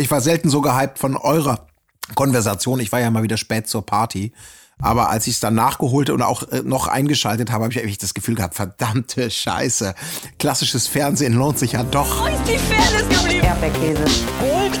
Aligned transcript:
Ich 0.00 0.10
war 0.10 0.22
selten 0.22 0.48
so 0.48 0.62
gehypt 0.62 0.98
von 0.98 1.14
eurer 1.14 1.66
Konversation. 2.14 2.80
Ich 2.80 2.90
war 2.90 3.00
ja 3.00 3.10
mal 3.10 3.22
wieder 3.22 3.36
spät 3.36 3.68
zur 3.68 3.84
Party. 3.84 4.32
Aber 4.80 5.10
als 5.10 5.26
ich 5.26 5.34
es 5.34 5.40
dann 5.40 5.54
nachgeholt 5.54 6.08
und 6.08 6.22
auch 6.22 6.42
äh, 6.44 6.62
noch 6.64 6.88
eingeschaltet 6.88 7.52
habe, 7.52 7.64
habe 7.64 7.72
ich 7.74 7.80
eigentlich 7.80 7.98
das 7.98 8.14
Gefühl 8.14 8.34
gehabt, 8.34 8.54
verdammte 8.54 9.30
Scheiße. 9.30 9.94
Klassisches 10.38 10.86
Fernsehen 10.86 11.34
lohnt 11.34 11.58
sich 11.58 11.72
ja 11.72 11.82
doch. 11.82 12.22
Wo 12.22 12.28
ist 12.28 12.48
die 12.48 12.56
Fairness 12.56 13.06
geblieben? 13.10 13.44
Erdbeerkäse. 13.44 14.04
Gold, 14.40 14.80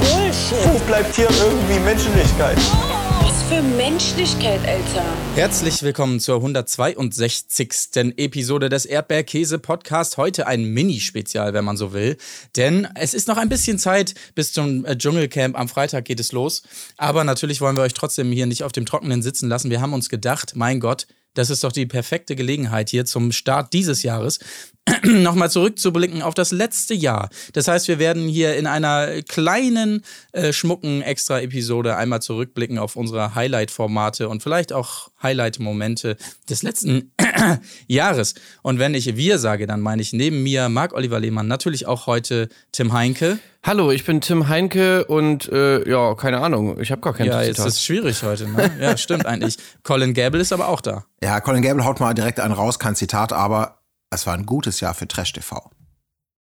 Bullshit. 0.00 0.70
Wo 0.70 0.78
bleibt 0.80 1.16
hier 1.16 1.30
irgendwie 1.30 1.80
Menschlichkeit? 1.80 2.58
Was 2.58 2.87
für 3.48 3.62
Menschlichkeit, 3.62 4.60
Alter. 4.66 5.04
Herzlich 5.34 5.82
willkommen 5.82 6.20
zur 6.20 6.36
162. 6.36 8.14
Episode 8.18 8.68
des 8.68 8.84
Erdbeerkäse-Podcast. 8.84 10.18
Heute 10.18 10.46
ein 10.46 10.64
Mini-Spezial, 10.64 11.54
wenn 11.54 11.64
man 11.64 11.78
so 11.78 11.94
will. 11.94 12.18
Denn 12.56 12.86
es 12.94 13.14
ist 13.14 13.26
noch 13.26 13.38
ein 13.38 13.48
bisschen 13.48 13.78
Zeit 13.78 14.14
bis 14.34 14.52
zum 14.52 14.84
äh, 14.84 14.98
Dschungelcamp. 14.98 15.58
Am 15.58 15.68
Freitag 15.68 16.04
geht 16.04 16.20
es 16.20 16.32
los. 16.32 16.62
Aber 16.98 17.24
natürlich 17.24 17.62
wollen 17.62 17.76
wir 17.76 17.84
euch 17.84 17.94
trotzdem 17.94 18.30
hier 18.32 18.44
nicht 18.44 18.64
auf 18.64 18.72
dem 18.72 18.84
Trockenen 18.84 19.22
sitzen 19.22 19.48
lassen. 19.48 19.70
Wir 19.70 19.80
haben 19.80 19.94
uns 19.94 20.10
gedacht, 20.10 20.52
mein 20.54 20.78
Gott, 20.78 21.06
das 21.32 21.48
ist 21.48 21.64
doch 21.64 21.72
die 21.72 21.86
perfekte 21.86 22.36
Gelegenheit 22.36 22.90
hier 22.90 23.06
zum 23.06 23.32
Start 23.32 23.72
dieses 23.72 24.02
Jahres, 24.02 24.40
nochmal 25.04 25.50
zurückzublicken 25.50 26.22
auf 26.22 26.34
das 26.34 26.52
letzte 26.52 26.94
Jahr. 26.94 27.28
Das 27.52 27.68
heißt, 27.68 27.88
wir 27.88 27.98
werden 27.98 28.28
hier 28.28 28.56
in 28.56 28.66
einer 28.66 29.22
kleinen, 29.22 30.02
äh, 30.32 30.52
schmucken 30.52 31.02
Extra-Episode 31.02 31.96
einmal 31.96 32.22
zurückblicken 32.22 32.78
auf 32.78 32.96
unsere 32.96 33.34
Highlight-Formate 33.34 34.28
und 34.28 34.42
vielleicht 34.42 34.72
auch 34.72 35.08
Highlight-Momente 35.22 36.16
des 36.48 36.62
letzten 36.62 37.12
Jahres. 37.86 38.34
Und 38.62 38.78
wenn 38.78 38.94
ich 38.94 39.16
wir 39.16 39.38
sage, 39.38 39.66
dann 39.66 39.80
meine 39.80 40.02
ich 40.02 40.12
neben 40.12 40.42
mir 40.42 40.68
Marc-Oliver 40.68 41.20
Lehmann, 41.20 41.46
natürlich 41.48 41.86
auch 41.86 42.06
heute 42.06 42.48
Tim 42.72 42.92
Heinke. 42.92 43.38
Hallo, 43.64 43.90
ich 43.90 44.04
bin 44.04 44.20
Tim 44.20 44.48
Heinke 44.48 45.04
und 45.06 45.48
äh, 45.50 45.88
ja, 45.90 46.14
keine 46.14 46.40
Ahnung, 46.40 46.80
ich 46.80 46.90
habe 46.92 47.00
gar 47.00 47.12
kein 47.12 47.26
Ja, 47.26 47.40
Zitat. 47.40 47.46
jetzt 47.48 47.58
ist 47.58 47.74
es 47.74 47.84
schwierig 47.84 48.22
heute. 48.22 48.48
Ne? 48.48 48.70
Ja, 48.80 48.96
stimmt 48.96 49.26
eigentlich. 49.26 49.56
Colin 49.82 50.14
Gable 50.14 50.40
ist 50.40 50.52
aber 50.52 50.68
auch 50.68 50.80
da. 50.80 51.04
Ja, 51.22 51.40
Colin 51.40 51.62
Gable 51.62 51.84
haut 51.84 51.98
mal 52.00 52.14
direkt 52.14 52.38
einen 52.40 52.54
raus, 52.54 52.78
kein 52.78 52.94
Zitat, 52.94 53.32
aber 53.32 53.77
es 54.10 54.26
war 54.26 54.34
ein 54.34 54.46
gutes 54.46 54.80
Jahr 54.80 54.94
für 54.94 55.08
Trash 55.08 55.32
TV. 55.32 55.70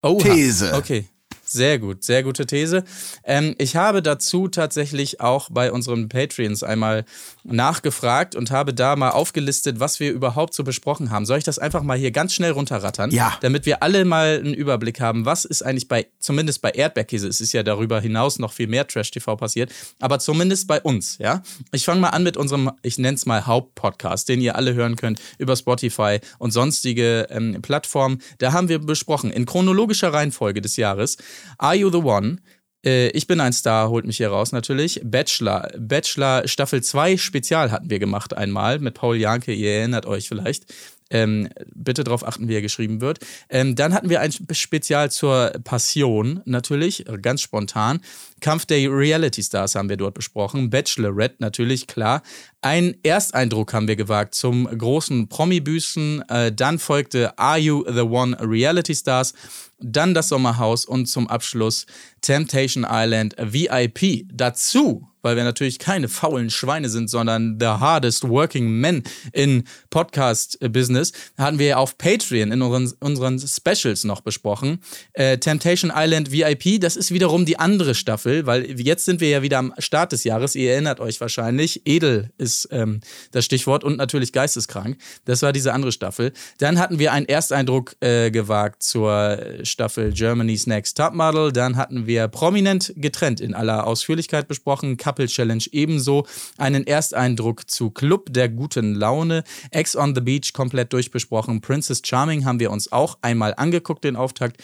Oha. 0.04 0.24
These. 0.24 0.74
Okay. 0.74 1.08
Sehr 1.48 1.80
gut, 1.80 2.04
sehr 2.04 2.24
gute 2.24 2.46
These. 2.46 2.84
Ähm, 3.24 3.56
ich 3.58 3.78
habe 3.78 4.02
dazu 4.02 4.50
tatsächlich 4.50 5.22
auch 5.22 5.50
bei 5.50 5.72
unseren 5.72 6.10
Patreons 6.10 6.62
einmal 6.62 7.06
nachgefragt 7.44 8.36
und 8.36 8.52
habe 8.52 8.74
da 8.74 8.98
mal 8.98 9.12
aufgelistet, 9.12 9.80
was 9.80 10.02
wir 10.02 10.12
überhaupt 10.12 10.54
so 10.54 10.66
besprochen 10.66 11.10
haben. 11.10 11.26
Soll 11.26 11.38
ich 11.38 11.46
das 11.46 11.58
einfach 11.58 11.84
mal 11.84 11.98
hier 11.98 12.12
ganz 12.12 12.34
schnell 12.34 12.52
runterrattern? 12.52 13.12
Ja. 13.12 13.38
Damit 13.42 13.66
wir 13.66 13.82
alle 13.82 14.04
mal 14.04 14.38
einen 14.38 14.54
Überblick 14.54 15.00
haben, 15.00 15.26
was 15.26 15.46
ist 15.46 15.62
eigentlich 15.62 15.88
bei, 15.88 16.08
zumindest 16.20 16.62
bei 16.62 16.72
Erdbeerkäse, 16.72 17.28
es 17.30 17.40
ist 17.40 17.54
ja 17.54 17.64
darüber 17.64 18.02
hinaus 18.02 18.40
noch 18.40 18.52
viel 18.52 18.68
mehr 18.68 18.86
Trash-TV 18.86 19.38
passiert, 19.38 19.72
aber 20.00 20.20
zumindest 20.20 20.68
bei 20.68 20.82
uns, 20.82 21.18
ja. 21.18 21.44
Ich 21.72 21.86
fange 21.86 22.02
mal 22.02 22.10
an 22.10 22.24
mit 22.24 22.36
unserem, 22.36 22.72
ich 22.82 22.98
nenne 22.98 23.16
es 23.16 23.26
mal 23.26 23.46
Hauptpodcast, 23.46 24.28
den 24.28 24.42
ihr 24.42 24.56
alle 24.58 24.74
hören 24.74 24.98
könnt 24.98 25.22
über 25.38 25.56
Spotify 25.56 26.20
und 26.40 26.52
sonstige 26.52 27.28
ähm, 27.30 27.62
Plattformen. 27.62 28.22
Da 28.40 28.52
haben 28.52 28.68
wir 28.68 28.80
besprochen, 28.80 29.32
in 29.32 29.46
chronologischer 29.46 30.12
Reihenfolge 30.12 30.62
des 30.62 30.76
Jahres, 30.76 31.18
Are 31.58 31.76
You 31.76 31.90
the 31.90 31.98
One? 31.98 32.38
Äh, 32.86 33.10
Ich 33.10 33.28
bin 33.28 33.40
ein 33.40 33.54
Star, 33.54 33.90
holt 33.90 34.06
mich 34.06 34.18
hier 34.18 34.30
raus 34.30 34.52
natürlich. 34.52 35.02
Bachelor, 35.04 35.70
Bachelor 35.78 36.48
Staffel 36.48 36.82
2 36.84 37.18
Spezial 37.18 37.72
hatten 37.72 37.90
wir 37.90 38.00
gemacht 38.00 38.36
einmal 38.36 38.80
mit 38.80 38.94
Paul 38.94 39.18
Janke, 39.18 39.54
ihr 39.54 39.72
erinnert 39.72 40.06
euch 40.06 40.28
vielleicht. 40.28 40.66
Ähm, 41.10 41.50
bitte 41.74 42.04
darauf 42.04 42.28
achten, 42.28 42.48
wie 42.48 42.56
er 42.56 42.62
geschrieben 42.62 43.00
wird. 43.02 43.20
Ähm, 43.50 43.76
dann 43.76 43.94
hatten 43.94 44.10
wir 44.10 44.20
ein 44.22 44.32
Spe- 44.32 44.54
Spezial 44.56 45.10
zur 45.12 45.52
Passion, 45.64 46.42
natürlich, 46.46 47.06
ganz 47.22 47.42
spontan. 47.42 48.02
Kampf 48.42 48.66
der 48.66 48.92
Reality 48.92 49.42
Stars 49.42 49.76
haben 49.76 49.90
wir 49.90 49.98
dort 49.98 50.14
besprochen. 50.14 50.70
Bachelorette, 50.70 51.36
natürlich, 51.40 51.88
klar. 51.88 52.22
Ein 52.62 52.96
Ersteindruck 53.04 53.74
haben 53.74 53.88
wir 53.88 53.96
gewagt 53.96 54.36
zum 54.36 54.66
großen 54.66 55.30
Promi-Büßen. 55.30 56.24
Äh, 56.30 56.52
dann 56.52 56.78
folgte 56.80 57.38
Are 57.40 57.58
You 57.58 57.84
the 57.88 58.02
One 58.02 58.38
Reality 58.40 58.94
Stars. 58.96 59.34
Dann 59.80 60.14
das 60.14 60.30
Sommerhaus 60.30 60.86
und 60.86 61.06
zum 61.08 61.28
Abschluss 61.28 61.86
Temptation 62.22 62.86
Island 62.90 63.36
VIP. 63.40 64.26
Dazu, 64.34 65.08
weil 65.28 65.36
wir 65.36 65.44
natürlich 65.44 65.78
keine 65.78 66.08
faulen 66.08 66.50
Schweine 66.50 66.88
sind, 66.88 67.10
sondern 67.10 67.58
the 67.60 67.66
hardest 67.66 68.30
working 68.30 68.80
men 68.80 69.04
in 69.34 69.66
Podcast-Business, 69.90 71.12
hatten 71.38 71.60
wir 71.60 71.80
auf 71.80 71.98
Patreon 71.98 72.54
in 72.54 72.62
unseren, 72.62 72.94
unseren 73.02 73.40
Specials 73.40 74.06
noch 74.06 74.22
besprochen. 74.22 74.80
Äh, 75.12 75.38
Temptation 75.38 75.92
Island 75.94 76.32
VIP, 76.32 76.80
das 76.80 76.96
ist 76.96 77.14
wiederum 77.14 77.46
die 77.46 77.60
andere 77.60 77.94
Staffel, 77.94 78.46
weil 78.46 78.80
jetzt 78.80 79.04
sind 79.04 79.20
wir 79.20 79.28
ja 79.28 79.42
wieder 79.42 79.58
am 79.58 79.74
Start 79.80 80.14
des 80.14 80.24
Jahres. 80.24 80.56
Ihr 80.56 80.72
erinnert 80.72 81.02
euch 81.02 81.20
wahrscheinlich. 81.20 81.82
Edel 81.84 82.30
ist 82.38 82.70
ähm, 82.72 83.02
das 83.32 83.44
Stichwort 83.44 83.84
und 83.84 83.98
natürlich 83.98 84.32
geisteskrank. 84.32 84.98
Das 85.26 85.42
war 85.42 85.52
diese 85.52 85.74
andere 85.74 85.92
Staffel. 85.92 86.32
Dann 86.60 86.80
hatten 86.80 87.00
wir 87.00 87.12
einen 87.12 87.26
Ersteindruck 87.26 87.98
äh, 88.00 88.32
gewagt 88.32 88.82
zur 88.82 89.40
Staffel 89.64 90.14
Germany's 90.14 90.68
Next 90.68 90.96
Topmodel. 90.96 91.52
Dann 91.52 91.76
hatten 91.76 92.08
wir 92.08 92.30
prominent 92.30 92.94
getrennt 92.96 93.42
in 93.42 93.54
aller 93.54 93.86
Ausführlichkeit 93.86 94.48
besprochen. 94.48 94.96
Couple 95.18 95.28
Challenge 95.28 95.64
ebenso. 95.72 96.28
Einen 96.58 96.86
Ersteindruck 96.86 97.70
zu 97.70 97.90
Club 97.90 98.32
der 98.32 98.50
guten 98.50 98.94
Laune. 98.94 99.44
Ex 99.72 99.96
on 99.96 100.14
the 100.14 100.22
Beach 100.22 100.54
komplett 100.54 100.94
durchbesprochen. 100.94 101.62
Princess 101.62 102.02
Charming 102.06 102.46
haben 102.46 102.60
wir 102.60 102.70
uns 102.70 102.92
auch 102.92 103.18
einmal 103.22 103.56
angeguckt, 103.58 104.04
den 104.04 104.16
Auftakt. 104.16 104.62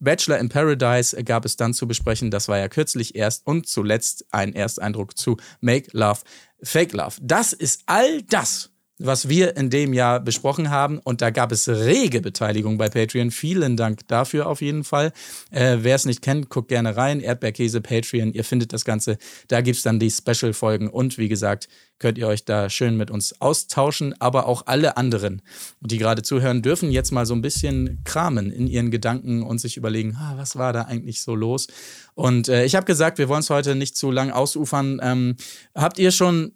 Bachelor 0.00 0.38
in 0.38 0.50
Paradise 0.50 1.22
gab 1.24 1.46
es 1.46 1.56
dann 1.56 1.72
zu 1.72 1.88
besprechen. 1.88 2.30
Das 2.30 2.48
war 2.48 2.58
ja 2.58 2.68
kürzlich 2.68 3.14
erst. 3.14 3.46
Und 3.46 3.66
zuletzt 3.66 4.26
ein 4.30 4.54
Ersteindruck 4.54 5.16
zu 5.16 5.38
Make 5.60 5.88
Love, 5.92 6.20
Fake 6.62 6.92
Love. 6.92 7.16
Das 7.22 7.54
ist 7.54 7.82
all 7.86 8.22
das, 8.22 8.70
was 8.98 9.28
wir 9.28 9.56
in 9.56 9.70
dem 9.70 9.92
Jahr 9.92 10.20
besprochen 10.20 10.70
haben. 10.70 10.98
Und 10.98 11.20
da 11.20 11.30
gab 11.30 11.52
es 11.52 11.68
rege 11.68 12.20
Beteiligung 12.20 12.78
bei 12.78 12.88
Patreon. 12.88 13.30
Vielen 13.30 13.76
Dank 13.76 14.06
dafür 14.08 14.46
auf 14.46 14.62
jeden 14.62 14.84
Fall. 14.84 15.12
Äh, 15.50 15.78
Wer 15.80 15.96
es 15.96 16.06
nicht 16.06 16.22
kennt, 16.22 16.48
guckt 16.48 16.68
gerne 16.68 16.96
rein. 16.96 17.20
Erdbeerkäse, 17.20 17.80
Patreon, 17.80 18.32
ihr 18.32 18.44
findet 18.44 18.72
das 18.72 18.84
Ganze. 18.84 19.18
Da 19.48 19.60
gibt's 19.60 19.82
dann 19.82 20.00
die 20.00 20.10
Special-Folgen. 20.10 20.88
Und 20.88 21.18
wie 21.18 21.28
gesagt, 21.28 21.68
könnt 21.98 22.18
ihr 22.18 22.26
euch 22.26 22.44
da 22.44 22.70
schön 22.70 22.96
mit 22.96 23.10
uns 23.10 23.40
austauschen. 23.40 24.18
Aber 24.20 24.46
auch 24.46 24.66
alle 24.66 24.96
anderen, 24.96 25.42
die 25.80 25.98
gerade 25.98 26.22
zuhören, 26.22 26.62
dürfen 26.62 26.90
jetzt 26.90 27.12
mal 27.12 27.26
so 27.26 27.34
ein 27.34 27.42
bisschen 27.42 28.00
kramen 28.04 28.50
in 28.50 28.66
ihren 28.66 28.90
Gedanken 28.90 29.42
und 29.42 29.58
sich 29.60 29.76
überlegen, 29.76 30.16
ah, 30.18 30.34
was 30.36 30.56
war 30.56 30.72
da 30.72 30.82
eigentlich 30.82 31.20
so 31.20 31.34
los? 31.34 31.66
Und 32.14 32.48
äh, 32.48 32.64
ich 32.64 32.74
habe 32.74 32.86
gesagt, 32.86 33.18
wir 33.18 33.28
wollen 33.28 33.40
es 33.40 33.50
heute 33.50 33.74
nicht 33.74 33.96
zu 33.96 34.10
lang 34.10 34.30
ausufern. 34.30 35.00
Ähm, 35.02 35.36
habt 35.74 35.98
ihr 35.98 36.10
schon 36.10 36.52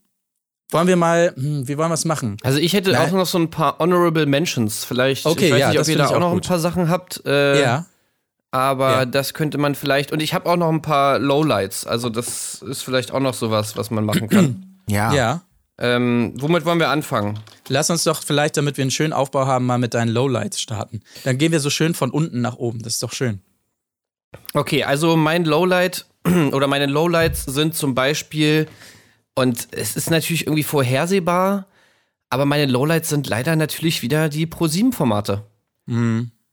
wollen 0.71 0.87
wir 0.89 0.97
mal, 0.97 1.33
hm, 1.37 1.67
wie 1.69 1.77
wollen 1.79 1.91
wir 1.91 1.95
es 1.95 2.05
machen? 2.05 2.37
also 2.43 2.59
ich 2.59 2.73
hätte 2.73 2.93
Nein. 2.93 3.09
auch 3.09 3.13
noch 3.13 3.27
so 3.27 3.39
ein 3.39 3.51
paar 3.51 3.79
Honorable 3.79 4.27
Mentions. 4.27 4.85
Vielleicht, 4.85 5.27
Okay, 5.27 5.47
ich 5.47 5.53
weiß 5.53 5.61
ja, 5.61 5.69
nicht, 5.71 5.79
ob 5.79 5.81
das 5.83 5.89
ihr 5.89 5.99
da 5.99 6.07
auch 6.07 6.13
auch 6.13 6.21
noch 6.21 6.33
gut. 6.33 6.45
ein 6.45 6.49
paar 6.49 6.59
Sachen 6.61 6.89
habt. 6.89 7.23
Äh, 7.27 7.61
ja. 7.63 7.87
Aber 8.53 8.91
Ja. 8.91 9.05
das 9.07 9.35
könnte 9.35 9.59
man 9.59 9.75
vielleicht. 9.75 10.11
Und 10.13 10.21
ich 10.21 10.35
habe 10.35 10.49
auch 10.51 10.57
noch 10.57 10.69
ein 10.71 10.83
paar 10.83 11.19
Lowlights. 11.21 11.87
Also 11.87 12.09
das 12.09 12.63
ist 12.63 12.83
vielleicht 12.83 13.13
auch 13.13 13.21
noch 13.21 13.35
sowas, 13.35 13.77
was 13.77 13.91
man 13.91 14.05
machen 14.05 14.29
kann. 14.29 14.67
Ja. 14.89 15.13
Ja. 15.15 15.43
ähm, 15.79 16.33
womit 16.37 16.65
wollen 16.65 16.81
wir 16.81 16.89
anfangen? 16.89 17.39
Lass 17.69 17.91
uns 17.91 18.03
doch 18.03 18.25
vielleicht, 18.25 18.57
damit 18.57 18.77
wir 18.77 18.83
einen 18.83 18.91
schönen 18.91 19.13
Aufbau 19.13 19.47
haben, 19.47 19.67
mal 19.67 19.79
mit 19.79 19.95
deinen 19.95 20.09
Lowlights 20.09 20.61
starten. 20.61 21.01
Dann 21.23 21.39
gehen 21.39 21.53
wir 21.53 21.61
so 21.61 21.71
schön 21.71 21.95
von 21.95 22.11
unten 22.11 22.41
nach 22.41 22.57
oben. 22.57 22.83
Das 22.83 22.95
ist 22.95 23.03
doch 23.05 23.13
schön. 23.13 23.41
Okay, 24.53 24.83
also 24.83 25.17
mein 25.17 25.45
Lowlight 25.45 26.07
oder 26.53 26.67
meine 26.67 26.87
Lowlights 26.87 27.45
sind 27.45 27.77
zum 27.77 27.95
Beispiel, 27.95 28.67
und 29.35 29.69
es 29.73 29.97
ist 29.97 30.11
natürlich 30.11 30.47
irgendwie 30.47 30.63
vorhersehbar, 30.63 31.67
aber 32.31 32.45
meine 32.45 32.67
Lowlights 32.67 33.09
sind 33.09 33.27
leider 33.27 33.57
natürlich 33.57 34.03
wieder 34.03 34.29
die 34.29 34.47
Pro-7-Formate. 34.47 35.45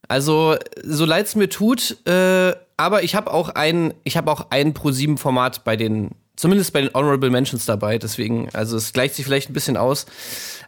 Also, 0.08 0.56
so 0.82 1.04
leid 1.04 1.26
es 1.26 1.36
mir 1.36 1.48
tut, 1.48 1.96
äh, 2.06 2.54
aber 2.76 3.02
ich 3.02 3.14
habe 3.14 3.32
auch 3.32 3.50
ein, 3.50 3.94
ich 4.04 4.16
habe 4.16 4.30
auch 4.30 4.46
ein 4.50 4.74
Pro-7-Format 4.74 5.64
bei 5.64 5.76
den, 5.76 6.10
zumindest 6.36 6.72
bei 6.72 6.80
den 6.80 6.94
Honorable 6.94 7.30
Mentions 7.30 7.66
dabei, 7.66 7.98
deswegen, 7.98 8.48
also 8.54 8.76
es 8.76 8.92
gleicht 8.92 9.14
sich 9.14 9.24
vielleicht 9.24 9.50
ein 9.50 9.54
bisschen 9.54 9.76
aus. 9.76 10.06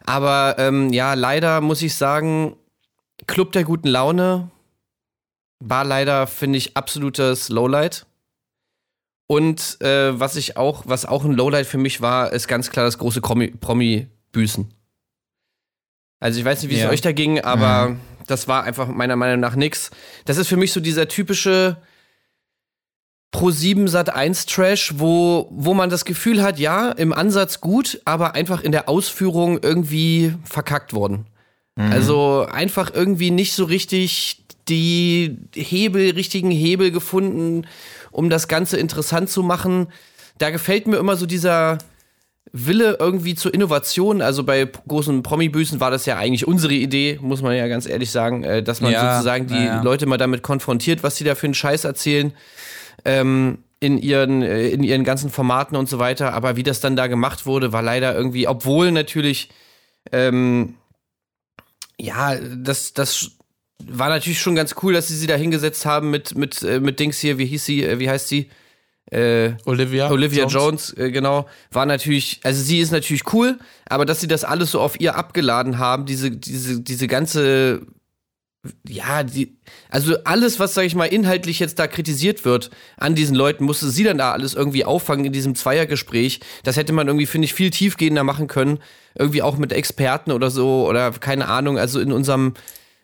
Aber 0.05 0.55
ähm, 0.59 0.93
ja, 0.93 1.13
leider 1.13 1.61
muss 1.61 1.81
ich 1.81 1.95
sagen, 1.95 2.55
Club 3.27 3.51
der 3.51 3.63
guten 3.63 3.87
Laune 3.87 4.49
war 5.59 5.85
leider, 5.85 6.27
finde 6.27 6.57
ich, 6.57 6.75
absolutes 6.75 7.49
Lowlight. 7.49 8.05
Und 9.31 9.79
äh, 9.79 10.19
was 10.19 10.35
ich 10.35 10.57
auch, 10.57 10.83
was 10.87 11.05
auch 11.05 11.23
ein 11.23 11.31
Lowlight 11.31 11.65
für 11.65 11.77
mich 11.77 12.01
war, 12.01 12.33
ist 12.33 12.49
ganz 12.49 12.69
klar 12.69 12.83
das 12.83 12.97
große 12.97 13.21
Promi- 13.21 13.55
Promi-Büßen. 13.57 14.69
Also 16.19 16.37
ich 16.39 16.43
weiß 16.43 16.61
nicht, 16.61 16.69
wie 16.69 16.75
es 16.75 16.81
Ja. 16.81 16.89
euch 16.89 16.99
da 16.99 17.13
ging, 17.13 17.39
aber 17.39 17.95
das 18.27 18.49
war 18.49 18.65
einfach 18.65 18.89
meiner 18.89 19.15
Meinung 19.15 19.39
nach 19.39 19.55
nix. 19.55 19.89
Das 20.25 20.35
ist 20.35 20.49
für 20.49 20.57
mich 20.57 20.73
so 20.73 20.81
dieser 20.81 21.07
typische 21.07 21.77
Pro7 23.33 23.87
Sat 23.87 24.13
1 24.13 24.47
Trash, 24.47 24.95
wo, 24.97 25.47
wo 25.49 25.73
man 25.73 25.89
das 25.89 26.03
Gefühl 26.03 26.43
hat, 26.43 26.59
ja, 26.59 26.91
im 26.91 27.13
Ansatz 27.13 27.61
gut, 27.61 28.01
aber 28.03 28.35
einfach 28.35 28.61
in 28.61 28.73
der 28.73 28.89
Ausführung 28.89 29.59
irgendwie 29.63 30.35
verkackt 30.43 30.91
worden. 30.91 31.25
Also 31.77 32.45
einfach 32.51 32.91
irgendwie 32.93 33.31
nicht 33.31 33.53
so 33.53 33.63
richtig 33.63 34.43
die 34.67 35.37
Hebel, 35.55 36.11
richtigen 36.11 36.51
Hebel 36.51 36.91
gefunden, 36.91 37.65
um 38.11 38.29
das 38.29 38.47
Ganze 38.47 38.77
interessant 38.77 39.29
zu 39.29 39.43
machen. 39.43 39.87
Da 40.37 40.49
gefällt 40.49 40.87
mir 40.87 40.97
immer 40.97 41.15
so 41.15 41.25
dieser 41.25 41.77
Wille 42.51 42.97
irgendwie 42.99 43.35
zur 43.35 43.53
Innovation. 43.53 44.21
Also 44.21 44.43
bei 44.43 44.65
großen 44.65 45.23
Promi-Büßen 45.23 45.79
war 45.79 45.91
das 45.91 46.05
ja 46.05 46.17
eigentlich 46.17 46.47
unsere 46.47 46.73
Idee, 46.73 47.19
muss 47.21 47.41
man 47.41 47.55
ja 47.55 47.67
ganz 47.67 47.87
ehrlich 47.87 48.11
sagen, 48.11 48.43
äh, 48.43 48.63
dass 48.63 48.81
man 48.81 48.91
Ja, 48.91 49.13
sozusagen 49.13 49.47
die 49.47 49.65
ja. 49.65 49.81
Leute 49.81 50.05
mal 50.05 50.17
damit 50.17 50.43
konfrontiert, 50.43 51.03
was 51.03 51.15
sie 51.15 51.23
da 51.23 51.35
für 51.35 51.47
einen 51.47 51.53
Scheiß 51.53 51.85
erzählen. 51.85 52.33
Ähm, 53.05 53.59
in 53.79 53.97
ihren, 53.97 54.43
äh, 54.43 54.69
in 54.69 54.83
ihren 54.83 55.03
ganzen 55.03 55.29
Formaten 55.29 55.75
und 55.75 55.89
so 55.89 55.97
weiter. 55.97 56.33
Aber 56.33 56.55
wie 56.55 56.63
das 56.63 56.79
dann 56.79 56.95
da 56.95 57.07
gemacht 57.07 57.45
wurde, 57.45 57.73
war 57.73 57.81
leider 57.81 58.15
irgendwie, 58.15 58.47
obwohl 58.47 58.91
natürlich, 58.91 59.49
ähm, 60.11 60.75
ja, 61.99 62.35
das, 62.35 62.93
das 62.93 63.31
war 63.89 64.09
natürlich 64.09 64.39
schon 64.39 64.55
ganz 64.55 64.75
cool, 64.81 64.93
dass 64.93 65.07
sie 65.07 65.15
sie 65.15 65.27
da 65.27 65.35
hingesetzt 65.35 65.85
haben 65.85 66.09
mit, 66.09 66.35
mit, 66.35 66.61
äh, 66.63 66.79
mit 66.79 66.99
Dings 66.99 67.19
hier, 67.19 67.37
wie 67.37 67.45
hieß 67.45 67.65
sie, 67.65 67.83
äh, 67.83 67.99
wie 67.99 68.09
heißt 68.09 68.27
sie? 68.27 68.49
Äh, 69.11 69.55
Olivia. 69.65 70.09
Olivia 70.09 70.45
Jones, 70.45 70.95
äh, 70.97 71.11
genau, 71.11 71.47
war 71.71 71.85
natürlich, 71.85 72.39
also 72.43 72.61
sie 72.61 72.79
ist 72.79 72.91
natürlich 72.91 73.33
cool, 73.33 73.59
aber 73.89 74.05
dass 74.05 74.21
sie 74.21 74.27
das 74.27 74.45
alles 74.45 74.71
so 74.71 74.79
auf 74.79 74.99
ihr 75.01 75.15
abgeladen 75.15 75.79
haben, 75.79 76.05
diese, 76.05 76.31
diese, 76.31 76.79
diese 76.79 77.07
ganze, 77.07 77.81
ja, 78.87 79.23
die, 79.23 79.57
also 79.89 80.15
alles, 80.23 80.59
was, 80.59 80.73
sag 80.75 80.85
ich 80.85 80.95
mal, 80.95 81.05
inhaltlich 81.05 81.59
jetzt 81.59 81.77
da 81.77 81.87
kritisiert 81.87 82.45
wird 82.45 82.69
an 82.95 83.15
diesen 83.15 83.35
Leuten, 83.35 83.65
musste 83.65 83.89
sie 83.89 84.03
dann 84.03 84.17
da 84.17 84.31
alles 84.31 84.53
irgendwie 84.53 84.85
auffangen 84.85 85.25
in 85.25 85.33
diesem 85.33 85.55
Zweiergespräch. 85.55 86.39
Das 86.63 86.77
hätte 86.77 86.93
man 86.93 87.07
irgendwie, 87.07 87.25
finde 87.25 87.45
ich, 87.45 87.53
viel 87.53 87.71
tiefgehender 87.71 88.23
machen 88.23 88.47
können. 88.47 88.79
Irgendwie 89.15 89.41
auch 89.41 89.57
mit 89.57 89.73
Experten 89.73 90.31
oder 90.31 90.51
so 90.51 90.87
oder 90.87 91.11
keine 91.11 91.47
Ahnung, 91.47 91.77
also 91.77 91.99
in 91.99 92.13
unserem, 92.13 92.53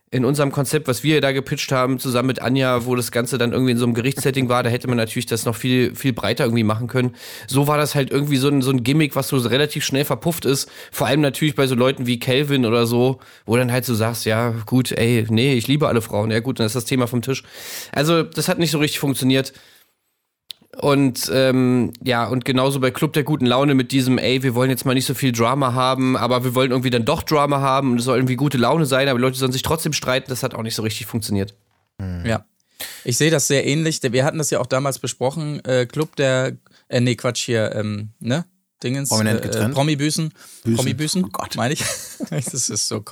in 0.09 0.24
unserem 0.24 0.51
Konzept, 0.54 0.88
was 0.88 1.04
wir 1.04 1.19
da 1.19 1.33
gepitcht 1.33 1.71
haben, 1.74 2.00
zusammen 2.00 2.27
mit 2.27 2.42
Anja, 2.42 2.86
wo 2.86 2.95
das 2.95 3.12
Ganze 3.12 3.38
dann 3.38 3.51
irgendwie 3.51 3.74
in 3.74 3.77
so 3.77 3.83
einem 3.83 3.94
Gerichtssetting 3.94 4.48
war, 4.48 4.63
da 4.63 4.69
hätte 4.69 4.88
man 4.88 4.95
natürlich 4.95 5.25
das 5.25 5.44
noch 5.44 5.56
viel, 5.56 5.95
viel 5.95 6.13
breiter 6.13 6.45
irgendwie 6.45 6.63
machen 6.63 6.88
können. 6.88 7.13
So 7.48 7.68
war 7.68 7.77
das 7.77 7.94
halt 7.94 8.09
irgendwie 8.09 8.38
so 8.38 8.48
ein, 8.48 8.62
so 8.62 8.71
ein 8.71 8.83
Gimmick, 8.83 9.18
was 9.18 9.27
so 9.27 9.38
relativ 9.38 9.83
schnell 9.83 10.06
verpufft 10.06 10.45
ist. 10.45 10.69
Vor 10.94 11.07
allem 11.07 11.19
natürlich 11.19 11.56
bei 11.56 11.68
so 11.68 11.75
Leuten 11.75 12.07
wie 12.07 12.19
Calvin 12.19 12.65
oder 12.65 12.86
so, 12.88 13.19
wo 13.45 13.57
dann 13.57 13.71
halt 13.71 13.83
so 13.83 13.95
sagst, 13.95 14.25
ja, 14.25 14.54
gut, 14.65 14.94
ey, 14.94 15.25
nee, 15.30 15.56
ich 15.56 15.68
liebe 15.68 15.89
alle 15.89 16.01
Frauen. 16.01 16.31
Ja, 16.31 16.39
gut, 16.39 16.59
dann 16.59 16.68
ist 16.68 16.75
das 16.75 16.86
Thema 16.86 17.07
vom 17.07 17.21
Tisch. 17.21 17.44
Also, 17.92 18.24
das 18.24 18.48
hat 18.48 18.59
nicht 18.59 18.71
so 18.71 18.77
richtig 18.77 19.00
funktioniert. 19.00 19.51
Und 20.80 21.32
ähm, 21.34 21.92
ja, 22.04 22.28
und 22.28 22.46
genauso 22.46 22.80
bei 22.80 22.92
Club 22.92 23.14
der 23.14 23.24
guten 23.24 23.46
Laune 23.48 23.74
mit 23.74 23.92
diesem, 23.92 24.18
ey, 24.18 24.44
wir 24.44 24.54
wollen 24.54 24.70
jetzt 24.70 24.86
mal 24.86 24.94
nicht 24.94 25.06
so 25.06 25.16
viel 25.16 25.32
Drama 25.32 25.74
haben, 25.74 26.16
aber 26.16 26.44
wir 26.44 26.54
wollen 26.54 26.70
irgendwie 26.70 26.92
dann 26.92 27.04
doch 27.04 27.24
Drama 27.24 27.62
haben 27.62 27.94
und 27.94 28.00
es 28.00 28.06
soll 28.06 28.18
irgendwie 28.18 28.36
gute 28.36 28.58
Laune 28.58 28.86
sein, 28.86 29.08
aber 29.08 29.18
die 29.18 29.24
Leute 29.24 29.38
sollen 29.38 29.52
sich 29.52 29.64
trotzdem 29.64 29.94
streiten, 29.94 30.30
das 30.30 30.44
hat 30.44 30.54
auch 30.54 30.62
nicht 30.62 30.76
so 30.76 30.84
richtig 30.84 31.08
funktioniert. 31.08 31.56
Ja. 32.28 32.46
Ich 33.04 33.18
sehe 33.18 33.32
das 33.32 33.48
sehr 33.48 33.66
ähnlich. 33.66 34.02
Wir 34.04 34.24
hatten 34.24 34.38
das 34.38 34.52
ja 34.52 34.60
auch 34.60 34.68
damals 34.68 35.00
besprochen. 35.00 35.64
Äh, 35.66 35.88
Club 35.88 36.16
der, 36.16 36.58
äh, 36.90 37.02
nee, 37.02 37.16
Quatsch 37.16 37.46
hier, 37.46 37.74
ähm, 37.74 38.10
ne? 38.20 38.46
Dingens. 38.84 39.10
Prominent 39.10 39.40
äh, 39.40 39.44
getrennt. 39.44 39.74
Promi-Büßen. 39.74 40.30
Büßen. 40.64 40.76
Promi-Büßen, 40.76 41.24
Oh 41.26 41.30
Gott. 41.32 41.56
meine 41.56 41.74
ich. 41.74 41.84
das 42.30 42.54
ist 42.70 42.88
so, 42.88 43.04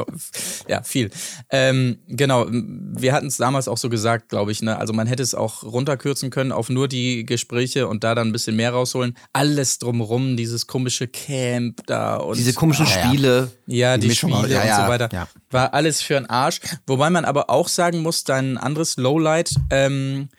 ja, 0.67 0.83
viel. 0.83 1.09
Ähm, 1.49 1.97
genau, 2.07 2.45
wir 2.49 3.13
hatten 3.13 3.27
es 3.27 3.37
damals 3.37 3.67
auch 3.67 3.77
so 3.77 3.89
gesagt, 3.89 4.29
glaube 4.29 4.51
ich. 4.51 4.61
Ne? 4.61 4.77
Also 4.77 4.93
man 4.93 5.07
hätte 5.07 5.23
es 5.23 5.33
auch 5.33 5.63
runterkürzen 5.63 6.29
können 6.29 6.51
auf 6.51 6.69
nur 6.69 6.87
die 6.87 7.25
Gespräche 7.25 7.87
und 7.87 8.03
da 8.03 8.13
dann 8.13 8.27
ein 8.29 8.31
bisschen 8.31 8.55
mehr 8.55 8.71
rausholen. 8.71 9.17
Alles 9.33 9.79
drumrum, 9.79 10.37
dieses 10.37 10.67
komische 10.67 11.07
Camp 11.07 11.81
da 11.87 12.17
und 12.17 12.37
Diese 12.37 12.53
komischen 12.53 12.85
Ah, 12.85 12.89
ja. 12.99 13.07
Spiele. 13.07 13.51
ja, 13.65 13.97
die, 13.97 14.07
Mischung 14.07 14.33
aus- 14.33 14.41
Spiele 14.41 14.55
ja, 14.55 14.61
und 14.61 14.67
ja, 14.67 14.85
so 14.85 14.91
weiter. 14.91 15.09
ja. 15.11 15.27
War 15.49 15.73
alles 15.73 16.01
für 16.01 16.17
einen 16.17 16.27
Arsch. 16.27 16.59
Wobei 16.85 17.09
man 17.09 17.25
aber 17.25 17.49
auch 17.49 17.67
sagen 17.69 18.01
muss, 18.03 18.23
dein 18.23 18.57
anderes 18.57 18.97
Lowlight, 18.97 19.51
ähm, 19.71 20.29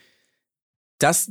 das, 0.98 1.30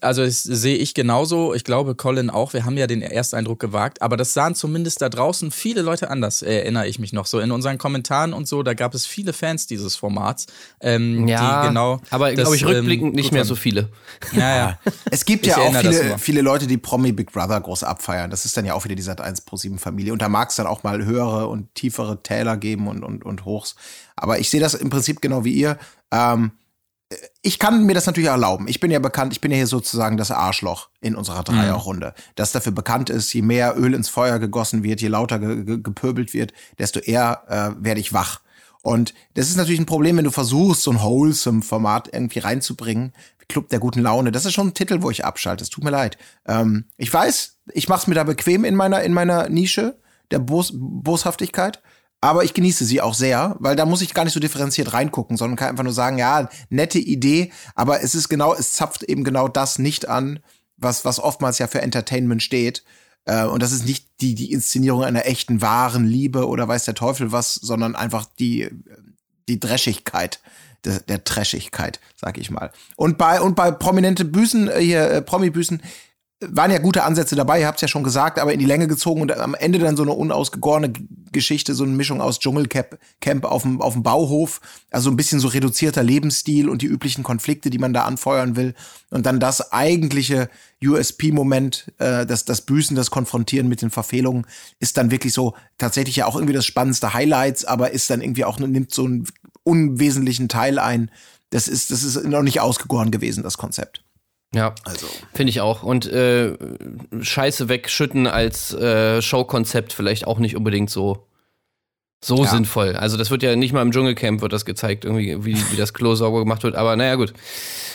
also 0.00 0.24
das 0.24 0.42
sehe 0.42 0.76
ich 0.76 0.94
genauso. 0.94 1.54
Ich 1.54 1.62
glaube, 1.62 1.94
Colin 1.94 2.28
auch. 2.28 2.52
Wir 2.52 2.64
haben 2.64 2.76
ja 2.76 2.86
den 2.88 3.02
Ersteindruck 3.02 3.60
gewagt. 3.60 4.02
Aber 4.02 4.16
das 4.16 4.32
sahen 4.32 4.54
zumindest 4.54 5.00
da 5.00 5.08
draußen 5.08 5.50
viele 5.52 5.82
Leute 5.82 6.10
anders, 6.10 6.42
erinnere 6.42 6.88
ich 6.88 6.98
mich 6.98 7.12
noch. 7.12 7.26
So 7.26 7.38
in 7.38 7.52
unseren 7.52 7.78
Kommentaren 7.78 8.32
und 8.32 8.48
so, 8.48 8.62
da 8.62 8.74
gab 8.74 8.94
es 8.94 9.06
viele 9.06 9.32
Fans 9.32 9.66
dieses 9.66 9.94
Formats. 9.94 10.46
Ähm, 10.80 11.28
Ja, 11.28 11.62
die 11.62 11.68
genau 11.68 12.00
aber 12.10 12.30
das, 12.30 12.42
glaube 12.42 12.56
ich 12.56 12.64
rückblickend 12.64 13.10
ähm, 13.10 13.14
nicht 13.14 13.32
mehr 13.32 13.44
so 13.44 13.54
viele. 13.54 13.88
Ja, 14.32 14.56
ja. 14.56 14.78
Es 15.10 15.24
gibt 15.24 15.46
ja 15.46 15.58
auch 15.58 15.74
viele, 15.74 16.18
viele 16.18 16.40
Leute, 16.42 16.66
die 16.66 16.76
Promi 16.76 17.12
Big 17.12 17.32
Brother 17.32 17.60
groß 17.60 17.84
abfeiern. 17.84 18.30
Das 18.30 18.44
ist 18.44 18.56
dann 18.56 18.64
ja 18.64 18.74
auch 18.74 18.84
wieder 18.84 18.96
die 18.96 19.02
Sat 19.02 19.20
1 19.20 19.42
Pro 19.42 19.56
7 19.56 19.78
Familie. 19.78 20.12
Und 20.12 20.20
da 20.20 20.28
mag 20.28 20.50
es 20.50 20.56
dann 20.56 20.66
auch 20.66 20.82
mal 20.82 21.04
höhere 21.04 21.46
und 21.46 21.74
tiefere 21.74 22.22
Täler 22.22 22.56
geben 22.56 22.88
und, 22.88 23.04
und, 23.04 23.24
und 23.24 23.44
Hochs. 23.44 23.76
Aber 24.16 24.38
ich 24.38 24.50
sehe 24.50 24.60
das 24.60 24.74
im 24.74 24.90
Prinzip 24.90 25.20
genau 25.20 25.44
wie 25.44 25.52
ihr. 25.52 25.78
Ähm, 26.10 26.52
ich 27.42 27.58
kann 27.58 27.86
mir 27.86 27.94
das 27.94 28.06
natürlich 28.06 28.28
erlauben. 28.28 28.68
Ich 28.68 28.78
bin 28.78 28.90
ja 28.90 28.98
bekannt, 28.98 29.32
ich 29.32 29.40
bin 29.40 29.50
ja 29.50 29.56
hier 29.56 29.66
sozusagen 29.66 30.16
das 30.16 30.30
Arschloch 30.30 30.88
in 31.00 31.16
unserer 31.16 31.42
Dreierrunde. 31.42 32.14
Das 32.36 32.52
dafür 32.52 32.72
bekannt 32.72 33.10
ist, 33.10 33.32
je 33.32 33.42
mehr 33.42 33.76
Öl 33.76 33.94
ins 33.94 34.08
Feuer 34.08 34.38
gegossen 34.38 34.82
wird, 34.82 35.00
je 35.00 35.08
lauter 35.08 35.38
ge 35.38 35.64
ge 35.64 35.78
gepöbelt 35.82 36.32
wird, 36.34 36.52
desto 36.78 37.00
eher 37.00 37.42
äh, 37.48 37.84
werde 37.84 38.00
ich 38.00 38.12
wach. 38.12 38.40
Und 38.82 39.12
das 39.34 39.48
ist 39.48 39.56
natürlich 39.56 39.80
ein 39.80 39.86
Problem, 39.86 40.16
wenn 40.16 40.24
du 40.24 40.30
versuchst, 40.30 40.82
so 40.82 40.90
ein 40.90 41.02
Wholesome-Format 41.02 42.10
irgendwie 42.12 42.38
reinzubringen. 42.38 43.12
Club 43.48 43.68
der 43.68 43.80
guten 43.80 44.00
Laune. 44.00 44.32
Das 44.32 44.46
ist 44.46 44.54
schon 44.54 44.68
ein 44.68 44.74
Titel, 44.74 45.02
wo 45.02 45.10
ich 45.10 45.24
abschalte. 45.24 45.64
Es 45.64 45.70
tut 45.70 45.84
mir 45.84 45.90
leid. 45.90 46.16
Ähm, 46.46 46.84
ich 46.96 47.12
weiß, 47.12 47.58
ich 47.72 47.88
mache 47.88 48.02
es 48.02 48.06
mir 48.06 48.14
da 48.14 48.24
bequem 48.24 48.64
in 48.64 48.76
meiner, 48.76 49.02
in 49.02 49.12
meiner 49.12 49.48
Nische 49.48 49.98
der 50.30 50.38
Bos 50.38 50.72
Boshaftigkeit. 50.72 51.82
Aber 52.20 52.44
ich 52.44 52.52
genieße 52.52 52.84
sie 52.84 53.00
auch 53.00 53.14
sehr, 53.14 53.56
weil 53.60 53.76
da 53.76 53.86
muss 53.86 54.02
ich 54.02 54.12
gar 54.12 54.24
nicht 54.24 54.34
so 54.34 54.40
differenziert 54.40 54.92
reingucken, 54.92 55.36
sondern 55.36 55.56
kann 55.56 55.70
einfach 55.70 55.84
nur 55.84 55.92
sagen, 55.92 56.18
ja, 56.18 56.50
nette 56.68 56.98
Idee, 56.98 57.50
aber 57.74 58.02
es 58.02 58.14
ist 58.14 58.28
genau, 58.28 58.54
es 58.54 58.74
zapft 58.74 59.02
eben 59.04 59.24
genau 59.24 59.48
das 59.48 59.78
nicht 59.78 60.08
an, 60.08 60.40
was, 60.76 61.04
was 61.04 61.18
oftmals 61.18 61.58
ja 61.58 61.66
für 61.66 61.80
Entertainment 61.80 62.42
steht. 62.42 62.84
Äh, 63.24 63.44
und 63.44 63.62
das 63.62 63.72
ist 63.72 63.86
nicht 63.86 64.06
die, 64.20 64.34
die 64.34 64.52
Inszenierung 64.52 65.02
einer 65.02 65.26
echten, 65.26 65.62
wahren 65.62 66.04
Liebe 66.04 66.46
oder 66.46 66.68
weiß 66.68 66.84
der 66.84 66.94
Teufel 66.94 67.32
was, 67.32 67.54
sondern 67.54 67.96
einfach 67.96 68.26
die, 68.38 68.68
die 69.48 69.60
Dreschigkeit 69.60 70.40
der, 70.84 71.00
der 71.00 71.24
Trashigkeit, 71.24 72.00
sag 72.16 72.38
ich 72.38 72.50
mal. 72.50 72.72
Und 72.96 73.18
bei, 73.18 73.40
und 73.40 73.54
bei 73.54 73.70
prominente 73.70 74.24
Büßen, 74.24 74.68
äh, 74.68 74.80
hier, 74.80 75.10
äh, 75.10 75.22
Promi-Büßen, 75.22 75.82
waren 76.40 76.70
ja 76.70 76.78
gute 76.78 77.04
Ansätze 77.04 77.36
dabei, 77.36 77.60
ihr 77.60 77.66
habt 77.66 77.76
es 77.76 77.82
ja 77.82 77.88
schon 77.88 78.02
gesagt, 78.02 78.38
aber 78.38 78.52
in 78.52 78.58
die 78.58 78.66
Länge 78.66 78.88
gezogen 78.88 79.20
und 79.20 79.36
am 79.36 79.54
Ende 79.54 79.78
dann 79.78 79.96
so 79.96 80.02
eine 80.02 80.12
unausgegorene 80.12 80.92
Geschichte, 81.32 81.74
so 81.74 81.84
eine 81.84 81.92
Mischung 81.92 82.22
aus 82.22 82.38
Dschungelcamp 82.38 82.98
Camp 83.20 83.44
auf 83.44 83.62
dem, 83.62 83.82
auf 83.82 83.92
dem 83.92 84.02
Bauhof, 84.02 84.62
also 84.90 85.10
ein 85.10 85.16
bisschen 85.16 85.38
so 85.38 85.48
reduzierter 85.48 86.02
Lebensstil 86.02 86.70
und 86.70 86.80
die 86.80 86.86
üblichen 86.86 87.24
Konflikte, 87.24 87.68
die 87.68 87.78
man 87.78 87.92
da 87.92 88.04
anfeuern 88.04 88.56
will. 88.56 88.74
Und 89.10 89.26
dann 89.26 89.38
das 89.38 89.72
eigentliche 89.72 90.48
USP-Moment, 90.82 91.92
äh, 91.98 92.24
das, 92.24 92.46
das 92.46 92.62
Büßen, 92.62 92.96
das 92.96 93.10
Konfrontieren 93.10 93.68
mit 93.68 93.82
den 93.82 93.90
Verfehlungen, 93.90 94.46
ist 94.78 94.96
dann 94.96 95.10
wirklich 95.10 95.34
so 95.34 95.54
tatsächlich 95.76 96.16
ja 96.16 96.26
auch 96.26 96.36
irgendwie 96.36 96.54
das 96.54 96.64
spannendste 96.64 97.12
Highlights, 97.12 97.66
aber 97.66 97.90
ist 97.90 98.08
dann 98.08 98.22
irgendwie 98.22 98.46
auch, 98.46 98.58
nimmt 98.58 98.94
so 98.94 99.04
einen 99.04 99.26
unwesentlichen 99.62 100.48
Teil 100.48 100.78
ein. 100.78 101.10
Das 101.50 101.68
ist, 101.68 101.90
das 101.90 102.02
ist 102.02 102.24
noch 102.24 102.42
nicht 102.42 102.60
ausgegoren 102.60 103.10
gewesen, 103.10 103.42
das 103.42 103.58
Konzept. 103.58 104.02
Ja, 104.54 104.74
Also. 104.84 105.06
finde 105.32 105.50
ich 105.50 105.60
auch. 105.60 105.82
Und 105.84 106.06
äh, 106.06 106.54
Scheiße 107.20 107.68
wegschütten 107.68 108.26
als 108.26 108.72
äh, 108.74 109.22
Showkonzept 109.22 109.92
vielleicht 109.92 110.26
auch 110.26 110.38
nicht 110.38 110.56
unbedingt 110.56 110.90
so 110.90 111.26
so 112.22 112.44
Ja. 112.44 112.50
sinnvoll. 112.50 112.96
Also 112.96 113.16
das 113.16 113.30
wird 113.30 113.42
ja 113.42 113.56
nicht 113.56 113.72
mal 113.72 113.80
im 113.80 113.92
Dschungelcamp 113.92 114.42
wird 114.42 114.52
das 114.52 114.66
gezeigt, 114.66 115.06
irgendwie 115.06 115.42
wie, 115.44 115.56
wie 115.72 115.76
das 115.76 115.94
Klo 115.94 116.14
sauber 116.16 116.40
gemacht 116.40 116.62
wird. 116.64 116.74
Aber 116.74 116.94
naja 116.96 117.14
gut. 117.14 117.32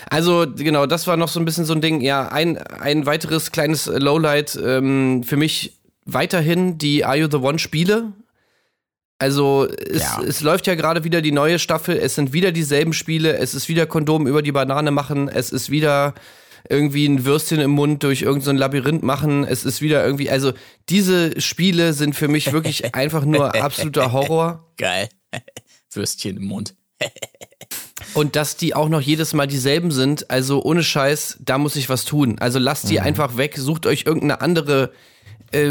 Also 0.09 0.47
genau, 0.55 0.88
das 0.88 1.05
war 1.05 1.15
noch 1.15 1.27
so 1.27 1.39
ein 1.39 1.45
bisschen 1.45 1.65
so 1.65 1.74
ein 1.74 1.81
Ding. 1.81 2.01
Ja, 2.01 2.29
ein 2.29 2.57
ein 2.57 3.05
weiteres 3.05 3.51
kleines 3.51 3.85
Lowlight 3.85 4.55
ähm, 4.63 5.21
für 5.24 5.38
mich 5.38 5.74
weiterhin 6.05 6.79
die 6.79 7.05
Are 7.05 7.17
You 7.17 7.27
the 7.29 7.38
One 7.38 7.59
Spiele. 7.59 8.13
Also 9.19 9.67
es, 9.67 10.01
Ja. 10.01 10.21
es 10.27 10.41
läuft 10.41 10.65
ja 10.67 10.75
gerade 10.75 11.03
wieder 11.03 11.21
die 11.21 11.31
neue 11.31 11.59
Staffel, 11.59 11.95
es 11.97 12.15
sind 12.15 12.33
wieder 12.33 12.51
dieselben 12.51 12.93
Spiele, 12.93 13.38
es 13.38 13.53
ist 13.53 13.69
wieder 13.69 13.85
Kondom 13.85 14.25
über 14.27 14.41
die 14.41 14.51
Banane 14.51 14.91
machen, 14.91 15.29
es 15.29 15.51
ist 15.51 15.69
wieder 15.69 16.15
irgendwie 16.69 17.07
ein 17.07 17.25
Würstchen 17.25 17.60
im 17.60 17.72
Mund 17.72 18.03
durch 18.03 18.22
irgendein 18.22 18.57
so 18.57 18.60
Labyrinth 18.60 19.03
machen, 19.03 19.43
es 19.43 19.65
ist 19.65 19.81
wieder 19.81 20.05
irgendwie, 20.05 20.29
also 20.29 20.53
diese 20.89 21.39
Spiele 21.41 21.93
sind 21.93 22.15
für 22.15 22.27
mich 22.27 22.51
wirklich 22.51 22.95
einfach 22.95 23.25
nur 23.25 23.55
absoluter 23.55 24.12
Horror. 24.12 24.72
Geil. 24.77 25.10
Würstchen 25.91 26.38
im 26.38 26.45
Mund. 26.45 26.75
Und 28.13 28.36
dass 28.36 28.55
die 28.55 28.75
auch 28.75 28.89
noch 28.89 29.01
jedes 29.01 29.34
Mal 29.34 29.48
dieselben 29.48 29.91
sind, 29.91 30.29
also 30.29 30.63
ohne 30.63 30.84
Scheiß, 30.84 31.38
da 31.41 31.57
muss 31.57 31.75
ich 31.75 31.89
was 31.89 32.05
tun. 32.05 32.38
Also 32.39 32.60
lasst 32.60 32.89
die 32.89 33.00
einfach 33.00 33.38
weg, 33.38 33.55
sucht 33.57 33.86
euch 33.86 34.03
irgendeine 34.05 34.41
andere 34.41 34.91
äh, 35.52 35.70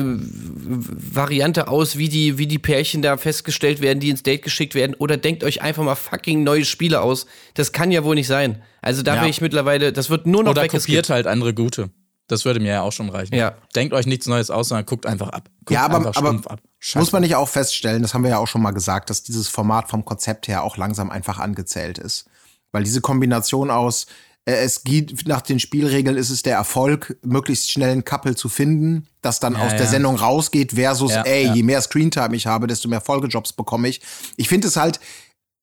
Variante 0.66 1.68
aus, 1.68 1.96
wie 1.98 2.08
die, 2.08 2.38
wie 2.38 2.46
die 2.46 2.58
Pärchen 2.58 3.02
da 3.02 3.16
festgestellt 3.16 3.80
werden, 3.80 4.00
die 4.00 4.10
ins 4.10 4.22
Date 4.22 4.42
geschickt 4.42 4.74
werden, 4.74 4.94
oder 4.94 5.16
denkt 5.16 5.44
euch 5.44 5.62
einfach 5.62 5.82
mal 5.82 5.94
fucking 5.94 6.42
neue 6.42 6.64
Spiele 6.64 7.00
aus. 7.00 7.26
Das 7.54 7.72
kann 7.72 7.90
ja 7.90 8.04
wohl 8.04 8.14
nicht 8.14 8.26
sein. 8.26 8.62
Also 8.82 9.02
da 9.02 9.14
Ja. 9.16 9.20
bin 9.22 9.30
ich 9.30 9.40
mittlerweile, 9.40 9.92
das 9.92 10.10
wird 10.10 10.26
nur 10.26 10.42
noch 10.44 10.52
Oder 10.52 10.68
kopiert 10.68 11.10
halt 11.10 11.26
andere 11.26 11.54
gute. 11.54 11.90
Das 12.26 12.46
würde 12.46 12.58
mir 12.58 12.68
ja 12.72 12.82
auch 12.82 12.92
schon 12.92 13.10
reichen. 13.10 13.34
Ja. 13.34 13.54
Denkt 13.74 13.92
euch 13.92 14.06
nichts 14.06 14.26
Neues 14.26 14.48
aus, 14.50 14.68
sondern 14.68 14.86
guckt 14.86 15.04
einfach 15.04 15.28
ab. 15.28 15.50
Guckt 15.60 15.72
Ja, 15.72 15.84
aber, 15.84 15.96
einfach 15.98 16.16
aber 16.16 16.30
ab. 16.50 16.60
Muss 16.94 17.12
man 17.12 17.22
nicht 17.22 17.34
auch 17.36 17.48
feststellen, 17.48 18.00
das 18.02 18.14
haben 18.14 18.22
wir 18.22 18.30
ja 18.30 18.38
auch 18.38 18.46
schon 18.48 18.62
mal 18.62 18.70
gesagt, 18.72 19.10
dass 19.10 19.22
dieses 19.22 19.48
Format 19.48 19.88
vom 19.90 20.04
Konzept 20.04 20.48
her 20.48 20.62
auch 20.62 20.76
langsam 20.78 21.10
einfach 21.10 21.38
angezählt 21.38 21.98
ist. 21.98 22.26
Weil 22.72 22.84
diese 22.84 23.00
Kombination 23.00 23.70
aus 23.70 24.04
Äh, 24.04 24.06
Es 24.46 24.84
geht 24.84 25.26
nach 25.26 25.40
den 25.40 25.58
Spielregeln 25.58 26.18
ist 26.18 26.28
es 26.28 26.42
der 26.42 26.56
Erfolg, 26.56 27.16
möglichst 27.22 27.72
schnell 27.72 27.92
ein 27.92 28.04
Couple 28.04 28.36
zu 28.36 28.50
finden, 28.50 29.06
das 29.22 29.40
dann 29.40 29.56
aus 29.56 29.70
der 29.70 29.84
ja. 29.84 29.86
Sendung 29.86 30.16
rausgeht, 30.16 30.72
versus, 30.72 31.12
Ja, 31.12 31.22
ey, 31.22 31.46
ja. 31.46 31.54
je 31.54 31.62
mehr 31.62 31.80
Screentime 31.80 32.36
ich 32.36 32.46
habe, 32.46 32.66
desto 32.66 32.88
mehr 32.88 33.00
Folgejobs 33.00 33.54
bekomme 33.54 33.88
ich. 33.88 34.02
Ich 34.36 34.48
finde 34.48 34.68
es 34.68 34.76
halt, 34.76 35.00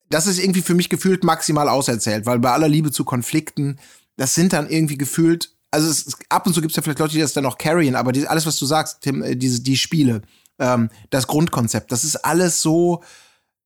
das 0.10 0.26
ist 0.26 0.40
irgendwie 0.40 0.64
für 0.64 0.74
mich 0.74 0.90
gefühlt 0.90 1.24
maximal 1.24 1.70
auserzählt, 1.70 2.26
weil 2.26 2.40
bei 2.40 2.52
aller 2.52 2.68
Liebe 2.68 2.92
zu 2.92 3.06
Konflikten, 3.06 3.78
das 4.18 4.34
sind 4.34 4.52
dann 4.52 4.68
irgendwie 4.68 4.98
gefühlt, 4.98 5.52
also 5.70 5.88
es, 5.88 6.08
es, 6.08 6.18
ab 6.30 6.48
und 6.48 6.54
zu 6.54 6.62
gibt 6.62 6.72
es 6.72 6.76
ja 6.76 6.82
vielleicht 6.82 7.00
Leute, 7.00 7.14
die 7.14 7.22
das 7.22 7.34
dann 7.34 7.44
noch 7.44 7.60
carryen, 7.60 7.96
aber 7.96 8.12
die, 8.12 8.28
alles, 8.28 8.48
was 8.48 8.58
du 8.58 8.66
sagst, 8.66 9.02
Tim, 9.02 9.22
äh, 9.22 9.36
diese, 9.36 9.62
die 9.62 9.78
Spiele, 9.78 10.24
ähm, 10.60 10.90
das 11.12 11.28
Grundkonzept, 11.28 11.92
das 11.92 12.04
ist 12.04 12.16
alles 12.18 12.62
so, 12.62 13.04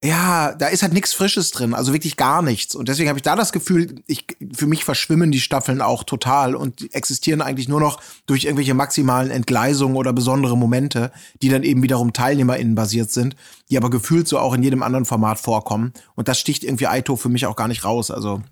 ja, 0.03 0.53
da 0.53 0.67
ist 0.67 0.83
halt 0.83 0.93
nichts 0.93 1.13
Frisches 1.13 1.51
drin, 1.51 1.73
also 1.73 1.93
wirklich 1.93 2.17
gar 2.17 2.41
nichts. 2.41 2.75
Und 2.75 2.89
deswegen 2.89 3.09
habe 3.09 3.17
ich 3.17 3.23
da 3.23 3.35
das 3.35 3.51
Gefühl, 3.51 4.03
ich, 4.05 4.27
für 4.53 4.67
mich 4.67 4.83
verschwimmen 4.83 5.31
die 5.31 5.39
Staffeln 5.39 5.81
auch 5.81 6.03
total 6.03 6.55
und 6.55 6.93
existieren 6.93 7.41
eigentlich 7.41 7.67
nur 7.67 7.79
noch 7.79 7.99
durch 8.27 8.43
irgendwelche 8.43 8.73
maximalen 8.73 9.31
Entgleisungen 9.31 9.95
oder 9.95 10.13
besondere 10.13 10.57
Momente, 10.57 11.11
die 11.41 11.49
dann 11.49 11.63
eben 11.63 11.81
wiederum 11.81 12.13
TeilnehmerInnen 12.13 12.75
basiert 12.75 13.09
sind, 13.09 13.35
die 13.69 13.77
aber 13.77 13.89
gefühlt 13.89 14.27
so 14.27 14.37
auch 14.37 14.53
in 14.53 14.63
jedem 14.63 14.83
anderen 14.83 15.05
Format 15.05 15.39
vorkommen. 15.39 15.93
Und 16.13 16.27
das 16.27 16.39
sticht 16.39 16.63
irgendwie 16.63 16.87
Aito 16.87 17.15
für 17.15 17.29
mich 17.29 17.47
auch 17.47 17.55
gar 17.55 17.67
nicht 17.67 17.83
raus. 17.83 18.11
Also, 18.11 18.43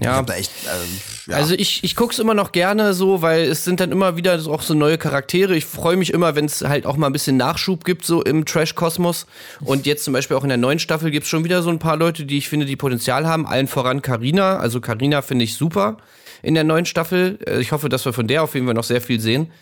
Ja, 0.00 0.22
da 0.22 0.34
echt, 0.34 0.50
ähm, 0.64 1.00
ja. 1.28 1.36
Also 1.36 1.54
ich, 1.54 1.84
ich 1.84 1.94
guck's 1.94 2.18
immer 2.18 2.34
noch 2.34 2.50
gerne 2.50 2.94
so, 2.94 3.22
weil 3.22 3.42
es 3.42 3.62
sind 3.64 3.78
dann 3.78 3.92
immer 3.92 4.16
wieder 4.16 4.40
auch 4.48 4.62
so 4.62 4.74
neue 4.74 4.98
Charaktere. 4.98 5.54
Ich 5.54 5.66
freue 5.66 5.96
mich 5.96 6.12
immer, 6.12 6.34
wenn 6.34 6.46
es 6.46 6.62
halt 6.62 6.84
auch 6.84 6.96
mal 6.96 7.06
ein 7.06 7.12
bisschen 7.12 7.36
Nachschub 7.36 7.84
gibt, 7.84 8.04
so 8.04 8.20
im 8.20 8.44
Trash-Kosmos. 8.44 9.26
Und 9.60 9.86
jetzt 9.86 10.02
zum 10.02 10.12
Beispiel 10.12 10.36
auch 10.36 10.42
in 10.42 10.48
der 10.48 10.58
neuen 10.58 10.80
Staffel 10.80 11.12
gibt's 11.12 11.28
schon 11.28 11.44
wieder 11.44 11.62
so 11.62 11.70
ein 11.70 11.78
paar 11.78 11.96
Leute, 11.96 12.24
die 12.24 12.38
ich 12.38 12.48
finde, 12.48 12.66
die 12.66 12.74
Potenzial 12.74 13.28
haben. 13.28 13.46
Allen 13.46 13.68
voran 13.68 14.02
Karina. 14.02 14.58
Also 14.58 14.80
Karina 14.80 15.22
finde 15.22 15.44
ich 15.44 15.54
super 15.54 15.98
in 16.42 16.54
der 16.54 16.64
neuen 16.64 16.86
Staffel. 16.86 17.38
Äh, 17.46 17.60
Ich 17.60 17.70
hoffe, 17.70 17.88
dass 17.88 18.04
wir 18.04 18.12
von 18.12 18.26
der 18.26 18.42
auf 18.42 18.54
jeden 18.54 18.66
Fall 18.66 18.74
noch 18.74 18.82
sehr 18.82 19.00
viel 19.00 19.20
sehen. 19.20 19.52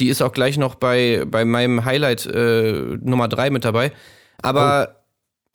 Die 0.00 0.08
ist 0.08 0.20
auch 0.20 0.32
gleich 0.32 0.58
noch 0.58 0.74
bei, 0.74 1.24
bei 1.26 1.46
meinem 1.46 1.86
Highlight 1.86 2.26
äh, 2.26 2.72
Nummer 3.00 3.26
drei 3.26 3.48
mit 3.48 3.64
dabei. 3.64 3.92
Aber 4.42 4.96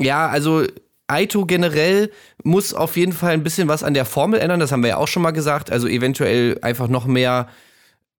ja, 0.01 0.27
also 0.27 0.65
Aito 1.07 1.45
generell 1.45 2.11
muss 2.43 2.73
auf 2.73 2.95
jeden 2.97 3.13
Fall 3.13 3.31
ein 3.31 3.43
bisschen 3.43 3.67
was 3.67 3.83
an 3.83 3.93
der 3.93 4.05
Formel 4.05 4.39
ändern. 4.39 4.59
Das 4.59 4.71
haben 4.71 4.83
wir 4.83 4.89
ja 4.89 4.97
auch 4.97 5.07
schon 5.07 5.23
mal 5.23 5.31
gesagt. 5.31 5.71
Also 5.71 5.87
eventuell 5.87 6.57
einfach 6.61 6.87
noch 6.87 7.05
mehr 7.05 7.49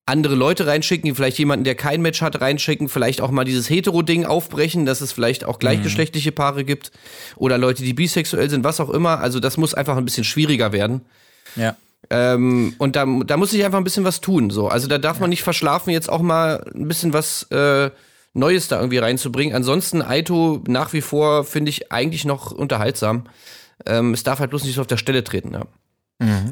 andere 0.06 0.34
Leute 0.34 0.66
reinschicken, 0.66 1.14
vielleicht 1.14 1.38
jemanden, 1.38 1.64
der 1.64 1.76
kein 1.76 2.02
Match 2.02 2.20
hat, 2.20 2.40
reinschicken, 2.40 2.90
vielleicht 2.90 3.22
auch 3.22 3.30
mal 3.30 3.44
dieses 3.44 3.70
Hetero-Ding 3.70 4.26
aufbrechen, 4.26 4.84
dass 4.84 5.00
es 5.00 5.12
vielleicht 5.12 5.44
auch 5.44 5.58
gleichgeschlechtliche 5.58 6.30
Paare 6.30 6.64
gibt 6.64 6.92
oder 7.36 7.56
Leute, 7.56 7.82
die 7.82 7.94
bisexuell 7.94 8.50
sind, 8.50 8.64
was 8.64 8.80
auch 8.80 8.90
immer. 8.90 9.20
Also 9.20 9.40
das 9.40 9.56
muss 9.56 9.72
einfach 9.72 9.96
ein 9.96 10.04
bisschen 10.04 10.24
schwieriger 10.24 10.72
werden. 10.72 11.00
Ja. 11.56 11.76
Ähm, 12.10 12.74
und 12.76 12.96
da, 12.96 13.06
da 13.24 13.38
muss 13.38 13.54
ich 13.54 13.64
einfach 13.64 13.78
ein 13.78 13.84
bisschen 13.84 14.04
was 14.04 14.20
tun. 14.20 14.50
So. 14.50 14.68
Also 14.68 14.88
da 14.88 14.98
darf 14.98 15.20
man 15.20 15.30
nicht 15.30 15.42
verschlafen, 15.42 15.90
jetzt 15.90 16.10
auch 16.10 16.20
mal 16.20 16.70
ein 16.74 16.86
bisschen 16.86 17.14
was 17.14 17.44
äh, 17.50 17.90
Neues 18.34 18.68
da 18.68 18.76
irgendwie 18.76 18.98
reinzubringen. 18.98 19.54
Ansonsten 19.54 20.02
Aito 20.02 20.62
nach 20.66 20.92
wie 20.92 21.00
vor 21.00 21.44
finde 21.44 21.70
ich 21.70 21.90
eigentlich 21.90 22.24
noch 22.24 22.50
unterhaltsam. 22.52 23.28
Ähm, 23.86 24.12
es 24.12 24.22
darf 24.22 24.40
halt 24.40 24.50
bloß 24.50 24.64
nicht 24.64 24.74
so 24.74 24.80
auf 24.80 24.86
der 24.86 24.96
Stelle 24.96 25.24
treten. 25.24 25.52
Ja. 25.52 25.66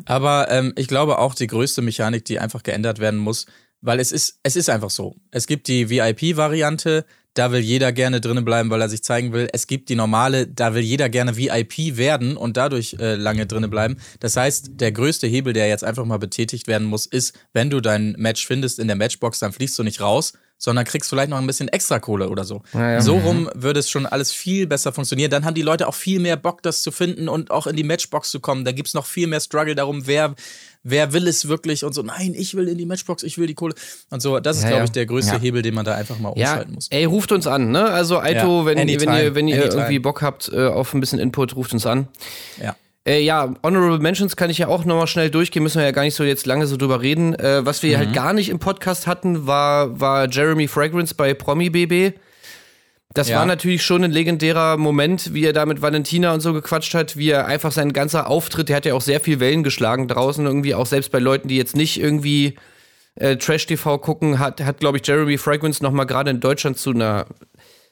Aber 0.07 0.51
ähm, 0.51 0.73
ich 0.77 0.89
glaube 0.89 1.19
auch 1.19 1.35
die 1.35 1.47
größte 1.47 1.83
Mechanik, 1.83 2.25
die 2.25 2.39
einfach 2.39 2.63
geändert 2.63 2.99
werden 2.99 3.19
muss, 3.19 3.47
weil 3.81 4.01
es 4.01 4.13
ist, 4.13 4.39
es 4.43 4.57
ist 4.57 4.71
einfach 4.71 4.91
so. 4.91 5.17
Es 5.31 5.47
gibt 5.47 5.69
die 5.69 5.91
VIP-Variante, 5.91 7.05
da 7.35 7.51
will 7.51 7.61
jeder 7.61 7.93
gerne 7.93 8.21
drinnen 8.21 8.45
bleiben, 8.45 8.71
weil 8.71 8.81
er 8.81 8.89
sich 8.89 9.03
zeigen 9.03 9.33
will. 9.33 9.49
Es 9.53 9.67
gibt 9.67 9.89
die 9.89 9.95
normale, 9.95 10.47
da 10.47 10.75
will 10.75 10.83
jeder 10.83 11.09
gerne 11.09 11.37
VIP 11.37 11.97
werden 11.97 12.37
und 12.37 12.57
dadurch 12.57 12.97
äh, 13.01 13.15
lange 13.15 13.47
drinnen 13.47 13.71
bleiben. 13.71 13.97
Das 14.21 14.37
heißt, 14.37 14.73
der 14.75 14.93
größte 14.93 15.27
Hebel, 15.27 15.53
der 15.53 15.69
jetzt 15.69 15.85
einfach 15.85 16.05
mal 16.05 16.19
betätigt 16.19 16.67
werden 16.67 16.87
muss, 16.87 17.07
ist, 17.07 17.39
wenn 17.53 17.71
du 17.71 17.81
dein 17.81 18.13
Match 18.19 18.47
findest 18.47 18.79
in 18.79 18.87
der 18.87 18.97
Matchbox, 18.97 19.39
dann 19.39 19.53
fliegst 19.53 19.79
du 19.79 19.83
nicht 19.83 20.01
raus, 20.01 20.35
sondern 20.65 20.85
kriegst 20.85 21.11
vielleicht 21.11 21.29
noch 21.29 21.39
ein 21.39 21.47
bisschen 21.49 21.67
extra 21.69 21.99
Kohle 21.99 22.29
oder 22.29 22.45
so. 22.45 22.63
So 23.01 23.17
rum 23.19 23.51
würde 23.55 23.81
es 23.81 23.91
schon 23.91 24.07
alles 24.07 24.31
viel 24.31 24.69
besser 24.69 24.93
funktionieren. 24.93 25.29
Dann 25.29 25.45
haben 25.45 25.55
die 25.55 25.63
Leute 25.63 25.89
auch 25.89 25.95
viel 25.95 26.21
mehr 26.21 26.37
Bock, 26.37 26.63
das 26.63 26.83
zu 26.83 26.93
finden 26.93 27.29
und 27.29 27.51
auch 27.51 27.67
in 27.67 27.75
die 27.75 27.83
Matchbox 27.83 28.31
zu 28.31 28.39
kommen. 28.39 28.65
Da 28.65 28.71
gibt's 28.71 28.95
noch 28.95 29.07
viel 29.07 29.27
mehr 29.27 29.41
Struggle 29.41 29.75
darum, 29.75 30.07
wer, 30.07 30.37
wer 30.85 31.13
will 31.13 31.27
es 31.27 31.49
wirklich 31.49 31.85
und 31.85 31.95
so, 31.95 32.03
nein, 32.03 32.35
ich 32.37 32.55
will 32.55 32.69
in 32.69 32.79
die 32.79 32.87
Matchbox, 32.87 33.25
ich 33.25 33.39
will 33.39 33.49
die 33.49 33.55
Kohle. 33.55 33.75
Und 34.11 34.23
so, 34.23 34.39
das 34.39 34.59
ist, 34.59 34.63
Ja, 34.63 34.69
glaube 34.69 34.81
ja. 34.83 34.85
ich, 34.85 34.93
der 34.93 35.07
größte 35.07 35.35
Ja. 35.35 35.41
Hebel, 35.41 35.63
den 35.63 35.75
man 35.75 35.85
da 35.85 35.97
einfach 35.97 36.21
mal 36.21 36.33
Ja, 36.37 36.51
umschalten 36.51 36.75
muss. 36.75 36.87
ey, 36.91 37.07
ruft 37.07 37.33
uns 37.33 37.49
an, 37.49 37.73
ne? 37.73 37.85
Also 37.87 38.21
Aito, 38.21 38.61
Ja, 38.61 38.67
wenn, 38.67 38.79
wenn 38.79 38.89
ihr, 38.89 39.01
wenn 39.35 39.49
ihr 39.49 39.57
anytime. 39.57 39.75
irgendwie 39.83 39.99
Bock 39.99 40.23
habt 40.23 40.49
äh, 40.53 40.69
auf 40.69 40.95
ein 40.95 41.01
bisschen 41.01 41.19
Input, 41.19 41.57
ruft 41.57 41.73
uns 41.73 41.87
an. 41.87 42.07
Ja. 42.63 42.77
Äh, 43.05 43.21
ja, 43.23 43.53
Honorable 43.65 43.99
Mentions 43.99 44.37
kann 44.37 44.49
ich 44.51 44.59
ja 44.59 44.69
auch 44.69 44.85
nochmal 44.85 45.09
schnell 45.09 45.29
durchgehen, 45.31 45.63
müssen 45.63 45.79
wir 45.79 45.85
ja 45.85 45.91
gar 45.91 46.03
nicht 46.03 46.15
so 46.15 46.23
jetzt 46.23 46.47
lange 46.47 46.67
so 46.67 46.77
drüber 46.77 47.01
reden. 47.03 47.35
Äh, 47.35 47.67
was 47.67 47.83
wir 47.83 47.97
Mhm. 47.97 47.99
halt 48.01 48.13
gar 48.15 48.33
nicht 48.33 48.49
im 48.49 48.59
Podcast 48.61 49.07
hatten, 49.07 49.47
war, 49.47 49.99
war 50.01 50.29
Jeremy 50.31 50.69
Fragrance 50.69 51.15
bei 51.15 51.35
Promi 51.35 51.69
BB. 51.71 52.13
Das 53.15 53.29
Ja. 53.29 53.39
war 53.41 53.47
natürlich 53.47 53.83
schon 53.83 54.05
ein 54.05 54.11
legendärer 54.13 54.77
Moment, 54.77 55.35
wie 55.35 55.45
er 55.45 55.53
da 55.53 55.67
mit 55.67 55.83
Valentina 55.83 56.33
und 56.33 56.41
so 56.41 56.53
gequatscht 56.53 56.95
hat, 56.95 57.17
wie 57.17 57.29
er 57.31 57.45
einfach 57.47 57.73
sein 57.73 57.93
ganzer 57.93 58.29
Auftritt, 58.31 58.69
der 58.69 58.77
hat 58.77 58.87
ja 58.87 58.95
auch 58.95 59.03
sehr 59.03 59.21
viel 59.21 59.39
Wellen 59.41 59.65
geschlagen 59.65 60.09
draußen, 60.09 60.47
irgendwie 60.47 60.75
auch 60.75 60.87
selbst 60.87 61.11
bei 61.13 61.19
Leuten, 61.19 61.49
die 61.49 61.57
jetzt 61.57 61.77
nicht 61.77 62.01
irgendwie 62.01 62.57
äh, 63.17 63.37
Trash-TV 63.37 63.99
gucken, 63.99 64.39
hat, 64.39 64.63
hat 64.63 64.79
glaube 64.79 64.97
ich, 64.99 65.07
Jeremy 65.07 65.37
Fragrance 65.37 65.83
nochmal 65.83 66.07
gerade 66.07 66.31
in 66.31 66.41
Deutschland 66.41 66.79
zu 66.79 66.91
einer, 66.93 67.27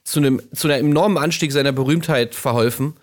zu 0.04 0.20
einem, 0.20 0.40
zu 0.54 0.68
einem 0.68 0.86
enormen 0.90 1.18
Anstieg 1.18 1.52
seiner 1.52 1.72
Berühmtheit 1.72 2.34
verholfen. 2.34 2.94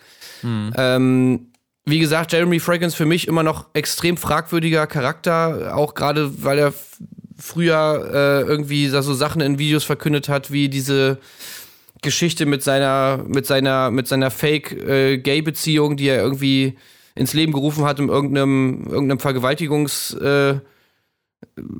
Ähm, 0.43 1.47
wie 1.87 1.99
gesagt, 1.99 2.33
Jeremy 2.33 2.59
Fragrance 2.59 2.97
für 2.97 3.05
mich 3.05 3.29
immer 3.29 3.43
noch 3.43 3.67
extrem 3.73 4.17
fragwürdiger 4.17 4.87
Charakter, 4.87 5.73
auch 5.73 5.93
gerade 5.93 6.43
weil 6.43 6.59
er 6.59 6.73
früher 7.37 8.09
äh, 8.13 8.41
irgendwie 8.41 8.87
so 8.87 9.13
Sachen 9.13 9.39
in 9.39 9.57
Videos 9.57 9.85
verkündet 9.85 10.27
hat, 10.27 10.51
wie 10.51 10.67
diese 10.67 11.17
Geschichte 12.01 12.45
mit 12.45 12.61
seiner, 12.61 13.23
mit 13.25 13.45
seiner, 13.45 13.89
mit 13.89 14.07
seiner 14.07 14.31
Fake-Gay-Beziehung, 14.31 15.95
die 15.95 16.09
er 16.09 16.21
irgendwie 16.21 16.77
ins 17.15 17.33
Leben 17.33 17.53
gerufen 17.53 17.85
hat, 17.85 18.01
um 18.01 18.09
irgendeinem, 18.09 18.87
irgendeinem 18.89 19.19
Vergewaltigungs- 19.19 20.19
äh, 20.19 20.59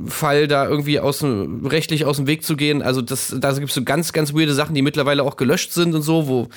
Fall 0.08 0.48
da 0.48 0.68
irgendwie 0.68 1.00
aus 1.00 1.20
dem, 1.20 1.66
rechtlich 1.66 2.06
aus 2.06 2.18
dem 2.18 2.28
Weg 2.28 2.44
zu 2.44 2.56
gehen. 2.56 2.82
Also 2.82 3.02
das, 3.02 3.36
da 3.40 3.52
gibt 3.54 3.70
es 3.70 3.76
so 3.76 3.84
ganz, 3.84 4.14
ganz 4.14 4.34
weirde 4.34 4.54
Sachen, 4.54 4.76
die 4.76 4.82
mittlerweile 4.82 5.24
auch 5.24 5.36
gelöscht 5.36 5.72
sind 5.72 5.96
und 5.96 6.02
so, 6.02 6.28
wo, 6.28 6.48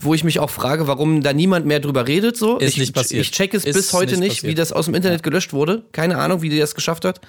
wo 0.00 0.14
ich 0.14 0.24
mich 0.24 0.38
auch 0.38 0.50
frage, 0.50 0.86
warum 0.86 1.22
da 1.22 1.32
niemand 1.32 1.66
mehr 1.66 1.80
drüber 1.80 2.06
redet. 2.06 2.36
So. 2.36 2.58
Ist 2.58 2.72
ich, 2.72 2.78
nicht 2.78 2.94
passiert. 2.94 3.22
Ich 3.22 3.30
check 3.30 3.54
es 3.54 3.64
Ist 3.64 3.74
bis 3.74 3.92
heute 3.92 4.16
nicht 4.16 4.28
nicht, 4.28 4.42
wie 4.44 4.54
das 4.54 4.72
aus 4.72 4.86
dem 4.86 4.94
Internet 4.94 5.22
gelöscht 5.22 5.52
wurde. 5.52 5.84
Keine 5.92 6.18
Ahnung, 6.18 6.42
wie 6.42 6.48
die 6.48 6.58
das 6.58 6.74
geschafft 6.74 7.04
hat. 7.04 7.20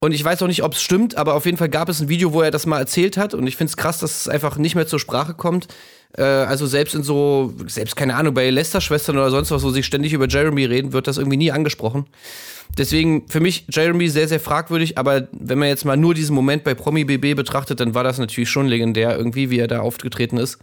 Und 0.00 0.12
ich 0.12 0.24
weiß 0.24 0.42
auch 0.42 0.48
nicht, 0.48 0.64
ob 0.64 0.74
es 0.74 0.82
stimmt, 0.82 1.16
aber 1.16 1.34
auf 1.34 1.46
jeden 1.46 1.56
Fall 1.56 1.68
gab 1.68 1.88
es 1.88 2.00
ein 2.00 2.08
Video, 2.08 2.32
wo 2.32 2.42
er 2.42 2.50
das 2.50 2.66
mal 2.66 2.80
erzählt 2.80 3.16
hat. 3.16 3.34
Und 3.34 3.46
ich 3.46 3.56
finde 3.56 3.70
es 3.70 3.76
krass, 3.76 3.98
dass 3.98 4.22
es 4.22 4.28
einfach 4.28 4.56
nicht 4.56 4.74
mehr 4.74 4.86
zur 4.86 4.98
Sprache 4.98 5.34
kommt. 5.34 5.68
Äh, 6.16 6.22
also 6.22 6.66
selbst 6.66 6.94
in 6.94 7.02
so, 7.02 7.54
selbst 7.66 7.96
keine 7.96 8.14
Ahnung, 8.14 8.34
bei 8.34 8.50
Lester-Schwestern 8.50 9.16
oder 9.16 9.30
sonst 9.30 9.50
was, 9.50 9.62
wo 9.62 9.70
sie 9.70 9.82
ständig 9.82 10.12
über 10.12 10.28
Jeremy 10.28 10.64
reden, 10.64 10.92
wird 10.92 11.06
das 11.06 11.18
irgendwie 11.18 11.36
nie 11.36 11.52
angesprochen. 11.52 12.06
Deswegen 12.78 13.28
für 13.28 13.40
mich 13.40 13.66
Jeremy 13.68 14.08
sehr, 14.08 14.28
sehr 14.28 14.40
fragwürdig. 14.40 14.98
Aber 14.98 15.28
wenn 15.32 15.58
man 15.58 15.68
jetzt 15.68 15.84
mal 15.84 15.96
nur 15.96 16.14
diesen 16.14 16.34
Moment 16.34 16.64
bei 16.64 16.74
Promi 16.74 17.04
BB 17.04 17.34
betrachtet, 17.34 17.80
dann 17.80 17.94
war 17.94 18.04
das 18.04 18.18
natürlich 18.18 18.50
schon 18.50 18.66
legendär, 18.66 19.16
irgendwie, 19.16 19.50
wie 19.50 19.58
er 19.58 19.68
da 19.68 19.80
aufgetreten 19.80 20.38
ist. 20.38 20.58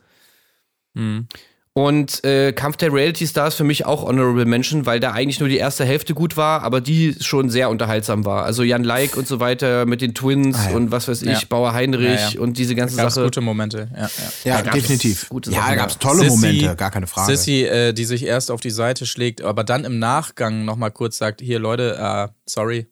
Und 1.81 2.25
äh, 2.25 2.51
Kampf 2.51 2.75
der 2.75 2.91
Reality 2.91 3.25
Stars 3.25 3.55
für 3.55 3.63
mich 3.63 3.85
auch 3.85 4.03
Honorable 4.03 4.43
Mention, 4.43 4.85
weil 4.85 4.99
da 4.99 5.13
eigentlich 5.13 5.39
nur 5.39 5.47
die 5.47 5.55
erste 5.55 5.85
Hälfte 5.85 6.13
gut 6.13 6.35
war, 6.35 6.61
aber 6.63 6.81
die 6.81 7.15
schon 7.21 7.49
sehr 7.49 7.69
unterhaltsam 7.69 8.25
war. 8.25 8.43
Also 8.43 8.63
Jan 8.63 8.83
Like 8.83 9.15
und 9.15 9.29
so 9.29 9.39
weiter 9.39 9.85
mit 9.85 10.01
den 10.01 10.13
Twins 10.13 10.57
Ah, 10.57 10.71
ja. 10.71 10.75
und 10.75 10.91
was 10.91 11.07
weiß 11.07 11.21
ich, 11.21 11.29
Ja. 11.29 11.39
Bauer 11.47 11.71
Heinrich 11.71 12.19
Ja, 12.19 12.29
ja. 12.31 12.39
und 12.41 12.57
diese 12.57 12.75
ganze 12.75 12.97
Gab's 12.97 13.13
Sache. 13.15 13.23
gute 13.25 13.39
Momente. 13.39 13.89
Ja, 13.95 14.01
ja. 14.01 14.09
Ja, 14.43 14.55
Da 14.57 14.61
gab's 14.63 14.75
definitiv. 14.75 15.29
gute 15.29 15.51
ja, 15.51 15.69
da 15.69 15.75
gab 15.75 15.89
es 15.91 15.99
tolle 15.99 16.23
Sissy- 16.23 16.29
Momente, 16.31 16.75
gar 16.75 16.91
keine 16.91 17.07
Frage. 17.07 17.37
Sissy, 17.37 17.63
äh, 17.63 17.93
die 17.93 18.03
sich 18.03 18.23
erst 18.25 18.51
auf 18.51 18.59
die 18.59 18.71
Seite 18.71 19.05
schlägt, 19.05 19.41
aber 19.41 19.63
dann 19.63 19.85
im 19.85 19.99
Nachgang 19.99 20.65
nochmal 20.65 20.91
kurz 20.91 21.17
sagt, 21.17 21.39
hier 21.39 21.59
Leute, 21.59 21.95
äh, 21.97 22.27
sorry, 22.45 22.87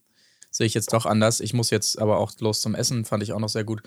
sehe 0.50 0.65
ich 0.65 0.74
jetzt 0.74 0.94
doch 0.94 1.06
anders. 1.06 1.41
Ich 1.41 1.53
muss 1.53 1.72
jetzt 1.72 2.00
aber 2.00 2.20
auch 2.20 2.32
los 2.39 2.62
zum 2.62 2.74
Essen, 2.74 3.03
fand 3.03 3.22
ich 3.22 3.34
auch 3.34 3.39
noch 3.39 3.50
sehr 3.50 3.65
gut. 3.65 3.82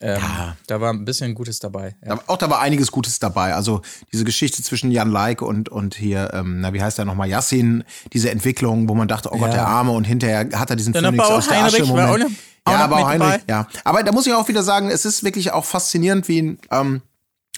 Ähm, 0.00 0.20
Ja. 0.20 0.56
Da 0.66 0.80
war 0.80 0.92
ein 0.92 1.04
bisschen 1.04 1.34
Gutes 1.34 1.58
dabei. 1.58 1.96
Ja. 2.04 2.16
Da- 2.16 2.22
Auch 2.26 2.36
da 2.36 2.50
war 2.50 2.60
einiges 2.60 2.90
Gutes 2.92 3.18
dabei. 3.18 3.54
Also 3.54 3.80
diese 4.12 4.24
Geschichte 4.24 4.62
zwischen 4.62 4.90
Jan 4.90 5.10
Like 5.10 5.40
und, 5.42 5.68
und 5.70 5.94
hier, 5.94 6.30
ähm, 6.34 6.60
na, 6.60 6.72
wie 6.74 6.82
heißt 6.82 6.98
er 6.98 7.04
nochmal, 7.06 7.28
Yassin, 7.28 7.82
diese 8.12 8.30
Entwicklung, 8.30 8.88
wo 8.88 8.94
man 8.94 9.08
dachte, 9.08 9.30
oh 9.32 9.38
Gott, 9.38 9.48
Ja. 9.48 9.54
der 9.54 9.66
Arme 9.68 9.92
und 9.92 10.04
hinterher 10.04 10.48
hat 10.58 10.70
er 10.70 10.76
diesen 10.76 10.92
Ja, 10.92 11.00
der 11.00 11.10
Phönix 11.10 11.26
Bauer 11.28 11.38
aus 11.38 11.48
der 11.48 11.64
Asche 11.64 11.76
Heinrich 11.78 11.82
auch 11.90 11.96
Moment. 11.96 12.26
auch 12.64 12.72
Ja, 12.72 12.86
Bauer 12.88 12.98
mit 12.98 13.06
Heinrich, 13.06 13.40
dabei. 13.46 13.52
ja. 13.52 13.68
Aber 13.84 14.02
da 14.02 14.12
muss 14.12 14.26
ich 14.26 14.34
auch 14.34 14.48
wieder 14.48 14.62
sagen, 14.62 14.90
es 14.90 15.04
ist 15.06 15.24
wirklich 15.24 15.52
auch 15.52 15.64
faszinierend, 15.64 16.28
wie, 16.28 16.58
ähm, 16.70 17.00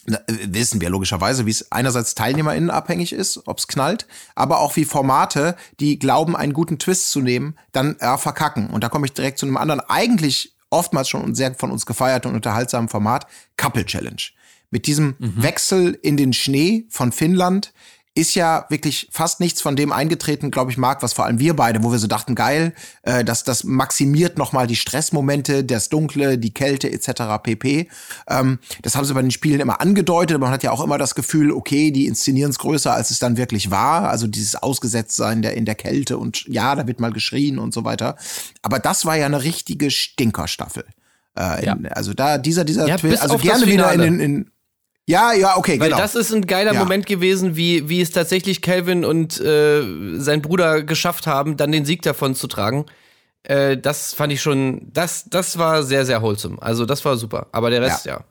äh, 0.06 0.16
wissen 0.46 0.80
wir 0.80 0.90
logischerweise, 0.90 1.44
wie 1.44 1.50
es 1.50 1.72
einerseits 1.72 2.14
TeilnehmerInnen 2.14 2.70
abhängig 2.70 3.12
ist, 3.12 3.48
ob 3.48 3.58
es 3.58 3.66
knallt, 3.66 4.06
aber 4.36 4.60
auch 4.60 4.76
wie 4.76 4.84
Formate, 4.84 5.56
die 5.80 5.98
glauben, 5.98 6.36
einen 6.36 6.52
guten 6.52 6.78
Twist 6.78 7.10
zu 7.10 7.20
nehmen, 7.20 7.56
dann 7.72 7.96
äh, 7.98 8.16
verkacken. 8.16 8.70
Und 8.70 8.84
da 8.84 8.88
komme 8.88 9.06
ich 9.06 9.12
direkt 9.12 9.38
zu 9.38 9.46
einem 9.46 9.56
anderen, 9.56 9.80
eigentlich 9.80 10.54
oftmals 10.70 11.08
schon 11.08 11.34
sehr 11.34 11.54
von 11.54 11.70
uns 11.70 11.86
gefeierten 11.86 12.30
und 12.30 12.36
unterhaltsamen 12.36 12.88
Format, 12.88 13.26
Couple 13.56 13.84
Challenge. 13.84 14.22
Mit 14.70 14.86
diesem 14.86 15.14
Wechsel 15.18 15.98
in 16.02 16.16
den 16.18 16.34
Schnee 16.34 16.84
von 16.90 17.10
Finnland 17.10 17.72
ist 18.18 18.34
ja 18.34 18.66
wirklich 18.68 19.08
fast 19.12 19.38
nichts 19.38 19.62
von 19.62 19.76
dem 19.76 19.92
eingetreten, 19.92 20.50
glaube 20.50 20.72
ich, 20.72 20.76
Marc, 20.76 21.04
was 21.04 21.12
vor 21.12 21.24
allem 21.24 21.38
wir 21.38 21.54
beide, 21.54 21.84
wo 21.84 21.92
wir 21.92 22.00
so 22.00 22.08
dachten, 22.08 22.34
geil, 22.34 22.74
äh, 23.02 23.24
dass 23.24 23.44
das 23.44 23.62
maximiert 23.62 24.38
nochmal 24.38 24.66
die 24.66 24.74
Stressmomente, 24.74 25.62
das 25.62 25.88
Dunkle, 25.88 26.36
die 26.36 26.52
Kälte 26.52 26.90
etc. 26.90 27.40
pp. 27.40 27.88
Ähm, 28.28 28.58
das 28.82 28.96
haben 28.96 29.04
sie 29.04 29.14
bei 29.14 29.22
den 29.22 29.30
Spielen 29.30 29.60
immer 29.60 29.80
angedeutet, 29.80 30.34
aber 30.34 30.46
man 30.46 30.52
hat 30.52 30.64
ja 30.64 30.72
auch 30.72 30.82
immer 30.82 30.98
das 30.98 31.14
Gefühl, 31.14 31.52
okay, 31.52 31.92
die 31.92 32.06
inszenieren 32.06 32.50
es 32.50 32.58
größer, 32.58 32.92
als 32.92 33.12
es 33.12 33.20
dann 33.20 33.36
wirklich 33.36 33.70
war. 33.70 34.10
Also 34.10 34.26
dieses 34.26 34.56
Ausgesetztsein 34.56 35.40
der, 35.40 35.54
in 35.54 35.64
der 35.64 35.76
Kälte 35.76 36.18
und 36.18 36.44
ja, 36.48 36.74
da 36.74 36.88
wird 36.88 36.98
mal 36.98 37.12
geschrien 37.12 37.60
und 37.60 37.72
so 37.72 37.84
weiter. 37.84 38.16
Aber 38.62 38.80
das 38.80 39.04
war 39.04 39.16
ja 39.16 39.26
eine 39.26 39.44
richtige 39.44 39.92
Stinkerstaffel. 39.92 40.84
Äh, 41.38 41.66
in, 41.66 41.86
Also 41.86 42.14
da 42.14 42.36
dieser, 42.36 42.64
dieser 42.64 42.88
Ja, 42.88 42.96
Twist, 42.96 43.22
also 43.22 43.38
gerne 43.38 43.66
wieder 43.66 43.92
in 43.92 44.00
den, 44.00 44.20
in, 44.20 44.50
ja, 45.08 45.32
ja, 45.32 45.56
okay, 45.56 45.80
Weil 45.80 45.88
genau. 45.88 46.02
das 46.02 46.14
ist 46.14 46.34
ein 46.34 46.46
geiler 46.46 46.74
Ja. 46.74 46.80
Moment 46.80 47.06
gewesen, 47.06 47.56
wie, 47.56 47.88
wie 47.88 48.02
es 48.02 48.10
tatsächlich 48.10 48.60
Calvin 48.60 49.06
und 49.06 49.40
äh, 49.40 49.82
sein 50.18 50.42
Bruder 50.42 50.82
geschafft 50.82 51.26
haben, 51.26 51.56
dann 51.56 51.72
den 51.72 51.86
Sieg 51.86 52.02
davon 52.02 52.34
zu 52.34 52.46
tragen. 52.46 52.84
Äh, 53.42 53.78
das 53.78 54.12
fand 54.12 54.34
ich 54.34 54.42
schon, 54.42 54.92
das, 54.92 55.24
das 55.30 55.56
war 55.56 55.82
sehr, 55.82 56.04
sehr 56.04 56.20
wholesome. 56.20 56.60
Also 56.60 56.84
das 56.84 57.06
war 57.06 57.16
super. 57.16 57.46
Aber 57.52 57.70
der 57.70 57.80
Rest, 57.80 58.04
ja. 58.04 58.22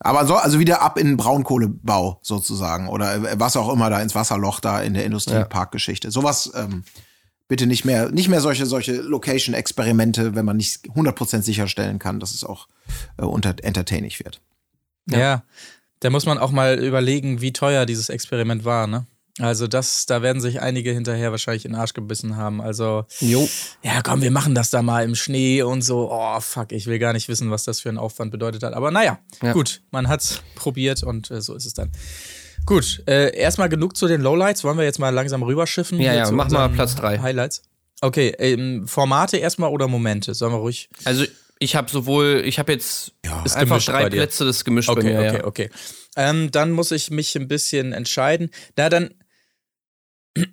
Aber 0.00 0.26
so, 0.26 0.36
also 0.36 0.58
wieder 0.58 0.82
ab 0.82 0.98
in 0.98 1.06
den 1.06 1.16
Braunkohlebau 1.16 2.20
sozusagen 2.22 2.88
oder 2.88 3.14
äh, 3.14 3.40
was 3.40 3.56
auch 3.56 3.72
immer 3.72 3.88
da 3.88 4.02
ins 4.02 4.14
Wasserloch 4.14 4.60
da 4.60 4.82
in 4.82 4.92
der 4.92 5.06
Industrieparkgeschichte. 5.06 6.10
Sowas 6.10 6.52
ähm, 6.54 6.84
bitte 7.48 7.66
nicht 7.66 7.86
mehr, 7.86 8.10
nicht 8.10 8.28
mehr 8.28 8.42
solche 8.42 8.66
solche 8.66 8.96
Location-Experimente, 8.96 10.34
wenn 10.34 10.44
man 10.44 10.58
nicht 10.58 10.84
100% 10.90 11.40
sicherstellen 11.40 11.98
kann, 11.98 12.20
dass 12.20 12.34
es 12.34 12.44
auch 12.44 12.68
äh, 13.16 13.24
unter 13.24 13.54
entertaining 13.62 14.12
wird. 14.18 14.42
Ja. 15.08 15.44
Da 16.06 16.10
muss 16.10 16.24
man 16.24 16.38
auch 16.38 16.52
mal 16.52 16.78
überlegen, 16.78 17.40
wie 17.40 17.52
teuer 17.52 17.84
dieses 17.84 18.10
Experiment 18.10 18.64
war, 18.64 18.86
ne? 18.86 19.06
Also 19.40 19.66
das, 19.66 20.06
da 20.06 20.22
werden 20.22 20.40
sich 20.40 20.60
einige 20.62 20.92
hinterher 20.92 21.32
wahrscheinlich 21.32 21.64
in 21.64 21.72
den 21.72 21.80
Arsch 21.80 21.94
gebissen 21.94 22.36
haben. 22.36 22.60
Also, 22.62 23.06
Jo. 23.18 23.48
ja 23.82 24.00
komm, 24.02 24.22
wir 24.22 24.30
machen 24.30 24.54
das 24.54 24.70
da 24.70 24.82
mal 24.82 25.02
im 25.04 25.16
Schnee 25.16 25.62
und 25.62 25.82
so. 25.82 26.08
Oh, 26.12 26.38
fuck, 26.38 26.70
ich 26.70 26.86
will 26.86 27.00
gar 27.00 27.12
nicht 27.12 27.26
wissen, 27.26 27.50
was 27.50 27.64
das 27.64 27.80
für 27.80 27.88
ein 27.88 27.98
Aufwand 27.98 28.30
bedeutet 28.30 28.62
hat. 28.62 28.72
Aber 28.72 28.92
naja, 28.92 29.18
Ja. 29.42 29.52
gut, 29.52 29.82
man 29.90 30.06
hat's 30.06 30.42
probiert 30.54 31.02
und 31.02 31.28
äh, 31.32 31.40
so 31.42 31.56
ist 31.56 31.66
es 31.66 31.74
dann. 31.74 31.90
Gut, 32.66 33.02
äh, 33.08 33.36
erstmal 33.36 33.68
genug 33.68 33.96
zu 33.96 34.06
den 34.06 34.20
Lowlights. 34.20 34.62
Wollen 34.62 34.78
wir 34.78 34.84
jetzt 34.84 35.00
mal 35.00 35.10
langsam 35.10 35.42
rüberschiffen? 35.42 35.98
Ja, 36.00 36.14
ja, 36.14 36.30
mach 36.30 36.48
mal 36.48 36.68
Platz 36.68 36.94
drei. 36.94 37.18
Highlights. 37.18 37.62
Okay, 38.00 38.32
ähm, 38.38 38.86
Formate 38.86 39.38
erstmal 39.38 39.70
oder 39.70 39.88
Momente? 39.88 40.34
Sollen 40.34 40.52
wir 40.52 40.58
ruhig. 40.58 40.88
Also 41.04 41.24
ich 41.58 41.76
habe 41.76 41.90
sowohl, 41.90 42.42
ich 42.44 42.58
habe 42.58 42.72
jetzt 42.72 43.12
Ist 43.44 43.56
einfach 43.56 43.82
drei. 43.82 44.08
Plätze 44.08 44.44
des 44.44 44.64
gemischt 44.64 44.88
bei 44.88 44.92
Okay, 44.94 45.12
mir. 45.12 45.18
okay, 45.18 45.36
ja. 45.38 45.44
okay. 45.44 45.70
Ähm, 46.16 46.50
dann 46.50 46.70
muss 46.72 46.90
ich 46.92 47.10
mich 47.10 47.36
ein 47.36 47.48
bisschen 47.48 47.92
entscheiden. 47.92 48.50
Na, 48.76 48.88
dann. 48.88 49.10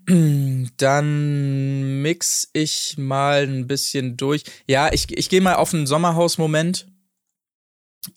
Dann 0.77 2.01
mix 2.01 2.49
ich 2.53 2.95
mal 2.97 3.43
ein 3.43 3.67
bisschen 3.67 4.15
durch. 4.15 4.43
Ja, 4.65 4.93
ich, 4.93 5.11
ich 5.17 5.27
gehe 5.29 5.41
mal 5.41 5.55
auf 5.55 5.73
einen 5.73 5.87
Sommerhaus-Moment, 5.87 6.87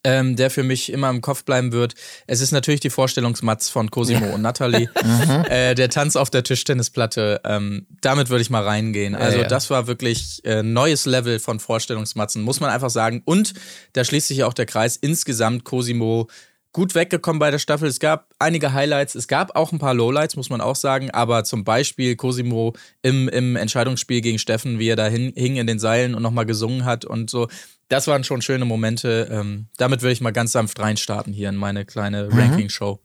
ähm, 0.05 0.37
der 0.37 0.51
für 0.51 0.63
mich 0.63 0.93
immer 0.93 1.11
im 1.11 1.21
Kopf 1.21 1.45
bleiben 1.45 1.73
wird. 1.73 1.95
Es 2.27 2.41
ist 2.41 2.53
natürlich 2.53 2.81
die 2.81 2.91
Vorstellungsmatz 2.91 3.69
von 3.69 3.91
Cosimo 3.91 4.35
und 4.35 4.43
Natalie. 4.43 4.89
äh, 5.49 5.75
der 5.75 5.89
Tanz 5.91 6.17
auf 6.17 6.31
der 6.31 6.43
Tischtennisplatte. 6.43 7.41
Ähm, 7.45 7.87
damit 8.01 8.29
würde 8.29 8.43
ich 8.43 8.51
mal 8.51 8.65
reingehen. 8.65 9.15
Also, 9.15 9.39
ja. 9.39 9.49
das 9.49 9.71
war 9.71 9.87
wirklich 9.87 10.45
äh, 10.45 10.63
neues 10.63 11.07
Level 11.07 11.39
von 11.39 11.61
Vorstellungsmatzen, 11.61 12.43
muss 12.43 12.61
man 12.61 12.71
einfach 12.71 12.91
sagen. 12.91 13.23
Und 13.25 13.55
da 13.93 14.05
schließt 14.05 14.29
sich 14.29 14.39
ja 14.39 14.47
auch 14.47 14.55
der 14.55 14.67
Kreis. 14.67 14.97
Insgesamt 14.97 15.65
Cosimo 15.65 16.29
gut 16.77 16.95
weggekommen 16.95 17.39
bei 17.39 17.51
der 17.51 17.59
Staffel. 17.59 17.89
Es 17.89 18.01
gab 18.01 18.35
einige 18.39 18.75
Highlights, 18.75 19.15
es 19.15 19.29
gab 19.29 19.57
auch 19.57 19.73
ein 19.73 19.79
paar 19.79 19.95
Lowlights, 19.95 20.37
muss 20.37 20.51
man 20.51 20.61
auch 20.61 20.77
sagen, 20.77 21.11
aber 21.11 21.43
zum 21.45 21.65
Beispiel 21.65 22.17
Cosimo 22.17 22.75
im, 23.01 23.31
im 23.31 23.57
Entscheidungsspiel 23.57 24.21
gegen 24.21 24.39
Steffen, 24.39 24.79
wie 24.79 24.89
er 24.89 24.97
da 24.97 25.07
hin, 25.07 25.33
hing 25.35 25.57
in 25.57 25.67
den 25.67 25.79
Seilen 25.79 26.15
und 26.15 26.23
nochmal 26.23 26.45
gesungen 26.45 26.85
hat 26.85 27.07
und 27.07 27.31
so. 27.31 27.49
Das 27.89 28.07
waren 28.09 28.25
schon 28.25 28.43
schöne 28.43 28.65
Momente. 28.65 29.29
Ähm, 29.31 29.67
damit 29.77 30.03
würde 30.03 30.13
ich 30.13 30.21
mal 30.21 30.33
ganz 30.33 30.53
sanft 30.53 30.79
reinstarten 30.81 31.33
hier 31.33 31.49
in 31.49 31.57
meine 31.57 31.85
kleine 31.85 32.33
Ranking-Show. 32.33 33.01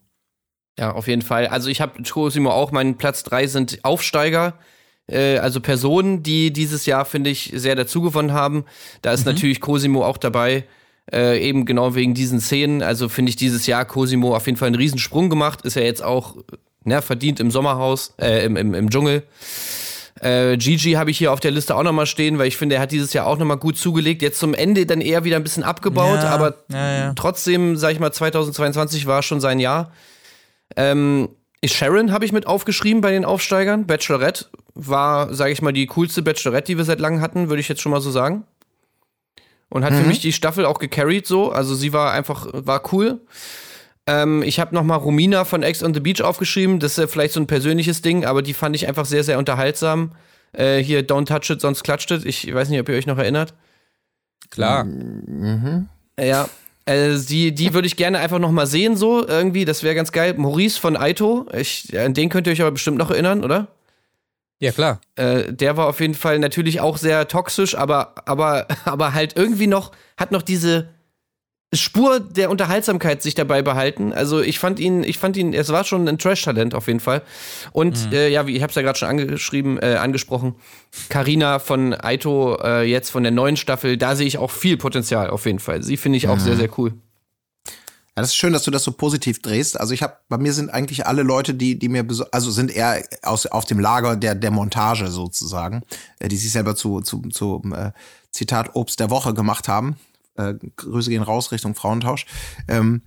Ja, 0.80 0.94
auf 0.94 1.08
jeden 1.08 1.22
Fall. 1.22 1.48
Also 1.48 1.70
ich 1.70 1.82
habe 1.82 2.02
Cosimo 2.04 2.50
auch, 2.52 2.72
mein 2.72 2.98
Platz 2.98 3.24
drei 3.24 3.46
sind 3.48 3.80
Aufsteiger. 3.84 4.58
Äh, 5.08 5.38
also 5.38 5.60
Personen, 5.60 6.24
die 6.24 6.52
dieses 6.52 6.86
Jahr, 6.86 7.06
finde 7.06 7.30
ich, 7.30 7.52
sehr 7.54 7.76
dazugewonnen 7.76 8.34
haben. 8.34 8.66
Da 9.02 9.12
ist 9.12 9.26
natürlich 9.26 9.62
Cosimo 9.62 10.04
auch 10.04 10.18
dabei. 10.18 10.66
Äh, 11.12 11.48
eben 11.48 11.66
genau 11.66 11.96
wegen 11.96 12.14
diesen 12.14 12.40
Szenen. 12.40 12.82
Also 12.82 13.10
finde 13.10 13.32
ich 13.32 13.36
dieses 13.36 13.68
Jahr 13.68 13.86
Cosimo 13.86 14.36
auf 14.36 14.46
jeden 14.46 14.58
Fall 14.58 14.68
einen 14.68 14.76
Riesensprung 14.76 15.30
gemacht. 15.30 15.64
Ist 15.64 15.76
ja 15.76 15.82
jetzt 15.82 16.04
auch 16.04 16.38
ne, 16.84 17.02
verdient 17.02 17.40
im 17.40 17.52
Sommerhaus, 17.52 18.14
äh, 18.18 18.46
im, 18.46 18.56
im, 18.56 18.74
im 18.74 18.90
Dschungel. 18.90 19.24
Äh, 20.20 20.58
Gigi 20.58 20.94
habe 20.94 21.12
ich 21.12 21.18
hier 21.18 21.32
auf 21.32 21.40
der 21.40 21.52
Liste 21.52 21.76
auch 21.76 21.84
nochmal 21.84 22.06
stehen, 22.06 22.38
weil 22.38 22.48
ich 22.48 22.58
finde, 22.58 22.76
er 22.76 22.82
hat 22.82 22.92
dieses 22.92 23.14
Jahr 23.14 23.28
auch 23.28 23.38
nochmal 23.38 23.58
gut 23.58 23.78
zugelegt. 23.78 24.22
Jetzt 24.22 24.40
zum 24.40 24.54
Ende 24.54 24.86
dann 24.86 25.02
eher 25.02 25.24
wieder 25.24 25.38
ein 25.38 25.44
bisschen 25.44 25.64
abgebaut, 25.64 26.24
Ja, 26.24 26.30
aber 26.30 26.56
ja, 26.70 26.98
ja. 26.98 27.14
trotzdem, 27.16 27.78
sag 27.78 27.94
ich 27.94 28.00
mal, 28.00 28.12
2022 28.12 29.08
war 29.08 29.24
schon 29.24 29.40
sein 29.42 29.60
Jahr. 29.60 29.92
Ähm, 30.76 31.30
Sharon 31.64 32.12
habe 32.12 32.26
ich 32.26 32.32
mit 32.32 32.48
aufgeschrieben 32.48 33.02
bei 33.02 33.12
den 33.12 33.26
Aufsteigern. 33.26 33.86
Bachelorette 33.86 34.46
war, 34.74 35.34
sage 35.34 35.52
ich 35.52 35.62
mal, 35.62 35.74
die 35.74 35.86
coolste 35.88 36.22
Bachelorette, 36.22 36.68
die 36.68 36.78
wir 36.78 36.86
seit 36.86 37.00
langem 37.00 37.22
hatten, 37.22 37.50
würde 37.50 37.60
ich 37.60 37.70
jetzt 37.70 37.82
schon 37.82 37.92
mal 37.92 38.02
so 38.02 38.12
sagen. 38.12 38.46
Und 39.70 39.86
hat 39.86 39.94
für 39.94 40.04
mich 40.04 40.20
die 40.20 40.34
Staffel 40.34 40.66
auch 40.66 40.80
gecarried 40.80 41.26
so. 41.26 41.50
Also 41.52 41.76
sie 41.76 41.94
war 41.94 42.12
einfach, 42.12 42.48
war 42.52 42.82
cool. 42.92 43.22
Ähm, 44.08 44.42
ich 44.44 44.60
habe 44.60 44.74
noch 44.74 44.84
mal 44.84 44.96
Romina 44.96 45.46
von 45.46 45.64
Ex 45.64 45.84
on 45.84 45.94
the 45.94 46.00
Beach 46.00 46.22
aufgeschrieben. 46.22 46.80
Das 46.80 46.94
ist 46.94 46.98
ja 46.98 47.08
vielleicht 47.08 47.34
so 47.34 47.40
ein 47.40 47.48
persönliches 47.48 48.02
Ding, 48.02 48.26
aber 48.26 48.42
die 48.42 48.54
fand 48.54 48.76
ich 48.76 48.88
einfach 48.88 49.06
sehr, 49.06 49.24
sehr 49.24 49.38
unterhaltsam. 49.38 50.12
Äh, 50.54 50.80
hier, 50.80 51.06
Don't 51.08 51.26
Touch 51.26 51.50
It, 51.50 51.62
sonst 51.62 51.84
klatscht 51.84 52.12
it. 52.12 52.26
Ich 52.26 52.54
weiß 52.54 52.70
nicht, 52.70 52.80
ob 52.80 52.90
ihr 52.90 52.96
euch 52.96 53.08
noch 53.08 53.18
erinnert. 53.18 53.54
Klar. 54.50 54.86
Ja. 56.20 56.50
Äh, 56.86 57.18
die 57.18 57.54
die 57.54 57.74
würde 57.74 57.86
ich 57.86 57.96
gerne 57.96 58.20
einfach 58.20 58.40
noch 58.40 58.52
mal 58.52 58.66
sehen, 58.66 58.98
so 58.98 59.26
irgendwie. 59.26 59.66
Das 59.66 59.84
wäre 59.84 59.96
ganz 59.96 60.12
geil. 60.12 60.34
Maurice 60.36 60.80
von 60.80 60.98
Aito. 60.98 61.48
Ich, 61.54 61.98
an 61.98 62.14
den 62.14 62.30
könnt 62.30 62.48
ihr 62.48 62.54
euch 62.54 62.62
aber 62.62 62.72
bestimmt 62.72 62.98
noch 62.98 63.12
erinnern, 63.12 63.44
oder? 63.44 63.68
Ja, 64.60 64.72
klar. 64.72 65.00
Äh, 65.16 65.54
der 65.54 65.78
war 65.78 65.88
auf 65.88 66.00
jeden 66.00 66.14
Fall 66.14 66.38
natürlich 66.40 66.82
auch 66.82 66.98
sehr 66.98 67.28
toxisch, 67.28 67.76
aber, 67.76 68.14
aber, 68.26 68.68
aber 68.86 69.14
halt 69.14 69.36
irgendwie 69.38 69.68
noch, 69.68 69.92
hat 70.18 70.32
noch 70.32 70.42
diese 70.42 70.90
Spur 71.74 72.20
der 72.20 72.50
Unterhaltsamkeit 72.50 73.22
sich 73.22 73.34
dabei 73.34 73.62
behalten. 73.62 74.12
Also 74.12 74.42
ich 74.42 74.60
fand 74.60 74.80
ihn, 74.80 75.04
ich 75.04 75.18
fand 75.18 75.38
ihn, 75.38 75.54
es 75.54 75.70
war 75.70 75.86
schon 75.86 76.08
ein 76.08 76.18
Trash-Talent 76.18 76.76
auf 76.76 76.88
jeden 76.88 77.00
Fall. 77.00 77.22
Und 77.72 78.12
äh, 78.12 78.28
ja, 78.28 78.46
wie 78.46 78.58
ich 78.58 78.62
habe 78.62 78.72
es 78.72 78.76
ja 78.76 78.82
gerade 78.82 79.00
schon 79.00 79.08
angeschrieben, 79.08 79.78
äh, 79.82 79.96
angesprochen, 79.96 80.56
Karina 81.08 81.60
von 81.60 81.94
Aito 81.94 82.58
äh, 82.62 82.84
jetzt 82.84 83.10
von 83.10 83.24
der 83.24 83.32
neuen 83.32 83.56
Staffel, 83.56 83.96
da 83.96 84.18
sehe 84.18 84.28
ich 84.28 84.38
auch 84.38 84.52
viel 84.52 84.76
Potenzial 84.76 85.30
auf 85.30 85.46
jeden 85.46 85.60
Fall. 85.60 85.82
Sie 85.82 85.96
finde 85.96 86.18
ich 86.18 86.28
auch 86.28 86.40
sehr, 86.40 86.58
sehr 86.58 86.70
cool. 86.78 86.94
Ja, 88.18 88.24
das 88.24 88.32
ist 88.32 88.36
schön, 88.36 88.52
dass 88.52 88.64
du 88.64 88.72
das 88.72 88.84
so 88.84 88.92
positiv 88.92 89.42
drehst. 89.42 89.80
Also 89.80 89.94
ich 89.94 90.04
habe, 90.04 90.18
bei 90.28 90.38
mir 90.38 90.52
sind 90.52 90.70
eigentlich 90.70 91.08
alle 91.08 91.24
Leute, 91.24 91.54
die, 91.54 91.80
die 91.80 91.88
mir, 91.88 92.06
also 92.32 92.52
sind 92.52 92.76
eher 92.76 93.02
aus, 93.22 93.46
auf 93.46 93.64
dem 93.64 93.80
Lager 93.80 94.18
der, 94.18 94.36
der 94.36 94.52
Montage 94.52 95.08
sozusagen, 95.08 95.84
äh, 96.20 96.28
die 96.28 96.36
sich 96.36 96.52
selber 96.52 96.76
zu, 96.76 97.00
zu, 97.00 97.22
zu 97.30 97.62
äh, 97.74 97.92
Zitat 98.32 98.76
Obst 98.76 99.00
der 99.00 99.10
Woche 99.10 99.34
gemacht 99.34 99.70
haben. 99.70 99.96
Äh, 100.36 100.56
Grüße 100.76 101.10
gehen 101.10 101.24
raus 101.24 101.52
Richtung 101.52 101.76
Frauentausch. 101.76 102.26
Ähm, 102.68 103.02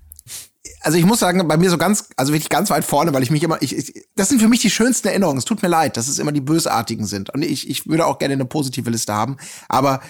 also 0.81 0.99
ich 0.99 1.05
muss 1.05 1.19
sagen, 1.19 1.47
bei 1.47 1.57
mir 1.57 1.71
so 1.71 1.79
ganz, 1.79 2.09
also 2.17 2.33
wirklich 2.33 2.49
ganz 2.49 2.71
weit 2.71 2.85
vorne, 2.85 3.13
weil 3.13 3.23
ich 3.23 3.31
mich 3.31 3.43
immer, 3.43 3.61
ich, 3.63 3.77
ich, 3.77 4.07
das 4.17 4.29
sind 4.29 4.41
für 4.41 4.49
mich 4.49 4.61
die 4.61 4.71
schönsten 4.71 5.09
Erinnerungen. 5.09 5.39
Es 5.39 5.45
tut 5.45 5.63
mir 5.63 5.69
leid, 5.69 5.97
dass 5.97 6.09
es 6.09 6.19
immer 6.19 6.33
die 6.33 6.41
bösartigen 6.41 7.07
sind. 7.07 7.31
Und 7.31 7.43
ich, 7.43 7.69
ich 7.69 7.87
würde 7.87 8.07
auch 8.07 8.19
gerne 8.19 8.35
eine 8.35 8.45
positive 8.45 8.91
Liste 8.91 9.13
haben. 9.13 9.37
Aber 9.69 10.01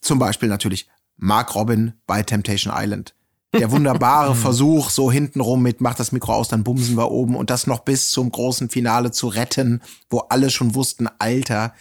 zum 0.00 0.18
Beispiel 0.18 0.48
natürlich 0.48 0.88
Mark 1.16 1.54
Robin 1.54 1.94
bei 2.06 2.22
Temptation 2.22 2.72
Island. 2.76 3.14
Der 3.52 3.72
wunderbare 3.72 4.34
Versuch, 4.36 4.90
so 4.90 5.10
hintenrum 5.10 5.62
mit, 5.62 5.80
mach 5.80 5.94
das 5.94 6.12
Mikro 6.12 6.34
aus, 6.34 6.48
dann 6.48 6.62
bumsen 6.62 6.96
wir 6.96 7.10
oben 7.10 7.34
und 7.34 7.50
das 7.50 7.66
noch 7.66 7.80
bis 7.80 8.10
zum 8.10 8.30
großen 8.30 8.70
Finale 8.70 9.10
zu 9.10 9.26
retten, 9.26 9.82
wo 10.08 10.18
alle 10.18 10.50
schon 10.50 10.74
wussten, 10.76 11.08
Alter, 11.18 11.74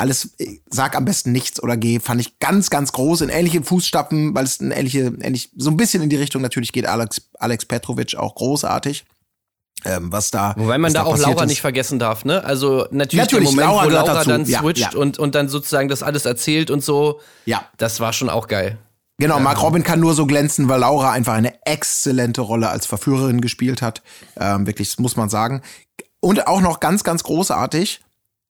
alles, 0.00 0.34
äh, 0.38 0.58
sag 0.70 0.96
am 0.96 1.04
besten 1.04 1.32
nichts 1.32 1.62
oder 1.62 1.76
geh, 1.76 2.00
fand 2.00 2.20
ich 2.20 2.38
ganz, 2.38 2.70
ganz 2.70 2.92
groß 2.92 3.20
in 3.20 3.28
ähnliche 3.28 3.62
Fußstapfen, 3.62 4.34
weil 4.34 4.44
es 4.44 4.60
ein 4.60 4.70
ähnliche, 4.70 5.12
ähnlich, 5.20 5.50
so 5.56 5.70
ein 5.70 5.76
bisschen 5.76 6.02
in 6.02 6.08
die 6.08 6.16
Richtung 6.16 6.42
natürlich 6.42 6.72
geht 6.72 6.86
Alex, 6.86 7.28
Alex 7.38 7.66
Petrovic 7.66 8.16
auch 8.16 8.34
großartig. 8.34 9.04
Ähm, 9.84 10.12
was 10.12 10.30
da. 10.30 10.54
Wobei 10.58 10.76
man 10.76 10.88
was 10.88 10.92
da 10.94 11.04
auch 11.04 11.16
Laura 11.16 11.44
ist. 11.44 11.48
nicht 11.48 11.60
vergessen 11.62 11.98
darf, 11.98 12.26
ne? 12.26 12.44
Also 12.44 12.86
natürlich, 12.90 13.24
Natürlich, 13.24 13.48
der 13.48 13.56
Moment, 13.56 13.70
Laura 13.70 13.84
wo 13.86 13.88
Laura 13.90 14.14
dazu. 14.14 14.28
dann 14.28 14.44
Ja, 14.44 14.60
switcht 14.60 14.92
ja. 14.92 14.98
Und, 14.98 15.18
und 15.18 15.34
dann 15.34 15.48
sozusagen 15.48 15.88
das 15.88 16.02
alles 16.02 16.26
erzählt 16.26 16.70
und 16.70 16.84
so. 16.84 17.20
Ja. 17.46 17.64
Das 17.78 17.98
war 17.98 18.12
schon 18.12 18.28
auch 18.28 18.46
geil. 18.46 18.76
Genau, 19.18 19.38
Mark 19.38 19.62
Robin 19.62 19.82
kann 19.82 20.00
nur 20.00 20.14
so 20.14 20.26
glänzen, 20.26 20.68
weil 20.68 20.80
Laura 20.80 21.12
einfach 21.12 21.34
eine 21.34 21.64
exzellente 21.66 22.40
Rolle 22.40 22.68
als 22.70 22.86
Verführerin 22.86 23.40
gespielt 23.42 23.80
hat. 23.82 24.02
Ähm, 24.38 24.66
wirklich, 24.66 24.88
das 24.90 24.98
muss 24.98 25.16
man 25.16 25.28
sagen. 25.28 25.62
Und 26.20 26.46
auch 26.46 26.60
noch 26.60 26.80
ganz, 26.80 27.04
ganz 27.04 27.22
großartig, 27.22 28.00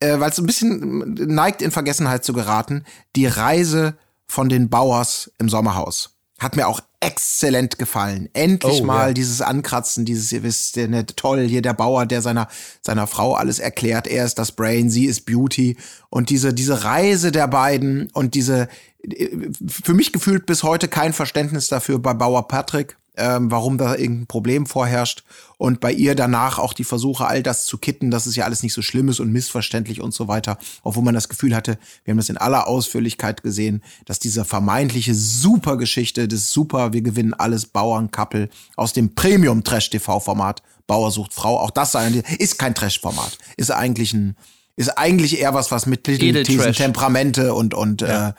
äh, 0.01 0.19
weil 0.19 0.31
es 0.31 0.39
ein 0.39 0.47
bisschen 0.47 1.15
neigt 1.15 1.63
in 1.63 1.71
Vergessenheit 1.71 2.25
zu 2.25 2.33
geraten, 2.33 2.85
die 3.17 3.27
Reise 3.27 3.97
von 4.27 4.49
den 4.49 4.69
Bauers 4.71 5.31
im 5.39 5.49
Sommerhaus. 5.49 6.17
hat 6.39 6.57
mir 6.57 6.67
auch 6.69 6.81
exzellent 7.01 7.79
gefallen. 7.79 8.31
Endlich 8.33 8.81
Oh, 8.81 8.85
mal 8.85 9.09
ja. 9.09 9.13
dieses 9.15 9.43
Ankratzen, 9.43 10.07
dieses, 10.07 10.33
ihr 10.33 10.43
wisst, 10.43 10.77
ne, 10.77 11.05
toll, 11.05 11.47
hier 11.47 11.61
der 11.61 11.75
Bauer, 11.75 12.07
der 12.07 12.23
seiner, 12.23 12.49
seiner 12.81 13.07
Frau 13.07 13.35
alles 13.35 13.59
erklärt. 13.59 14.07
Er 14.07 14.25
ist 14.25 14.39
das 14.39 14.53
Brain, 14.53 14.89
sie 14.89 15.05
ist 15.05 15.27
Beauty. 15.27 15.77
Und 16.09 16.31
diese, 16.31 16.55
diese 16.55 16.83
Reise 16.85 17.31
der 17.31 17.47
beiden 17.47 18.09
und 18.13 18.35
diese, 18.35 18.69
äh, 19.03 19.29
für 19.69 19.93
mich 19.93 20.13
gefühlt 20.15 20.47
bis 20.47 20.63
heute 20.63 20.89
kein 20.89 21.13
Verständnis 21.13 21.69
dafür 21.69 21.99
bei 21.99 22.15
Bauer 22.15 22.49
Patrick, 22.49 22.97
ähm, 23.21 23.51
warum 23.51 23.79
da 23.79 23.95
irgendein 23.95 24.27
Problem 24.27 24.67
vorherrscht. 24.67 25.25
Und 25.59 25.81
bei 25.81 25.93
ihr 25.93 26.15
danach 26.15 26.59
auch 26.59 26.73
die 26.73 26.85
Versuche, 26.85 27.27
all 27.27 27.43
das 27.43 27.67
zu 27.67 27.77
kitten, 27.77 28.11
dass 28.11 28.27
es 28.27 28.35
ja 28.35 28.47
alles 28.47 28.63
nicht 28.63 28.73
so 28.73 28.81
schlimm 28.81 29.09
ist 29.11 29.21
und 29.21 29.31
missverständlich 29.31 30.01
und 30.01 30.15
so 30.15 30.27
weiter. 30.27 30.57
Obwohl 30.83 31.05
man 31.05 31.15
das 31.15 31.29
Gefühl 31.29 31.55
hatte, 31.55 31.79
wir 32.05 32.13
haben 32.13 32.19
das 32.19 32.31
in 32.31 32.39
aller 32.39 32.67
Ausführlichkeit 32.67 33.43
gesehen, 33.43 33.83
dass 34.07 34.19
diese 34.19 34.45
vermeintliche 34.45 35.15
Supergeschichte 35.15 36.29
des 36.29 36.51
Super, 36.51 36.95
wir 36.95 37.03
gewinnen 37.03 37.35
alles 37.35 37.67
Bauernkappel 37.67 38.49
aus 38.77 38.95
dem 38.95 39.15
Premium-Trash-TV-Format 39.15 40.63
Bauer 40.91 41.13
sucht 41.13 41.33
Frau, 41.33 41.57
auch 41.57 41.71
das 41.71 41.97
ist 42.39 42.59
kein 42.59 42.75
Trash-Format. 42.75 43.39
Ist 43.57 43.71
eigentlich 43.71 44.13
ein, 44.13 44.35
ist 44.75 44.89
eigentlich 44.99 45.41
eher 45.41 45.55
was, 45.55 45.71
was 45.71 45.87
mit 45.87 46.03
Thesen, 46.03 46.25
Edeltrash. 46.25 46.79
Temperamente 46.79 47.55
und, 47.55 47.75
und, 47.75 48.03
äh, 48.03 48.09
ja. 48.09 48.35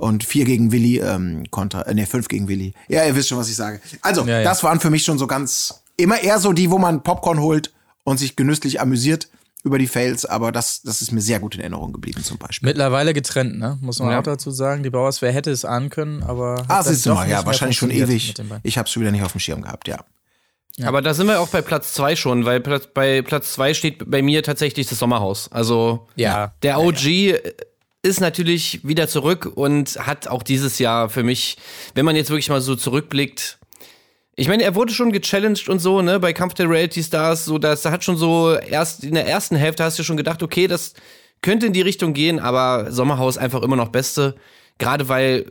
Und 0.00 0.24
vier 0.24 0.44
gegen 0.44 0.72
Willi, 0.72 0.98
ähm, 1.00 1.44
kontra, 1.50 1.82
äh, 1.82 1.94
nee, 1.94 2.06
fünf 2.06 2.28
gegen 2.28 2.48
Willi. 2.48 2.74
Ja, 2.88 3.04
ihr 3.04 3.14
wisst 3.16 3.28
schon, 3.28 3.38
was 3.38 3.48
ich 3.48 3.56
sage. 3.56 3.80
Also, 4.02 4.22
Ja, 4.24 4.38
ja. 4.38 4.44
das 4.44 4.62
waren 4.64 4.80
für 4.80 4.90
mich 4.90 5.02
schon 5.02 5.18
so 5.18 5.26
ganz, 5.26 5.82
immer 5.96 6.20
eher 6.22 6.38
so 6.38 6.52
die, 6.52 6.70
wo 6.70 6.78
man 6.78 7.02
Popcorn 7.02 7.40
holt 7.40 7.72
und 8.04 8.18
sich 8.18 8.36
genüsslich 8.36 8.80
amüsiert 8.80 9.28
über 9.64 9.78
die 9.78 9.88
Fails, 9.88 10.24
aber 10.24 10.52
das, 10.52 10.82
das 10.82 11.02
ist 11.02 11.10
mir 11.12 11.20
sehr 11.20 11.40
gut 11.40 11.56
in 11.56 11.60
Erinnerung 11.60 11.92
geblieben 11.92 12.22
zum 12.22 12.38
Beispiel. 12.38 12.68
Mittlerweile 12.68 13.12
getrennt, 13.12 13.58
ne? 13.58 13.76
Muss 13.80 13.98
man 13.98 14.12
Ja. 14.12 14.20
auch 14.20 14.22
dazu 14.22 14.50
sagen. 14.52 14.82
Die 14.84 14.90
Bauers, 14.90 15.20
wer 15.20 15.32
hätte 15.32 15.50
es 15.50 15.64
ahnen 15.64 15.90
können, 15.90 16.22
aber. 16.22 16.64
Ah, 16.68 16.82
siehst 16.82 17.04
du 17.04 17.10
doch 17.10 17.16
mal, 17.16 17.24
nicht 17.26 17.32
ja, 17.32 17.44
wahrscheinlich 17.44 17.76
schon 17.76 17.90
ewig. 17.90 18.34
Ich 18.62 18.78
habe 18.78 18.88
schon 18.88 19.02
wieder 19.02 19.10
nicht 19.10 19.24
auf 19.24 19.32
dem 19.32 19.40
Schirm 19.40 19.62
gehabt, 19.62 19.88
ja. 19.88 19.98
Aber 20.84 21.02
da 21.02 21.12
sind 21.12 21.26
wir 21.26 21.40
auch 21.40 21.48
bei 21.48 21.60
Platz 21.60 21.92
zwei 21.92 22.14
schon, 22.14 22.44
weil 22.44 22.60
Platz, 22.60 22.86
bei 22.94 23.20
Platz 23.22 23.52
zwei 23.52 23.74
steht 23.74 24.08
bei 24.08 24.22
mir 24.22 24.44
tatsächlich 24.44 24.86
das 24.86 25.00
Sommerhaus. 25.00 25.50
Also 25.50 26.06
Ja. 26.14 26.52
der 26.62 26.78
OG 26.80 27.34
ist 28.02 28.20
natürlich 28.20 28.86
wieder 28.86 29.08
zurück 29.08 29.50
und 29.54 29.98
hat 30.06 30.28
auch 30.28 30.42
dieses 30.42 30.78
Jahr 30.78 31.08
für 31.08 31.22
mich, 31.22 31.56
wenn 31.94 32.04
man 32.04 32.16
jetzt 32.16 32.30
wirklich 32.30 32.48
mal 32.48 32.60
so 32.60 32.76
zurückblickt, 32.76 33.58
ich 34.36 34.46
meine, 34.46 34.62
er 34.62 34.76
wurde 34.76 34.92
schon 34.92 35.10
gechallenged 35.10 35.68
und 35.68 35.80
so, 35.80 36.00
ne, 36.00 36.20
bei 36.20 36.32
Kampf 36.32 36.54
der 36.54 36.70
Reality 36.70 37.02
Stars, 37.02 37.44
so, 37.44 37.58
das 37.58 37.84
hat 37.84 38.04
schon 38.04 38.16
so, 38.16 38.54
erst 38.54 39.02
in 39.02 39.14
der 39.14 39.26
ersten 39.26 39.56
Hälfte 39.56 39.82
hast 39.82 39.98
du 39.98 40.04
schon 40.04 40.16
gedacht, 40.16 40.44
okay, 40.44 40.68
das 40.68 40.94
könnte 41.42 41.66
in 41.66 41.72
die 41.72 41.80
Richtung 41.80 42.12
gehen, 42.12 42.38
aber 42.38 42.92
Sommerhaus 42.92 43.36
einfach 43.36 43.62
immer 43.62 43.74
noch 43.74 43.88
Beste. 43.88 44.36
Gerade 44.78 45.08
weil, 45.08 45.50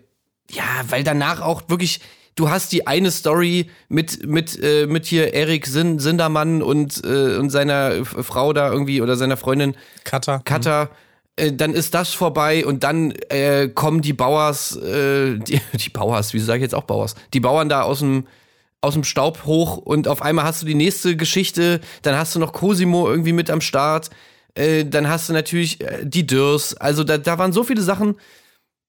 ja, 0.49 0.63
weil 0.87 1.03
danach 1.03 1.41
auch 1.41 1.63
wirklich, 1.67 1.99
du 2.35 2.49
hast 2.49 2.71
die 2.71 2.87
eine 2.87 3.11
Story 3.11 3.69
mit, 3.89 4.25
mit, 4.25 4.57
äh, 4.61 4.87
mit 4.87 5.05
hier 5.05 5.33
Erik 5.33 5.65
Sin 5.65 5.99
Sindermann 5.99 6.61
und, 6.61 7.03
äh, 7.03 7.35
und 7.35 7.49
seiner 7.49 8.05
Frau 8.05 8.53
da 8.53 8.71
irgendwie 8.71 9.01
oder 9.01 9.17
seiner 9.17 9.35
Freundin 9.35 9.75
Cutter. 10.05 10.41
Cutter. 10.45 10.89
Äh, 11.37 11.53
dann 11.53 11.73
ist 11.73 11.93
das 11.93 12.13
vorbei 12.13 12.65
und 12.65 12.83
dann 12.83 13.11
äh, 13.29 13.69
kommen 13.69 14.01
die 14.01 14.13
Bauers, 14.13 14.75
äh, 14.75 15.37
die, 15.37 15.61
die 15.73 15.89
Bauers, 15.89 16.33
wieso 16.33 16.45
sage 16.45 16.57
ich 16.57 16.63
jetzt 16.63 16.75
auch 16.75 16.83
Bauers? 16.83 17.15
Die 17.33 17.39
Bauern 17.39 17.69
da 17.69 17.83
aus 17.83 17.99
dem 17.99 18.27
aus 18.79 18.93
dem 18.93 19.03
Staub 19.03 19.45
hoch 19.45 19.77
und 19.77 20.07
auf 20.07 20.21
einmal 20.21 20.45
hast 20.45 20.61
du 20.61 20.67
die 20.67 20.75
nächste 20.75 21.17
Geschichte, 21.17 21.81
dann 22.03 22.15
hast 22.15 22.35
du 22.35 22.39
noch 22.39 22.53
Cosimo 22.53 23.09
irgendwie 23.09 23.33
mit 23.33 23.49
am 23.49 23.59
Start, 23.59 24.11
äh, 24.53 24.85
dann 24.85 25.09
hast 25.09 25.29
du 25.29 25.33
natürlich 25.33 25.81
äh, 25.81 26.05
die 26.05 26.27
Dürrs, 26.27 26.75
also 26.75 27.03
da, 27.03 27.17
da 27.17 27.39
waren 27.39 27.53
so 27.53 27.63
viele 27.63 27.81
Sachen, 27.81 28.15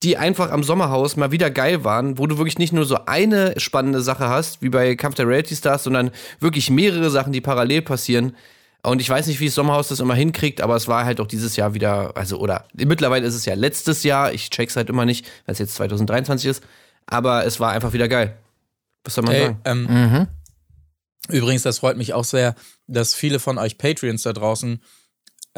die 0.02 0.16
einfach 0.16 0.50
am 0.50 0.62
Sommerhaus 0.62 1.16
mal 1.16 1.32
wieder 1.32 1.50
geil 1.50 1.84
waren, 1.84 2.18
wo 2.18 2.26
du 2.26 2.38
wirklich 2.38 2.58
nicht 2.58 2.72
nur 2.72 2.84
so 2.84 2.98
eine 3.06 3.58
spannende 3.58 4.00
Sache 4.02 4.28
hast, 4.28 4.62
wie 4.62 4.68
bei 4.68 4.94
Kampf 4.94 5.16
der 5.16 5.26
Reality 5.26 5.56
Stars, 5.56 5.84
sondern 5.84 6.10
wirklich 6.38 6.70
mehrere 6.70 7.10
Sachen, 7.10 7.32
die 7.32 7.40
parallel 7.40 7.82
passieren. 7.82 8.36
Und 8.90 9.00
ich 9.00 9.08
weiß 9.08 9.26
nicht, 9.26 9.40
wie 9.40 9.46
das 9.46 9.54
Sommerhaus 9.54 9.88
das 9.88 10.00
immer 10.00 10.14
hinkriegt, 10.14 10.60
aber 10.60 10.76
es 10.76 10.88
war 10.88 11.04
halt 11.04 11.20
auch 11.20 11.26
dieses 11.26 11.56
Jahr 11.56 11.74
wieder, 11.74 12.16
also, 12.16 12.38
oder 12.38 12.66
mittlerweile 12.74 13.26
ist 13.26 13.34
es 13.34 13.44
ja 13.44 13.54
letztes 13.54 14.02
Jahr, 14.02 14.32
ich 14.32 14.50
check's 14.50 14.76
halt 14.76 14.88
immer 14.88 15.04
nicht, 15.04 15.26
weil 15.46 15.52
es 15.52 15.58
jetzt 15.58 15.74
2023 15.76 16.50
ist, 16.50 16.62
aber 17.06 17.44
es 17.44 17.60
war 17.60 17.72
einfach 17.72 17.92
wieder 17.92 18.08
geil. 18.08 18.36
Was 19.04 19.14
soll 19.14 19.24
man 19.24 19.34
Ey, 19.34 19.46
sagen? 19.46 19.60
ähm, 19.64 20.26
Übrigens, 21.28 21.62
das 21.62 21.80
freut 21.80 21.96
mich 21.96 22.14
auch 22.14 22.24
sehr, 22.24 22.54
dass 22.86 23.14
viele 23.14 23.38
von 23.38 23.58
euch 23.58 23.76
Patreons 23.78 24.22
da 24.22 24.32
draußen 24.32 24.82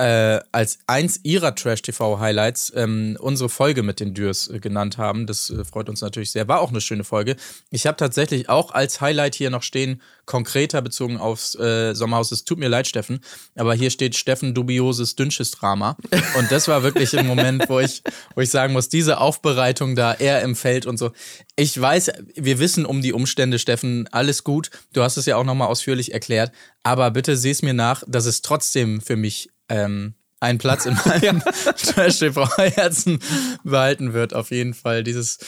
äh, 0.00 0.40
als 0.50 0.78
eins 0.86 1.20
ihrer 1.24 1.54
Trash-TV-Highlights 1.54 2.72
ähm, 2.74 3.18
unsere 3.20 3.50
Folge 3.50 3.82
mit 3.82 4.00
den 4.00 4.14
Dürs 4.14 4.48
äh, 4.48 4.58
genannt 4.58 4.96
haben. 4.96 5.26
Das 5.26 5.50
äh, 5.50 5.62
freut 5.62 5.90
uns 5.90 6.00
natürlich 6.00 6.30
sehr. 6.30 6.48
War 6.48 6.60
auch 6.60 6.70
eine 6.70 6.80
schöne 6.80 7.04
Folge. 7.04 7.36
Ich 7.70 7.86
habe 7.86 7.98
tatsächlich 7.98 8.48
auch 8.48 8.70
als 8.70 9.02
Highlight 9.02 9.34
hier 9.34 9.50
noch 9.50 9.62
stehen, 9.62 10.00
konkreter 10.24 10.80
bezogen 10.80 11.18
aufs 11.18 11.54
äh, 11.54 11.94
Sommerhaus. 11.94 12.32
Es 12.32 12.44
tut 12.44 12.58
mir 12.58 12.68
leid, 12.68 12.86
Steffen, 12.86 13.20
aber 13.56 13.74
hier 13.74 13.90
steht 13.90 14.16
Steffen 14.16 14.54
dubioses 14.54 15.16
dünnsches 15.16 15.50
Drama. 15.50 15.98
Und 16.38 16.50
das 16.50 16.66
war 16.66 16.82
wirklich 16.82 17.18
ein 17.18 17.26
Moment, 17.26 17.68
wo 17.68 17.78
ich, 17.78 18.02
wo 18.34 18.40
ich 18.40 18.48
sagen 18.48 18.72
muss, 18.72 18.88
diese 18.88 19.18
Aufbereitung 19.18 19.96
da, 19.96 20.14
er 20.14 20.40
im 20.40 20.56
Feld 20.56 20.86
und 20.86 20.96
so. 20.96 21.10
Ich 21.56 21.78
weiß, 21.78 22.12
wir 22.36 22.58
wissen 22.58 22.86
um 22.86 23.02
die 23.02 23.12
Umstände, 23.12 23.58
Steffen, 23.58 24.08
alles 24.12 24.44
gut. 24.44 24.70
Du 24.94 25.02
hast 25.02 25.18
es 25.18 25.26
ja 25.26 25.36
auch 25.36 25.44
nochmal 25.44 25.68
ausführlich 25.68 26.14
erklärt. 26.14 26.52
Aber 26.82 27.10
bitte 27.10 27.36
sieh 27.36 27.50
es 27.50 27.60
mir 27.60 27.74
nach, 27.74 28.02
dass 28.06 28.24
es 28.24 28.40
trotzdem 28.40 29.02
für 29.02 29.16
mich 29.16 29.50
ähm, 29.70 30.14
einen 30.40 30.58
Platz 30.58 30.86
in 30.86 30.98
meinem 31.04 31.42
Trash-TV-Herzen 31.76 33.20
behalten 33.64 34.12
wird. 34.12 34.34
Auf 34.34 34.50
jeden 34.50 34.74
Fall 34.74 35.04
dieses. 35.04 35.38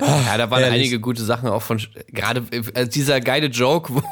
Ja, 0.00 0.36
da 0.36 0.50
waren 0.50 0.62
Ehrlich. 0.62 0.80
einige 0.80 1.00
gute 1.00 1.24
Sachen 1.24 1.48
auch 1.48 1.62
von, 1.62 1.80
gerade 2.08 2.44
äh, 2.52 2.86
dieser 2.86 3.20
geile 3.20 3.46
Joke, 3.48 3.94
wo, 3.94 4.02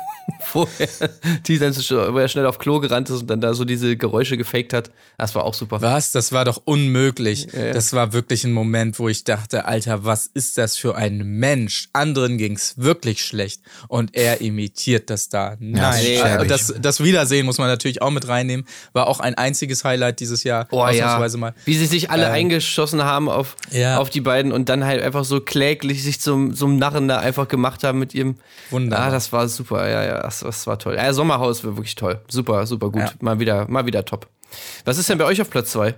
wo 0.52 0.68
er, 0.78 0.88
die 1.46 1.59
dann 1.59 1.74
er 1.74 2.28
schnell 2.28 2.46
auf 2.46 2.59
Klo 2.59 2.80
gerannt 2.80 3.11
ist 3.11 3.22
und 3.22 3.26
dann 3.28 3.40
da 3.40 3.54
so 3.54 3.64
diese 3.64 3.96
Geräusche 3.96 4.37
gefaked 4.37 4.72
hat. 4.72 4.90
Das 5.18 5.35
war 5.35 5.44
auch 5.44 5.54
super. 5.54 5.80
Was? 5.82 6.12
Das 6.12 6.32
war 6.32 6.44
doch 6.44 6.62
unmöglich. 6.64 7.48
Das 7.72 7.92
war 7.92 8.12
wirklich 8.12 8.44
ein 8.44 8.52
Moment, 8.52 8.98
wo 8.98 9.09
ich 9.09 9.24
dachte, 9.24 9.64
Alter, 9.64 10.04
was 10.04 10.26
ist 10.26 10.59
das 10.59 10.76
für 10.76 10.96
ein 10.96 11.18
Mensch? 11.18 11.88
Anderen 11.92 12.38
ging's 12.38 12.74
wirklich 12.76 13.24
schlecht 13.24 13.61
und 13.88 14.14
er 14.14 14.40
imitiert 14.40 15.11
das 15.11 15.28
da. 15.28 15.56
Nein. 15.59 16.04
Äh, 16.04 16.18
schäbig. 16.18 16.48
das, 16.48 16.74
das 16.80 17.02
Wiedersehen 17.02 17.46
muss 17.46 17.59
man 17.59 17.68
natürlich 17.68 18.02
auch 18.02 18.11
mit 18.11 18.28
reinnehmen. 18.28 18.66
War 18.92 19.06
auch 19.06 19.20
ein 19.20 19.35
einziges 19.35 19.85
Highlight 19.85 20.20
dieses 20.20 20.44
Jahr. 20.44 20.66
Oh 20.70 20.78
ja, 20.78 20.85
ausnahmsweise 20.90 21.38
mal. 21.38 21.54
wie 21.64 21.76
sie 21.76 21.87
sich 21.87 22.11
alle 22.11 22.30
eingeschossen 22.30 23.02
haben 23.04 23.28
auf, 23.28 23.56
Ja. 23.70 23.98
auf 23.98 24.11
die 24.11 24.20
beiden 24.20 24.52
und 24.52 24.68
dann 24.68 24.85
halt 24.85 25.02
einfach 25.02 25.24
so 25.24 25.40
kläglich 25.40 26.02
sich 26.02 26.20
zum, 26.20 26.54
zum 26.54 26.76
Narren 26.76 27.09
da 27.09 27.18
einfach 27.18 27.48
gemacht 27.48 27.85
haben 27.85 27.98
mit 27.98 28.14
ihrem. 28.14 28.37
Wunderbar. 28.70 29.06
Ah, 29.06 29.11
das 29.11 29.32
war 29.32 29.48
super, 29.48 29.88
ja, 29.88 30.04
ja, 30.04 30.20
das, 30.40 30.57
das 30.57 30.66
war 30.66 30.79
toll. 30.79 30.96
Ja, 30.96 31.12
Sommerhaus 31.12 31.64
war 31.64 31.77
wirklich 31.77 31.94
toll. 31.94 32.20
Super, 32.29 32.66
super 32.66 32.90
gut. 32.90 33.03
Ja. 33.03 33.12
Mal 33.20 33.38
wieder, 33.40 33.68
mal 33.68 33.87
wieder 33.87 34.05
top. 34.05 34.29
Was 34.85 34.99
ist 34.99 35.09
denn 35.09 35.18
bei 35.18 35.25
euch 35.25 35.40
auf 35.40 35.51
Platz 35.51 35.72
zwei? 35.72 35.94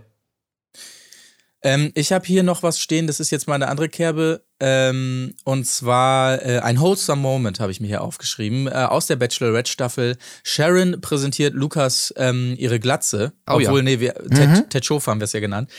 Ähm, 1.63 1.91
ich 1.95 2.13
habe 2.13 2.25
hier 2.25 2.45
noch 2.45 2.63
was 2.63 2.79
stehen, 2.79 3.09
das 3.09 3.19
ist 3.19 3.31
jetzt 3.31 3.49
mal 3.49 3.57
eine 3.57 3.69
andere 3.69 3.89
Kerbe. 3.89 4.45
Ähm, 4.61 5.35
und 5.45 5.67
zwar 5.67 6.45
äh, 6.45 6.61
ein 6.61 6.81
Wholesome 6.81 7.21
Moment 7.21 7.59
habe 7.59 7.73
ich 7.73 7.81
mir 7.81 7.89
hier 7.89 8.03
aufgeschrieben. 8.03 8.69
Äh, 8.69 8.71
aus 8.71 9.07
der 9.07 9.17
Bachelorette-Staffel. 9.17 10.17
Sharon 10.45 11.01
präsentiert 11.01 11.55
Lukas 11.55 12.15
ähm, 12.17 12.55
ihre 12.59 12.79
Glatze. 12.79 13.33
Oh 13.49 13.59
ja. 13.59 13.69
obwohl, 13.69 13.83
nee, 13.83 13.99
wir, 13.99 14.15
Ted, 14.15 14.71
Ted 14.71 14.85
Schof 14.85 15.07
haben 15.09 15.21
wir 15.21 15.25
es 15.25 15.33
ja 15.33 15.41
genannt. 15.41 15.71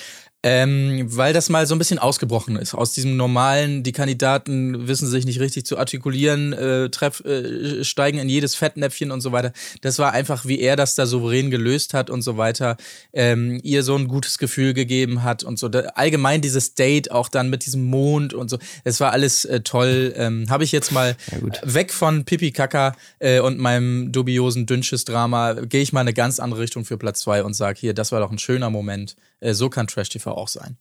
Ähm, 0.41 1.05
weil 1.09 1.33
das 1.33 1.49
mal 1.49 1.67
so 1.67 1.75
ein 1.75 1.79
bisschen 1.79 1.99
ausgebrochen 1.99 2.55
ist. 2.55 2.73
Aus 2.73 2.93
diesem 2.93 3.17
normalen, 3.17 3.83
die 3.83 3.91
Kandidaten 3.91 4.87
wissen 4.87 5.05
sich 5.05 5.25
nicht 5.25 5.41
richtig 5.41 5.65
zu 5.65 5.77
artikulieren, 5.77 6.53
äh, 6.53 6.89
treff, 6.89 7.19
äh, 7.25 7.83
steigen 7.83 8.19
in 8.19 8.29
jedes 8.29 8.55
Fettnäpfchen 8.55 9.11
und 9.11 9.19
so 9.19 9.33
weiter. 9.33 9.51
Das 9.81 9.99
war 9.99 10.13
einfach, 10.13 10.45
wie 10.45 10.61
er 10.61 10.77
das 10.77 10.95
da 10.95 11.05
souverän 11.05 11.51
gelöst 11.51 11.93
hat 11.93 12.09
und 12.09 12.21
so 12.21 12.37
weiter. 12.37 12.77
Ähm, 13.11 13.59
ihr 13.63 13.83
so 13.83 13.97
ein 13.97 14.07
gutes 14.07 14.37
Gefühl 14.37 14.73
gegeben 14.73 15.23
hat 15.23 15.43
und 15.43 15.59
so. 15.59 15.67
Da, 15.67 15.79
allgemein 15.95 16.39
dieses 16.39 16.73
Date 16.73 17.11
auch 17.11 17.27
dann 17.27 17.49
mit 17.49 17.65
diesem 17.65 17.83
Mond 17.83 18.33
und 18.33 18.49
so. 18.49 18.59
Es 18.85 19.01
war 19.01 19.11
alles 19.11 19.43
äh, 19.43 19.59
toll. 19.59 20.13
Ähm, 20.15 20.45
Habe 20.49 20.63
ich 20.63 20.71
jetzt 20.71 20.93
mal 20.93 21.17
weg 21.63 21.91
von 21.91 22.23
Pipi 22.23 22.53
Kaka 22.53 22.95
äh, 23.19 23.41
und 23.41 23.59
meinem 23.59 24.13
dubiosen 24.13 24.65
Dünnsches-Drama, 24.65 25.55
gehe 25.67 25.81
ich 25.81 25.91
mal 25.91 26.01
eine 26.01 26.13
ganz 26.13 26.39
andere 26.39 26.61
Richtung 26.61 26.85
für 26.85 26.97
Platz 26.97 27.19
zwei 27.19 27.43
und 27.43 27.55
sage, 27.55 27.77
hier, 27.77 27.93
das 27.93 28.13
war 28.13 28.21
doch 28.21 28.31
ein 28.31 28.39
schöner 28.39 28.69
Moment. 28.69 29.17
Äh, 29.41 29.53
so 29.53 29.69
kann 29.69 29.87
Trash 29.87 30.09
TV 30.09 30.28
auch 30.37 30.47
sein. 30.47 30.77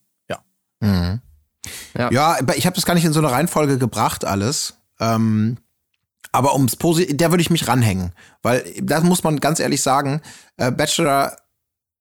Ja. 1.95 2.09
Ja, 2.11 2.39
aber 2.39 2.57
ich 2.57 2.65
habe 2.65 2.75
das 2.75 2.85
gar 2.85 2.93
nicht 2.93 3.05
in 3.05 3.13
so 3.13 3.19
eine 3.19 3.31
Reihenfolge 3.31 3.77
gebracht, 3.77 4.25
alles. 4.25 4.75
Ähm, 4.99 5.57
aber 6.31 6.53
ums 6.53 6.75
Posi 6.75 7.15
der 7.15 7.31
würde 7.31 7.41
ich 7.41 7.49
mich 7.49 7.67
ranhängen. 7.67 8.13
Weil, 8.41 8.63
das 8.81 9.03
muss 9.03 9.23
man 9.23 9.39
ganz 9.39 9.59
ehrlich 9.59 9.81
sagen, 9.81 10.21
äh, 10.57 10.71
Bachelor 10.71 11.35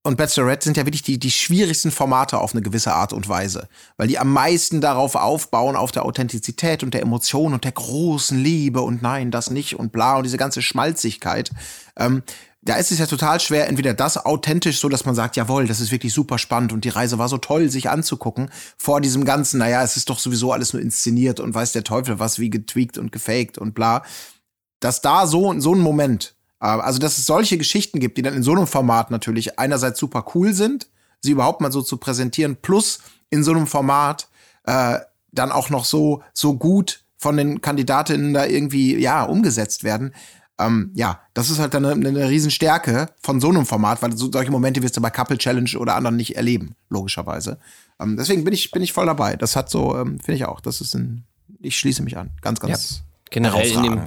und 0.05 0.17
Bachelorette 0.17 0.65
sind 0.65 0.77
ja 0.77 0.87
wirklich 0.87 1.03
die, 1.03 1.19
die 1.19 1.31
schwierigsten 1.31 1.91
Formate 1.91 2.39
auf 2.39 2.53
eine 2.53 2.63
gewisse 2.63 2.95
Art 2.95 3.13
und 3.13 3.29
Weise. 3.29 3.69
Weil 3.97 4.09
die 4.09 4.19
am 4.19 4.33
meisten 4.33 4.81
darauf 4.81 5.17
aufbauen, 5.17 5.77
auf 5.77 5.93
der 5.93 6.05
Authentizität 6.05 6.83
und 6.83 6.95
der 6.95 7.03
Emotion 7.03 7.53
und 7.53 7.65
der 7.65 7.73
großen 7.73 8.39
Liebe 8.39 8.81
und 8.81 9.03
nein, 9.03 9.31
das 9.31 9.51
nicht 9.51 9.79
und 9.79 9.93
bla 9.93 10.17
und 10.17 10.23
diese 10.23 10.39
ganze 10.39 10.63
Schmalzigkeit. 10.63 11.51
Ähm, 11.97 12.23
da 12.63 12.75
ist 12.75 12.91
es 12.91 12.99
ja 12.99 13.07
total 13.07 13.41
schwer, 13.41 13.69
entweder 13.69 13.95
das 13.95 14.25
authentisch, 14.25 14.81
so 14.81 14.89
dass 14.89 15.05
man 15.05 15.15
sagt, 15.15 15.37
jawohl, 15.37 15.67
das 15.67 15.81
ist 15.81 15.93
wirklich 15.93 16.13
super 16.13 16.39
spannend 16.39 16.73
und 16.73 16.85
die 16.85 16.89
Reise 16.89 17.19
war 17.19 17.29
so 17.29 17.39
toll, 17.39 17.71
sich 17.71 17.89
anzugucken, 17.89 18.51
vor 18.77 19.01
diesem 19.01 19.25
ganzen, 19.25 19.59
naja, 19.59 19.83
es 19.83 19.97
ist 19.97 20.11
doch 20.11 20.19
sowieso 20.19 20.53
alles 20.53 20.73
nur 20.73 20.83
inszeniert 20.83 21.41
und 21.41 21.55
weiß 21.55 21.73
der 21.73 21.85
Teufel 21.85 22.19
was, 22.19 22.39
wie 22.39 22.51
getweakt 22.51 22.99
und 22.99 23.13
gefaked 23.13 23.59
und 23.59 23.75
bla. 23.75 24.03
Dass 24.81 25.01
da 25.01 25.27
so, 25.27 25.59
so 25.61 25.75
ein 25.75 25.81
Moment, 25.81 26.35
äh, 26.61 26.67
also 26.67 26.99
dass 26.99 27.19
es 27.19 27.27
solche 27.27 27.59
Geschichten 27.59 28.01
gibt, 28.01 28.19
die 28.19 28.23
dann 28.23 28.35
in 28.35 28.43
so 28.43 28.53
einem 28.53 28.67
Format 28.67 29.11
natürlich 29.11 29.59
einerseits 29.59 30.01
super 30.01 30.25
cool 30.35 30.53
sind, 30.53 30.89
sie 31.21 31.33
überhaupt 31.33 31.61
mal 31.61 31.73
so 31.73 31.83
zu 31.83 31.97
präsentieren, 31.97 32.57
plus 32.61 32.99
in 33.31 33.45
so 33.45 33.53
einem 33.53 33.67
Format 33.67 34.29
äh, 34.65 34.99
dann 35.31 35.53
auch 35.53 35.71
noch 35.71 35.85
so, 35.85 36.23
so 36.33 36.55
gut 36.55 37.05
von 37.17 37.37
den 37.37 37.61
Kandidatinnen 37.61 38.33
da 38.33 38.47
irgendwie, 38.47 38.97
ja, 38.97 39.25
umgesetzt 39.25 39.85
werden. 39.85 40.15
Ähm, 40.59 40.91
ja, 40.95 41.21
das 41.35 41.51
ist 41.51 41.59
halt 41.59 41.75
dann 41.75 41.85
eine, 41.85 42.09
eine 42.09 42.29
Riesenstärke 42.29 43.11
von 43.21 43.41
so 43.41 43.49
einem 43.49 43.65
Format, 43.65 44.03
weil 44.03 44.17
so, 44.17 44.31
solche 44.31 44.51
Momente 44.51 44.83
wirst 44.83 44.97
du 44.97 45.01
bei 45.01 45.11
Couple 45.11 45.39
Challenge 45.39 45.71
oder 45.79 45.95
anderen 45.95 46.17
nicht 46.17 46.37
erleben, 46.37 46.75
logischerweise. 46.89 47.59
Ähm, 48.01 48.17
deswegen 48.17 48.45
bin 48.45 48.53
ich, 48.53 48.71
bin 48.71 48.83
ich 48.83 48.93
voll 48.93 49.07
dabei. 49.07 49.37
Das 49.37 49.55
hat 49.57 49.71
so, 49.71 49.97
ähm, 49.97 50.19
finde 50.19 50.35
ich 50.35 50.45
auch, 50.47 50.61
das 50.61 50.81
ist 50.81 50.95
ein, 50.95 51.25
ich 51.61 51.79
schließe 51.79 52.03
mich 52.03 52.17
an. 52.17 52.31
Ganz, 52.43 52.61
ganz 52.61 53.03
Generell 53.31 53.71
in 53.71 53.83
dem. 53.83 54.01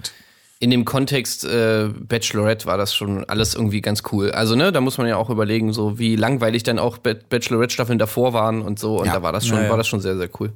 In 0.61 0.69
dem 0.71 0.85
Kontext 0.85 1.43
äh, 1.43 1.87
Bachelorette 1.89 2.65
war 2.67 2.77
das 2.77 2.93
schon 2.95 3.25
alles 3.25 3.55
irgendwie 3.55 3.81
ganz 3.81 4.03
cool. 4.11 4.31
Also, 4.31 4.55
ne, 4.55 4.71
da 4.71 4.79
muss 4.79 4.97
man 4.97 5.07
ja 5.07 5.17
auch 5.17 5.29
überlegen, 5.29 5.73
so 5.73 5.99
wie 5.99 6.15
langweilig 6.15 6.63
dann 6.63 6.79
auch 6.79 6.97
Ba- 6.99 7.15
Bachelorette-Staffeln 7.29 7.99
davor 7.99 8.31
waren 8.33 8.61
und 8.61 8.77
so. 8.79 8.99
Und 8.99 9.07
Ja. 9.07 9.13
da 9.15 9.23
war 9.23 9.31
das 9.33 9.45
schon, 9.47 9.57
Naja. 9.57 9.69
war 9.71 9.77
das 9.77 9.87
schon 9.87 9.99
sehr, 10.01 10.15
sehr 10.17 10.29
cool. 10.39 10.51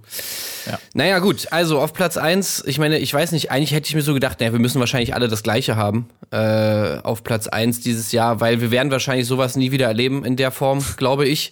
Ja. 0.68 0.80
Naja, 0.94 1.20
gut, 1.20 1.48
also 1.52 1.80
auf 1.82 1.92
Platz 1.94 2.18
eins. 2.18 2.64
ich 2.66 2.78
meine, 2.80 3.00
ich 3.00 3.14
weiß 3.14 3.32
nicht, 3.32 3.52
eigentlich 3.52 3.74
hätte 3.74 3.88
ich 3.90 3.96
mir 3.96 4.02
so 4.04 4.14
gedacht, 4.14 4.40
naja, 4.40 4.52
wir 4.54 4.60
müssen 4.60 4.80
wahrscheinlich 4.80 5.14
alle 5.16 5.28
das 5.28 5.44
Gleiche 5.44 5.76
haben 5.76 6.08
äh, 6.32 7.00
auf 7.04 7.24
Platz 7.24 7.48
eins 7.48 7.82
dieses 7.82 8.12
Jahr, 8.12 8.40
weil 8.40 8.62
wir 8.62 8.72
werden 8.72 8.92
wahrscheinlich 8.92 9.28
sowas 9.28 9.56
nie 9.56 9.72
wieder 9.72 9.88
erleben 9.88 10.24
in 10.24 10.36
der 10.36 10.52
Form, 10.52 10.86
glaube 10.98 11.26
ich. 11.28 11.50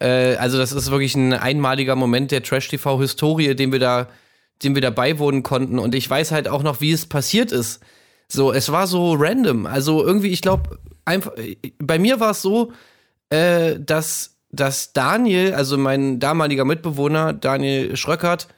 Äh, 0.00 0.36
also, 0.36 0.56
das 0.56 0.72
ist 0.72 0.90
wirklich 0.90 1.14
ein 1.14 1.32
einmaliger 1.34 1.96
Moment 1.96 2.30
der 2.30 2.42
Trash-TV-Historie, 2.42 3.54
den 3.54 3.72
wir 3.72 3.78
da, 3.78 4.06
dem 4.62 4.74
wir 4.74 4.82
da 4.82 4.90
beiwohnen 4.90 5.42
konnten. 5.42 5.78
Und 5.78 5.94
ich 5.94 6.08
weiß 6.08 6.32
halt 6.32 6.48
auch 6.48 6.62
noch, 6.62 6.80
wie 6.80 6.92
es 6.92 7.06
passiert 7.06 7.52
ist. 7.52 7.80
So, 8.28 8.52
es 8.52 8.70
war 8.70 8.86
so 8.86 9.14
random. 9.14 9.66
Also 9.66 10.04
irgendwie, 10.04 10.28
ich 10.28 10.42
glaube, 10.42 10.78
einfach, 11.04 11.32
bei 11.78 11.98
mir 11.98 12.20
war 12.20 12.30
es 12.30 12.42
so, 12.42 12.72
äh, 13.30 13.78
dass, 13.78 14.36
dass 14.50 14.92
Daniel, 14.92 15.54
also 15.54 15.76
mein 15.78 16.20
damaliger 16.20 16.64
Mitbewohner, 16.64 17.32
Daniel 17.32 17.96
Schröckert, 17.96 18.48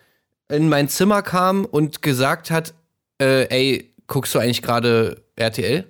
in 0.49 0.69
mein 0.69 0.88
Zimmer 0.88 1.23
kam 1.23 1.65
und 1.65 2.03
gesagt 2.03 2.51
hat, 2.51 2.75
äh, 3.21 3.45
ey, 3.49 3.95
guckst 4.07 4.35
du 4.35 4.38
eigentlich 4.38 4.62
gerade 4.62 5.23
RTL? 5.37 5.85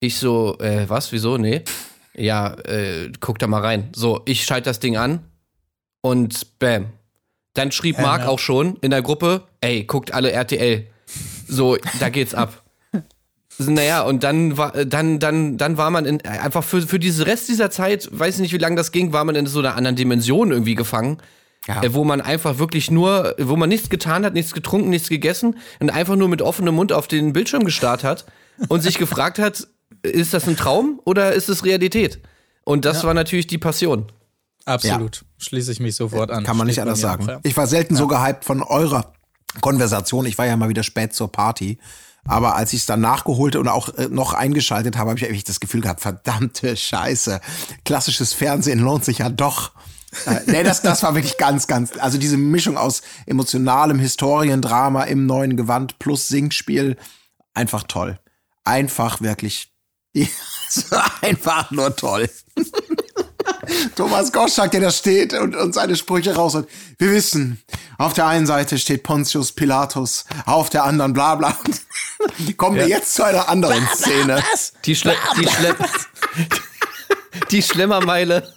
Ich 0.00 0.18
so, 0.18 0.58
äh, 0.58 0.88
was, 0.88 1.12
wieso? 1.12 1.38
Nee. 1.38 1.62
Ja, 2.14 2.54
äh, 2.64 3.12
guck 3.20 3.38
da 3.38 3.46
mal 3.46 3.60
rein. 3.60 3.90
So, 3.94 4.22
ich 4.24 4.44
schalte 4.44 4.70
das 4.70 4.80
Ding 4.80 4.96
an 4.96 5.20
und 6.00 6.58
bam. 6.58 6.86
Dann 7.56 7.72
schrieb 7.72 7.98
Marc 7.98 8.22
ja. 8.22 8.28
auch 8.28 8.38
schon 8.38 8.76
in 8.82 8.90
der 8.90 9.02
Gruppe, 9.02 9.42
ey, 9.60 9.84
guckt 9.84 10.12
alle 10.12 10.30
RTL. 10.30 10.86
So, 11.48 11.76
da 12.00 12.08
geht's 12.08 12.34
ab. 12.34 12.62
Naja, 13.58 14.02
und 14.02 14.22
dann 14.22 14.58
war, 14.58 14.72
dann, 14.84 15.18
dann, 15.18 15.56
dann 15.56 15.78
war 15.78 15.90
man 15.90 16.04
in, 16.04 16.22
einfach 16.26 16.62
für, 16.62 16.82
für 16.82 16.98
diesen 16.98 17.24
Rest 17.24 17.48
dieser 17.48 17.70
Zeit, 17.70 18.06
weiß 18.12 18.34
ich 18.34 18.40
nicht, 18.42 18.52
wie 18.52 18.58
lange 18.58 18.76
das 18.76 18.92
ging, 18.92 19.14
war 19.14 19.24
man 19.24 19.34
in 19.34 19.46
so 19.46 19.60
einer 19.60 19.76
anderen 19.76 19.96
Dimension 19.96 20.50
irgendwie 20.50 20.74
gefangen. 20.74 21.16
Ja. 21.66 21.82
Äh, 21.82 21.94
wo 21.94 22.04
man 22.04 22.20
einfach 22.20 22.58
wirklich 22.58 22.90
nur, 22.90 23.34
wo 23.38 23.56
man 23.56 23.70
nichts 23.70 23.88
getan 23.88 24.26
hat, 24.26 24.34
nichts 24.34 24.52
getrunken, 24.52 24.90
nichts 24.90 25.08
gegessen 25.08 25.56
und 25.80 25.88
einfach 25.88 26.16
nur 26.16 26.28
mit 26.28 26.42
offenem 26.42 26.74
Mund 26.74 26.92
auf 26.92 27.08
den 27.08 27.32
Bildschirm 27.32 27.64
gestarrt 27.64 28.04
hat 28.04 28.26
und 28.68 28.82
sich 28.82 28.98
gefragt 28.98 29.38
hat, 29.38 29.66
ist 30.02 30.34
das 30.34 30.46
ein 30.46 30.58
Traum 30.58 31.00
oder 31.04 31.32
ist 31.32 31.48
es 31.48 31.64
Realität? 31.64 32.20
Und 32.64 32.84
das 32.84 33.04
war 33.04 33.14
natürlich 33.14 33.46
die 33.46 33.58
Passion. 33.58 34.12
Absolut. 34.66 35.24
Schließe 35.38 35.72
ich 35.72 35.80
mich 35.80 35.94
sofort 35.94 36.30
an. 36.30 36.44
Kann 36.44 36.56
man 36.56 36.66
nicht 36.66 36.74
Steht 36.74 36.82
anders 36.82 37.00
sagen. 37.00 37.24
auch, 37.24 37.28
ja. 37.28 37.40
Ich 37.44 37.56
war 37.56 37.66
selten 37.66 37.96
so 37.96 38.06
gehypt 38.08 38.44
von 38.44 38.62
eurer 38.62 39.12
Konversation. 39.60 40.26
Ich 40.26 40.36
war 40.36 40.46
ja 40.46 40.56
mal 40.56 40.68
wieder 40.68 40.82
spät 40.82 41.14
zur 41.14 41.30
Party. 41.32 41.78
Aber 42.24 42.56
als 42.56 42.72
ich 42.72 42.80
es 42.80 42.86
dann 42.86 43.00
nachgeholt 43.00 43.54
und 43.54 43.68
auch 43.68 43.88
äh, 43.94 44.08
noch 44.08 44.34
eingeschaltet 44.34 44.96
habe, 44.96 45.10
habe 45.10 45.18
ich 45.18 45.24
eigentlich 45.24 45.44
das 45.44 45.60
Gefühl 45.60 45.80
gehabt, 45.80 46.00
verdammte 46.00 46.76
Scheiße. 46.76 47.40
Klassisches 47.84 48.32
Fernsehen 48.32 48.80
lohnt 48.80 49.04
sich 49.04 49.18
ja 49.18 49.28
doch. 49.28 49.70
Äh, 50.26 50.40
nee, 50.46 50.62
das, 50.64 50.82
das 50.82 51.04
war 51.04 51.14
wirklich 51.14 51.36
ganz, 51.38 51.68
ganz, 51.68 51.92
also 51.98 52.18
diese 52.18 52.36
Mischung 52.36 52.76
aus 52.76 53.02
emotionalem 53.26 54.00
Historiendrama 54.00 55.04
im 55.04 55.26
neuen 55.26 55.56
Gewand 55.56 56.00
plus 56.00 56.26
Singspiel, 56.26 56.96
einfach 57.54 57.84
toll. 57.84 58.18
Einfach 58.64 59.20
wirklich, 59.20 59.72
einfach 61.22 61.70
nur 61.70 61.94
toll. 61.94 62.28
Thomas 63.94 64.32
Goschak, 64.32 64.70
der 64.70 64.80
da 64.80 64.90
steht 64.90 65.32
und, 65.34 65.56
und 65.56 65.74
seine 65.74 65.96
Sprüche 65.96 66.34
raus 66.34 66.54
hat. 66.54 66.66
Wir 66.98 67.10
wissen, 67.10 67.62
auf 67.98 68.12
der 68.12 68.26
einen 68.26 68.46
Seite 68.46 68.78
steht 68.78 69.02
Pontius 69.02 69.52
Pilatus, 69.52 70.24
auf 70.44 70.70
der 70.70 70.84
anderen 70.84 71.12
bla 71.12 71.34
bla. 71.34 71.56
Kommen 72.56 72.76
wir 72.76 72.88
jetzt 72.88 73.14
zu 73.14 73.24
einer 73.24 73.48
anderen 73.48 73.86
Szene. 73.94 74.42
Die, 74.84 74.94
Schle 74.94 75.14
die, 75.40 75.48
Schle 75.48 75.76
die 77.50 77.62
Schlemmermeile. 77.62 78.52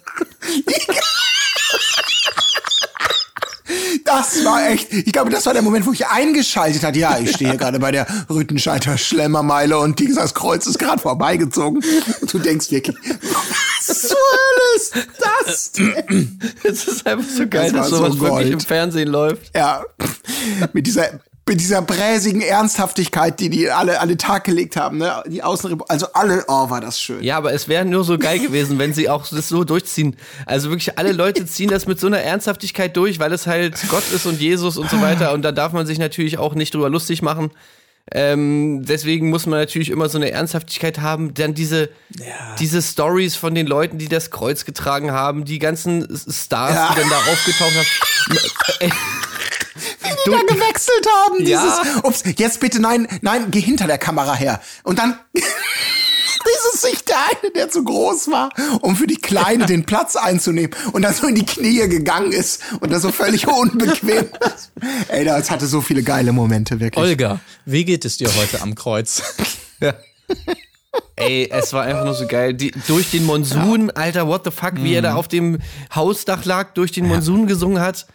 Das 4.04 4.44
war 4.44 4.68
echt, 4.68 4.92
ich 4.92 5.12
glaube, 5.12 5.30
das 5.30 5.46
war 5.46 5.52
der 5.52 5.62
Moment, 5.62 5.86
wo 5.86 5.92
ich 5.92 6.06
eingeschaltet 6.06 6.82
hat. 6.82 6.96
Ja, 6.96 7.18
ich 7.18 7.32
stehe 7.32 7.56
gerade 7.56 7.78
bei 7.78 7.92
der 7.92 8.06
Rüttenscheiter 8.28 8.98
Schlemmermeile 8.98 9.78
und 9.78 10.00
dieses 10.00 10.34
Kreuz 10.34 10.66
ist 10.66 10.78
gerade 10.78 11.00
vorbeigezogen. 11.00 11.82
Und 12.20 12.32
du 12.32 12.38
denkst 12.40 12.70
wirklich, 12.70 12.96
was 13.86 14.08
zur 14.08 14.16
Hölle 14.16 14.76
ist 14.76 14.94
das? 15.18 15.72
Es 16.64 16.84
ist 16.86 17.06
einfach 17.06 17.28
so 17.28 17.46
geil, 17.48 17.72
Das 17.72 17.88
dass 17.88 17.98
sowas 17.98 18.14
so 18.14 18.20
wirklich 18.20 18.50
im 18.50 18.60
Fernsehen 18.60 19.08
läuft. 19.08 19.54
Ja, 19.56 19.84
mit 20.72 20.86
dieser 20.86 21.20
mit 21.48 21.58
dieser 21.58 21.82
bräsigen 21.82 22.42
Ernsthaftigkeit, 22.42 23.40
die 23.40 23.50
die 23.50 23.70
alle 23.70 23.98
an 23.98 24.08
den 24.08 24.18
Tag 24.18 24.44
gelegt 24.44 24.76
haben, 24.76 24.98
ne? 24.98 25.20
Die 25.26 25.42
Außenrep 25.42 25.82
also 25.88 26.06
alle, 26.12 26.44
oh, 26.46 26.70
war 26.70 26.80
das 26.80 27.00
schön. 27.00 27.24
Ja, 27.24 27.38
aber 27.38 27.52
es 27.52 27.66
wäre 27.66 27.84
nur 27.84 28.04
so 28.04 28.18
geil 28.18 28.38
gewesen, 28.38 28.78
wenn 28.78 28.94
sie 28.94 29.08
auch 29.08 29.26
das 29.26 29.48
so 29.48 29.64
durchziehen. 29.64 30.14
Also 30.46 30.70
wirklich 30.70 30.96
alle 30.96 31.10
Leute 31.10 31.44
ziehen 31.46 31.68
das 31.68 31.88
mit 31.88 31.98
so 31.98 32.06
einer 32.06 32.20
Ernsthaftigkeit 32.20 32.96
durch, 32.96 33.18
weil 33.18 33.32
es 33.32 33.48
halt 33.48 33.74
Gott 33.88 34.04
ist 34.14 34.26
und 34.26 34.40
Jesus 34.40 34.76
und 34.76 34.88
so 34.90 35.00
weiter. 35.00 35.32
Und 35.32 35.42
da 35.42 35.50
darf 35.50 35.72
man 35.72 35.86
sich 35.86 35.98
natürlich 35.98 36.38
auch 36.38 36.54
nicht 36.54 36.72
drüber 36.72 36.88
lustig 36.88 37.20
machen. 37.20 37.50
Ähm, 38.12 38.84
deswegen 38.84 39.30
muss 39.30 39.46
man 39.46 39.58
natürlich 39.60 39.90
immer 39.90 40.08
so 40.08 40.18
eine 40.18 40.30
Ernsthaftigkeit 40.32 41.00
haben. 41.00 41.32
Dann 41.34 41.54
diese, 41.54 41.90
diese 42.58 42.82
Stories 42.82 43.36
von 43.36 43.54
den 43.54 43.66
Leuten, 43.66 43.98
die 43.98 44.08
das 44.08 44.30
Kreuz 44.30 44.64
getragen 44.64 45.12
haben, 45.12 45.44
die 45.44 45.58
ganzen 45.60 46.06
Stars, 46.28 46.74
Ja. 46.74 46.88
die 46.92 47.00
dann 47.00 47.10
da 47.10 47.16
aufgetaucht 47.18 47.74
haben. 47.76 48.90
die 50.26 50.30
da 50.30 50.38
gewechselt 50.54 51.06
haben. 51.26 51.46
Ja. 51.46 51.62
Dieses, 51.62 52.04
ups, 52.04 52.22
jetzt 52.36 52.60
bitte, 52.60 52.80
nein, 52.80 53.06
nein, 53.22 53.46
geh 53.50 53.60
hinter 53.60 53.86
der 53.86 53.98
Kamera 53.98 54.34
her. 54.34 54.60
Und 54.82 54.98
dann 54.98 55.18
dieses 56.50 56.80
sich 56.82 57.04
der 57.04 57.16
eine, 57.16 57.50
der 57.52 57.68
zu 57.70 57.84
groß 57.84 58.28
war, 58.30 58.50
um 58.80 58.96
für 58.96 59.06
die 59.06 59.16
Kleine 59.16 59.66
den 59.66 59.84
Platz 59.84 60.16
einzunehmen 60.16 60.70
und 60.92 61.02
dann 61.02 61.14
so 61.14 61.26
in 61.26 61.34
die 61.34 61.46
Knie 61.46 61.86
gegangen 61.88 62.32
ist 62.32 62.62
und 62.80 62.90
das 62.92 63.02
so 63.02 63.12
völlig 63.12 63.46
unbequem 63.48 64.26
ist. 64.54 64.72
Ey, 65.08 65.24
das 65.24 65.50
hatte 65.50 65.66
so 65.66 65.80
viele 65.80 66.02
geile 66.02 66.32
Momente, 66.32 66.80
wirklich. 66.80 67.04
Olga, 67.04 67.40
wie 67.64 67.84
geht 67.84 68.04
es 68.04 68.16
dir 68.16 68.28
heute 68.36 68.62
am 68.62 68.74
Kreuz? 68.74 69.22
Ey, 71.16 71.48
es 71.50 71.72
war 71.72 71.82
einfach 71.84 72.04
nur 72.04 72.14
so 72.14 72.26
geil. 72.26 72.54
Die, 72.54 72.72
durch 72.88 73.10
den 73.10 73.24
Monsun, 73.26 73.90
Alter, 73.90 74.26
what 74.26 74.42
the 74.44 74.50
fuck, 74.50 74.74
wie 74.76 74.94
er 74.94 75.00
Mhm. 75.02 75.04
da 75.04 75.14
auf 75.14 75.28
dem 75.28 75.58
Hausdach 75.94 76.44
lag, 76.44 76.72
durch 76.74 76.92
den 76.92 77.06
Monsun 77.06 77.46
gesungen 77.46 77.80
hat. 77.80 78.06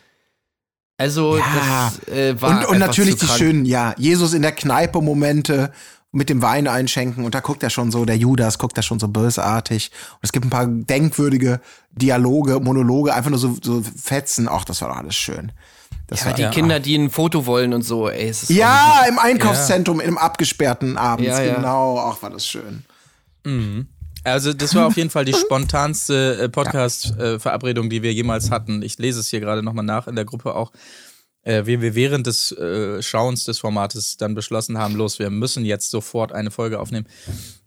Also, 0.98 1.38
Ja. 1.38 1.92
das 1.96 2.08
äh, 2.14 2.42
war. 2.42 2.60
und, 2.62 2.66
und 2.68 2.80
natürlich 2.80 3.18
zu 3.18 3.26
die 3.28 3.32
schönen, 3.32 3.66
ja, 3.66 3.94
Jesus 3.98 4.34
in 4.34 4.42
der 4.42 4.54
Kneipe 4.54 5.02
Momente 5.02 5.72
mit 6.16 6.30
dem 6.30 6.42
Wein 6.42 6.68
einschenken 6.68 7.26
und 7.26 7.36
da 7.36 7.42
guckt 7.42 7.62
er 7.62 7.70
schon 7.70 7.92
so, 7.92 8.06
der 8.06 8.18
Judas 8.18 8.58
guckt 8.58 8.78
da 8.78 8.82
schon 8.82 9.00
so 9.00 9.08
bösartig 9.10 9.92
und 10.14 10.20
es 10.22 10.32
gibt 10.32 10.46
ein 10.46 10.50
paar 10.50 10.66
denkwürdige 10.66 11.60
Dialoge, 11.92 12.60
Monologe, 12.62 13.14
einfach 13.14 13.30
nur 13.30 13.40
so, 13.40 13.58
so 13.62 13.84
Fetzen, 13.84 14.48
ach, 14.50 14.64
das 14.64 14.82
war 14.82 14.90
doch 14.90 14.98
alles 14.98 15.16
schön. 15.16 15.52
Das 16.08 16.22
Ja, 16.22 16.28
war, 16.28 16.34
die 16.34 16.48
Kinder, 16.48 16.80
die 16.80 16.96
ein 16.96 17.10
Foto 17.10 17.46
wollen 17.46 17.74
und 17.74 17.82
so, 17.82 18.10
ey, 18.10 18.30
ist 18.30 18.50
ja, 18.50 19.04
im 19.10 19.20
Einkaufszentrum, 19.20 20.00
im 20.00 20.18
abgesperrten 20.18 20.98
abends, 20.98 21.28
Ja, 21.28 21.42
ja. 21.44 21.56
genau, 21.56 22.00
ach, 22.00 22.22
war 22.22 22.30
das 22.30 22.48
schön. 22.48 22.86
Also, 24.24 24.54
das 24.54 24.74
war 24.74 24.88
auf 24.88 24.98
jeden 24.98 25.10
Fall 25.10 25.26
die 25.26 25.34
spontanste 25.40 26.40
äh, 26.44 26.50
Podcast-Verabredung, 26.50 27.90
die 27.90 28.02
wir 28.02 28.14
jemals 28.14 28.50
hatten. 28.50 28.82
Ich 28.82 28.98
lese 28.98 29.20
es 29.20 29.28
hier 29.28 29.40
gerade 29.40 29.62
nochmal 29.62 29.86
nach 29.86 30.08
in 30.08 30.16
der 30.16 30.26
Gruppe 30.26 30.56
auch. 30.56 30.72
Äh, 31.46 31.66
wie 31.66 31.80
wir 31.80 31.96
während 31.96 32.28
des 32.28 32.52
äh, 32.52 33.02
Schauens 33.02 33.46
des 33.46 33.60
Formates 33.60 34.18
dann 34.18 34.36
beschlossen 34.36 34.78
haben, 34.78 34.96
los, 34.96 35.20
wir 35.20 35.30
müssen 35.30 35.64
jetzt 35.64 35.90
sofort 35.92 36.34
eine 36.34 36.52
Folge 36.52 36.80
aufnehmen. 36.80 37.08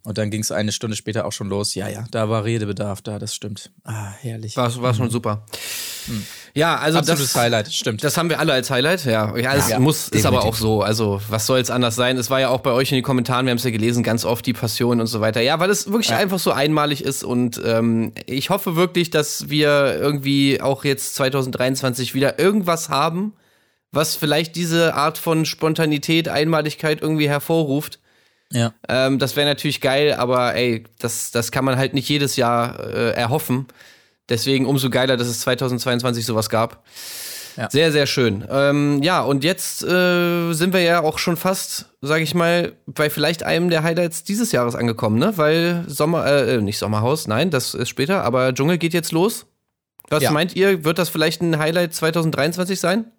Und 0.03 0.17
dann 0.17 0.31
ging 0.31 0.41
es 0.41 0.51
eine 0.51 0.71
Stunde 0.71 0.95
später 0.95 1.25
auch 1.25 1.31
schon 1.31 1.49
los. 1.49 1.75
Ja, 1.75 1.87
ja, 1.87 2.05
da 2.11 2.29
war 2.29 2.43
Redebedarf 2.43 3.01
da, 3.01 3.19
das 3.19 3.35
stimmt. 3.35 3.71
Ah, 3.83 4.11
herrlich. 4.21 4.55
War, 4.55 4.73
war 4.81 4.93
schon 4.93 5.09
super. 5.09 5.45
Ja, 6.53 6.77
also 6.77 6.97
Absolutes 6.97 7.33
das, 7.33 7.41
Highlight, 7.41 7.71
stimmt. 7.71 8.03
Das 8.03 8.17
haben 8.17 8.29
wir 8.29 8.39
alle 8.39 8.53
als 8.53 8.69
Highlight, 8.69 9.05
ja. 9.05 9.35
Ja, 9.37 9.53
es 9.55 9.69
Ja, 9.69 9.79
muss, 9.79 10.09
ist 10.09 10.25
aber 10.25 10.43
auch 10.43 10.55
so. 10.55 10.81
Also, 10.81 11.21
was 11.29 11.45
soll 11.45 11.59
es 11.59 11.69
anders 11.69 11.95
sein? 11.95 12.17
Es 12.17 12.29
war 12.29 12.39
ja 12.39 12.49
auch 12.49 12.61
bei 12.61 12.71
euch 12.71 12.91
in 12.91 12.95
den 12.95 13.03
Kommentaren, 13.03 13.45
wir 13.45 13.51
haben 13.51 13.57
es 13.57 13.63
ja 13.63 13.69
gelesen, 13.71 14.03
ganz 14.03 14.25
oft 14.25 14.45
die 14.45 14.53
Passion 14.53 14.99
und 14.99 15.07
so 15.07 15.21
weiter. 15.21 15.41
Ja, 15.41 15.59
weil 15.59 15.69
es 15.69 15.91
wirklich 15.91 16.13
einfach 16.13 16.39
so 16.39 16.51
einmalig 16.51 17.03
ist 17.03 17.23
und 17.23 17.61
ähm, 17.63 18.13
ich 18.25 18.49
hoffe 18.49 18.75
wirklich, 18.75 19.09
dass 19.09 19.49
wir 19.49 19.95
irgendwie 19.99 20.59
auch 20.61 20.83
jetzt 20.85 21.15
2023 21.15 22.13
wieder 22.13 22.39
irgendwas 22.39 22.89
haben, 22.89 23.33
was 23.91 24.15
vielleicht 24.15 24.55
diese 24.55 24.93
Art 24.95 25.17
von 25.17 25.45
Spontanität, 25.45 26.27
Einmaligkeit 26.29 27.01
irgendwie 27.01 27.29
hervorruft. 27.29 27.99
ja. 28.51 28.73
Ähm, 28.87 29.19
das 29.19 29.35
wäre 29.35 29.47
natürlich 29.47 29.81
geil, 29.81 30.13
aber 30.13 30.55
ey, 30.55 30.83
das, 30.99 31.31
das 31.31 31.51
kann 31.51 31.65
man 31.65 31.77
halt 31.77 31.93
nicht 31.93 32.07
jedes 32.09 32.35
Jahr 32.35 32.79
äh, 32.79 33.11
erhoffen. 33.11 33.67
Deswegen 34.29 34.65
umso 34.67 34.89
geiler, 34.89 35.17
dass 35.17 35.27
es 35.27 35.39
2022 35.41 36.25
sowas 36.25 36.49
gab. 36.49 36.83
Ja. 37.57 37.67
Sehr, 37.69 37.91
sehr 37.91 38.05
schön. 38.05 38.45
Ähm, 38.49 39.01
ja, 39.03 39.21
und 39.21 39.43
jetzt 39.43 39.83
äh, 39.83 40.53
sind 40.53 40.71
wir 40.71 40.81
ja 40.81 41.01
auch 41.01 41.17
schon 41.17 41.35
fast, 41.35 41.87
sage 41.99 42.23
ich 42.23 42.33
mal, 42.35 42.73
bei 42.85 43.09
vielleicht 43.09 43.43
einem 43.43 43.69
der 43.69 43.83
Highlights 43.83 44.23
dieses 44.23 44.51
Jahres 44.51 44.75
angekommen, 44.75 45.17
ne? 45.17 45.33
Weil 45.35 45.83
Sommer, 45.87 46.25
äh, 46.27 46.61
nicht 46.61 46.77
Sommerhaus, 46.77 47.27
nein, 47.27 47.49
das 47.49 47.73
ist 47.73 47.89
später, 47.89 48.23
aber 48.23 48.53
Dschungel 48.53 48.77
geht 48.77 48.93
jetzt 48.93 49.11
los. 49.11 49.47
Was 50.09 50.23
Ja. 50.23 50.31
meint 50.31 50.55
ihr? 50.55 50.85
Wird 50.85 50.99
das 50.99 51.09
vielleicht 51.09 51.41
ein 51.41 51.57
Highlight 51.59 51.93
2023 51.95 52.79
sein? 52.79 53.11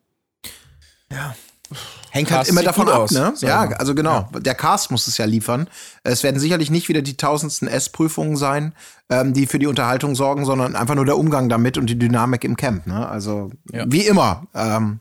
Hängt 2.11 2.29
Cast 2.29 2.38
halt 2.38 2.49
immer 2.49 2.62
davon 2.64 2.88
ab, 2.88 2.99
aus, 3.03 3.12
ne? 3.12 3.33
Ja, 3.38 3.61
also 3.61 3.94
genau. 3.94 4.29
Der 4.37 4.57
Cast 4.57 4.90
muss 4.90 5.07
es 5.07 5.16
ja 5.16 5.25
liefern. 5.25 5.68
Es 6.03 6.25
werden 6.25 6.40
sicherlich 6.40 6.68
nicht 6.70 6.88
wieder 6.88 7.03
die 7.03 7.16
tausendsten 7.16 7.68
S-Prüfungen 7.68 8.37
sein, 8.37 8.75
ähm, 9.09 9.33
die 9.33 9.46
für 9.46 9.61
die 9.61 9.68
Unterhaltung 9.68 10.16
sorgen, 10.16 10.44
sondern 10.44 10.75
einfach 10.75 10.96
nur 10.96 11.05
der 11.05 11.16
Umgang 11.16 11.49
damit 11.49 11.79
und 11.79 11.87
die 11.87 11.99
Dynamik 11.99 12.42
im 12.42 12.57
Camp, 12.57 12.87
ne? 12.88 13.09
Also 13.09 13.53
Ja. 13.73 13.85
wie 13.87 14.07
immer. 14.07 14.46
Ähm, 14.55 14.99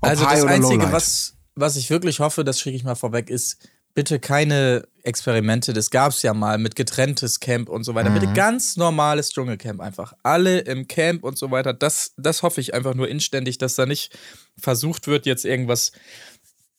Also 0.00 0.24
das 0.24 0.44
Einzige, 0.44 0.92
was, 0.92 1.34
was 1.56 1.74
ich 1.74 1.90
wirklich 1.90 2.20
hoffe, 2.20 2.44
das 2.44 2.60
schicke 2.60 2.76
ich 2.76 2.84
mal 2.84 2.94
vorweg, 2.94 3.28
ist 3.30 3.58
bitte 3.94 4.18
keine 4.18 4.86
Experimente. 5.02 5.72
Das 5.72 5.90
gab 5.90 6.12
es 6.12 6.22
ja 6.22 6.32
mal 6.34 6.58
mit 6.58 6.76
getrenntes 6.76 7.38
Camp 7.40 7.68
und 7.68 7.84
so 7.84 7.94
weiter. 7.94 8.10
Bitte 8.10 8.26
Mhm. 8.28 8.34
ganz 8.34 8.76
normales 8.76 9.30
Dschungelcamp 9.30 9.80
einfach. 9.80 10.14
Alle 10.22 10.60
im 10.60 10.88
Camp 10.88 11.24
und 11.24 11.36
so 11.38 11.50
weiter. 11.50 11.72
Das, 11.74 12.12
das 12.16 12.42
hoffe 12.42 12.60
ich 12.60 12.74
einfach 12.74 12.94
nur 12.94 13.08
inständig, 13.08 13.58
dass 13.58 13.74
da 13.74 13.86
nicht 13.86 14.16
versucht 14.58 15.06
wird, 15.06 15.26
jetzt 15.26 15.44
irgendwas 15.44 15.92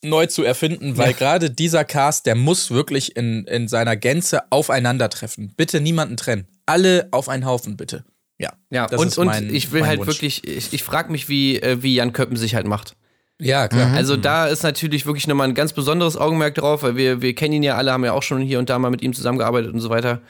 neu 0.04 0.26
zu 0.28 0.44
erfinden, 0.44 0.98
weil 0.98 1.14
gerade 1.14 1.50
dieser 1.50 1.84
Cast, 1.86 2.26
der 2.26 2.36
muss 2.36 2.70
wirklich 2.72 3.16
in, 3.16 3.46
in 3.46 3.68
seiner 3.68 3.96
Gänze 3.96 4.52
aufeinandertreffen. 4.52 5.54
Bitte 5.56 5.82
niemanden 5.82 6.18
trennen. 6.18 6.48
Alle 6.66 7.08
auf 7.12 7.30
einen 7.30 7.46
Haufen, 7.46 7.78
bitte. 7.78 8.06
Ja, 8.38 8.54
Ja, 8.70 8.86
das 8.88 9.00
und, 9.00 9.08
ist 9.08 9.18
und 9.18 9.28
mein- 9.28 9.54
ich 9.54 9.72
will 9.72 9.86
halt 9.86 10.00
Wunsch. 10.00 10.08
wirklich, 10.08 10.46
ich, 10.48 10.74
ich 10.74 10.84
frage 10.84 11.12
mich, 11.12 11.30
wie, 11.30 11.58
äh, 11.62 11.82
wie 11.82 11.96
Jan 11.96 12.12
Köppen 12.12 12.38
sich 12.38 12.54
halt 12.54 12.68
macht. 12.68 12.96
Ja, 13.40 13.68
klar. 13.68 13.94
Also 13.94 14.16
da 14.16 14.48
ist 14.48 14.64
natürlich 14.64 15.06
wirklich 15.06 15.28
nochmal 15.28 15.50
ein 15.50 15.56
ganz 15.56 15.74
besonderes 15.74 16.16
Augenmerk 16.16 16.56
drauf, 16.56 16.84
weil 16.84 16.96
wir, 16.96 17.22
wir 17.22 17.36
kennen 17.36 17.54
ihn 17.54 17.64
ja 17.64 17.76
alle, 17.76 17.92
haben 17.92 18.06
ja 18.06 18.14
auch 18.14 18.24
schon 18.24 18.42
hier 18.42 18.60
und 18.60 18.70
da 18.70 18.80
mal 18.80 18.90
mit 18.90 19.02
ihm 19.02 19.14
zusammengearbeitet 19.14 19.74
und 19.74 19.82
so 19.82 19.90
weiter. 19.90 20.22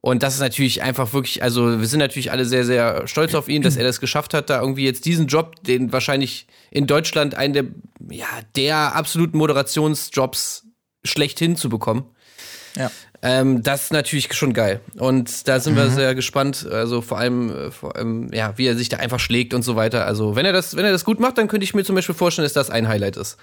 Und 0.00 0.22
das 0.24 0.34
ist 0.34 0.40
natürlich 0.40 0.82
einfach 0.82 1.12
wirklich, 1.12 1.42
also 1.42 1.78
wir 1.80 1.86
sind 1.86 2.00
natürlich 2.00 2.32
alle 2.32 2.44
sehr, 2.44 2.64
sehr 2.64 3.06
stolz 3.06 3.34
auf 3.34 3.48
ihn, 3.48 3.62
dass 3.62 3.76
er 3.76 3.84
das 3.84 4.00
geschafft 4.00 4.34
hat, 4.34 4.50
da 4.50 4.60
irgendwie 4.60 4.84
jetzt 4.84 5.04
diesen 5.04 5.28
Job, 5.28 5.62
den 5.62 5.92
wahrscheinlich 5.92 6.46
in 6.72 6.88
Deutschland 6.88 7.36
einen 7.36 7.52
der, 7.54 7.64
ja, 8.10 8.26
der 8.56 8.96
absoluten 8.96 9.38
Moderationsjobs 9.38 10.64
schlechthin 11.04 11.56
zu 11.56 11.68
bekommen. 11.68 12.04
Ja. 12.74 12.90
Ähm, 13.24 13.62
das 13.62 13.84
ist 13.84 13.92
natürlich 13.92 14.34
schon 14.34 14.52
geil. 14.52 14.80
Und 14.98 15.46
da 15.46 15.60
sind 15.60 15.76
wir 15.76 15.88
sehr 15.90 16.14
gespannt. 16.16 16.66
Also 16.68 17.00
vor 17.02 17.18
allem, 17.18 17.50
äh, 17.50 17.70
vor 17.70 17.94
allem, 17.94 18.32
ja, 18.32 18.58
wie 18.58 18.66
er 18.66 18.76
sich 18.76 18.88
da 18.88 18.96
einfach 18.96 19.20
schlägt 19.20 19.54
und 19.54 19.62
so 19.62 19.76
weiter. 19.76 20.06
Also 20.06 20.34
wenn 20.34 20.44
er 20.44 20.52
das, 20.52 20.76
wenn 20.76 20.84
er 20.84 20.90
das 20.90 21.04
gut 21.04 21.20
macht, 21.20 21.38
dann 21.38 21.46
könnte 21.46 21.64
ich 21.64 21.72
mir 21.72 21.84
zum 21.84 21.94
Beispiel 21.94 22.16
vorstellen, 22.16 22.44
dass 22.44 22.52
das 22.52 22.68
ein 22.68 22.88
Highlight 22.88 23.16
ist. 23.16 23.38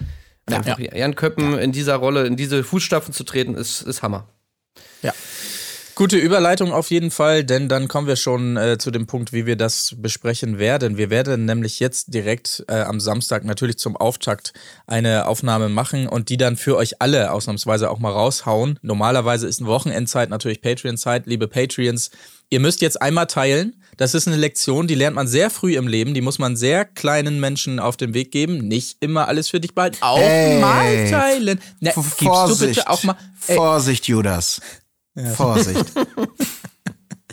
Einfach 0.46 0.78
Jan 0.78 1.14
Köppen 1.14 1.58
in 1.58 1.72
dieser 1.72 1.96
Rolle, 1.96 2.26
in 2.26 2.36
diese 2.36 2.64
Fußstapfen 2.64 3.14
zu 3.14 3.24
treten, 3.24 3.54
ist, 3.54 3.82
ist 3.82 4.02
Hammer. 4.02 4.26
Ja. 5.02 5.12
Gute 6.00 6.16
Überleitung 6.16 6.72
auf 6.72 6.90
jeden 6.90 7.10
Fall, 7.10 7.44
denn 7.44 7.68
dann 7.68 7.86
kommen 7.86 8.06
wir 8.06 8.16
schon 8.16 8.56
äh, 8.56 8.78
zu 8.78 8.90
dem 8.90 9.06
Punkt, 9.06 9.34
wie 9.34 9.44
wir 9.44 9.56
das 9.56 9.96
besprechen 9.98 10.58
werden. 10.58 10.96
Wir 10.96 11.10
werden 11.10 11.44
nämlich 11.44 11.78
jetzt 11.78 12.14
direkt 12.14 12.64
äh, 12.68 12.80
am 12.80 13.00
Samstag 13.00 13.44
natürlich 13.44 13.76
zum 13.76 13.98
Auftakt 13.98 14.54
eine 14.86 15.26
Aufnahme 15.26 15.68
machen 15.68 16.08
und 16.08 16.30
die 16.30 16.38
dann 16.38 16.56
für 16.56 16.78
euch 16.78 17.02
alle 17.02 17.30
ausnahmsweise 17.32 17.90
auch 17.90 17.98
mal 17.98 18.12
raushauen. 18.12 18.78
Normalerweise 18.80 19.46
ist 19.46 19.60
eine 19.60 19.68
Wochenendzeit 19.68 20.30
natürlich 20.30 20.62
Patreon-Zeit, 20.62 21.26
liebe 21.26 21.48
Patreons. 21.48 22.10
Ihr 22.48 22.60
müsst 22.60 22.80
jetzt 22.80 23.02
einmal 23.02 23.26
teilen. 23.26 23.76
Das 23.98 24.14
ist 24.14 24.26
eine 24.26 24.38
Lektion, 24.38 24.86
die 24.86 24.94
lernt 24.94 25.16
man 25.16 25.28
sehr 25.28 25.50
früh 25.50 25.76
im 25.76 25.86
Leben. 25.86 26.14
Die 26.14 26.22
muss 26.22 26.38
man 26.38 26.56
sehr 26.56 26.86
kleinen 26.86 27.40
Menschen 27.40 27.78
auf 27.78 27.98
den 27.98 28.14
Weg 28.14 28.32
geben. 28.32 28.66
Nicht 28.66 28.96
immer 29.00 29.28
alles 29.28 29.50
für 29.50 29.60
dich 29.60 29.74
behalten. 29.74 29.98
Auch 30.00 30.18
Ey. 30.18 30.58
mal 30.60 31.10
teilen. 31.10 31.60
Na, 31.80 31.90
V- 31.92 32.00
gibst 32.16 32.62
du 32.62 32.66
bitte 32.66 32.88
auch 32.88 33.02
mal. 33.02 33.16
Ey, 33.46 33.56
Vorsicht, 33.56 34.08
Judas. 34.08 34.62
Vorsicht. 35.26 35.92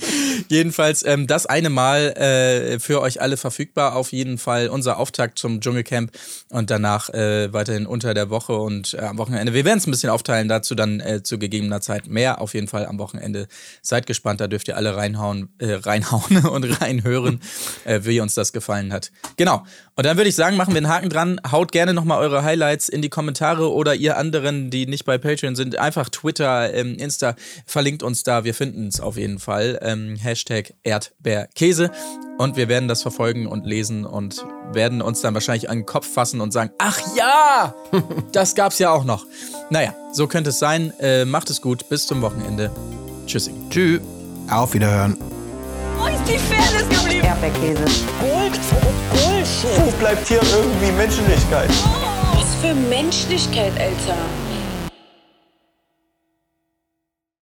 Jedenfalls 0.50 1.04
ähm, 1.06 1.28
das 1.28 1.46
eine 1.46 1.70
Mal 1.70 2.14
äh, 2.14 2.80
für 2.80 3.02
euch 3.02 3.22
alle 3.22 3.38
verfügbar. 3.38 3.96
Auf 3.96 4.12
jeden 4.12 4.38
Fall 4.38 4.70
unser 4.70 4.98
Auftakt 4.98 5.40
zum 5.40 5.62
Dschungelcamp 5.62 6.12
und 6.50 6.70
danach 6.70 7.10
äh, 7.10 7.52
weiterhin 7.54 7.86
unter 7.86 8.14
der 8.14 8.30
Woche 8.30 8.54
und 8.54 8.94
äh, 8.94 9.00
am 9.00 9.18
Wochenende. 9.18 9.54
Wir 9.54 9.66
werden 9.66 9.80
es 9.80 9.88
ein 9.88 9.92
bisschen 9.92 10.10
aufteilen, 10.10 10.48
dazu 10.48 10.76
dann 10.76 11.00
äh, 11.00 11.24
zu 11.24 11.40
gegebener 11.40 11.82
Zeit 11.82 12.08
mehr. 12.08 12.42
Auf 12.42 12.54
jeden 12.54 12.68
Fall 12.68 12.86
am 12.86 13.00
Wochenende. 13.00 13.48
Seid 13.82 14.08
gespannt, 14.08 14.42
da 14.42 14.48
dürft 14.48 14.68
ihr 14.68 14.78
alle 14.78 14.96
reinhauen, 14.96 15.50
äh, 15.60 15.74
reinhauen 15.74 16.46
und 16.52 16.82
reinhören, 16.82 17.42
äh, 17.86 18.02
wie 18.04 18.20
uns 18.20 18.34
das 18.34 18.54
gefallen 18.54 18.94
hat. 18.94 19.12
Genau. 19.36 19.66
Und 19.96 20.06
dann 20.06 20.18
würde 20.18 20.30
ich 20.30 20.36
sagen, 20.36 20.58
machen 20.58 20.74
wir 20.74 20.78
einen 20.78 20.90
Haken 20.90 21.10
dran. 21.10 21.42
Haut 21.52 21.72
gerne 21.72 21.94
nochmal 21.94 22.20
eure 22.20 22.44
Highlights 22.44 22.88
in 22.88 23.02
die 23.02 23.10
Kommentare 23.10 23.72
oder 23.72 23.96
ihr 23.96 24.18
anderen, 24.18 24.70
die 24.70 24.86
nicht 24.86 25.06
bei 25.06 25.18
Patreon 25.18 25.56
sind, 25.56 25.78
einfach 25.78 26.10
Twitter, 26.10 26.74
ähm, 26.74 26.96
Insta, 26.96 27.36
verlinkt 27.66 28.04
uns 28.04 28.24
da. 28.24 28.44
Wir 28.44 28.54
finden 28.54 28.88
es 28.88 29.00
auf 29.00 29.18
jeden 29.18 29.40
Fall. 29.40 29.80
Ähm, 29.88 30.17
Hashtag 30.17 30.73
Erdbeerkäse. 30.84 31.91
Und 32.38 32.56
wir 32.56 32.67
werden 32.67 32.88
das 32.88 33.02
verfolgen 33.02 33.47
und 33.47 33.65
lesen 33.65 34.06
und 34.06 34.45
werden 34.71 35.02
uns 35.02 35.21
dann 35.21 35.34
wahrscheinlich 35.34 35.69
an 35.69 35.80
den 35.80 35.86
Kopf 35.86 36.08
fassen 36.08 36.39
und 36.41 36.52
sagen, 36.52 36.71
ach 36.78 37.00
ja, 37.15 37.73
das 38.32 38.54
gab's 38.54 38.78
ja 38.78 38.91
auch 38.91 39.06
noch. 39.06 39.26
Naja, 39.69 39.95
so 40.13 40.28
könnte 40.28 40.52
es 40.52 40.60
sein. 40.60 40.93
Äh, 41.00 41.26
macht 41.26 41.50
es 41.50 41.62
gut. 41.62 41.89
Bis 41.89 42.06
zum 42.06 42.21
Wochenende. 42.21 42.69
Tschüssi. 43.26 43.52
Tschüss. 43.69 44.02
Auf 44.50 44.73
Wiederhören. 44.73 45.17
Wo 45.97 46.06
ist 46.06 46.23
die 46.28 46.38
Fairness 46.38 46.88
geblieben? 46.89 47.26
Erdbeerkäse. 47.26 47.86
Gold, 48.19 48.60
Bullshit. 49.12 49.86
Wo 49.86 49.91
bleibt 50.00 50.28
hier 50.28 50.41
irgendwie 50.56 50.91
Menschlichkeit? 50.91 51.69
Was 52.34 52.56
für 52.62 52.76
Menschlichkeit, 52.76 53.73
Alter. 53.80 54.17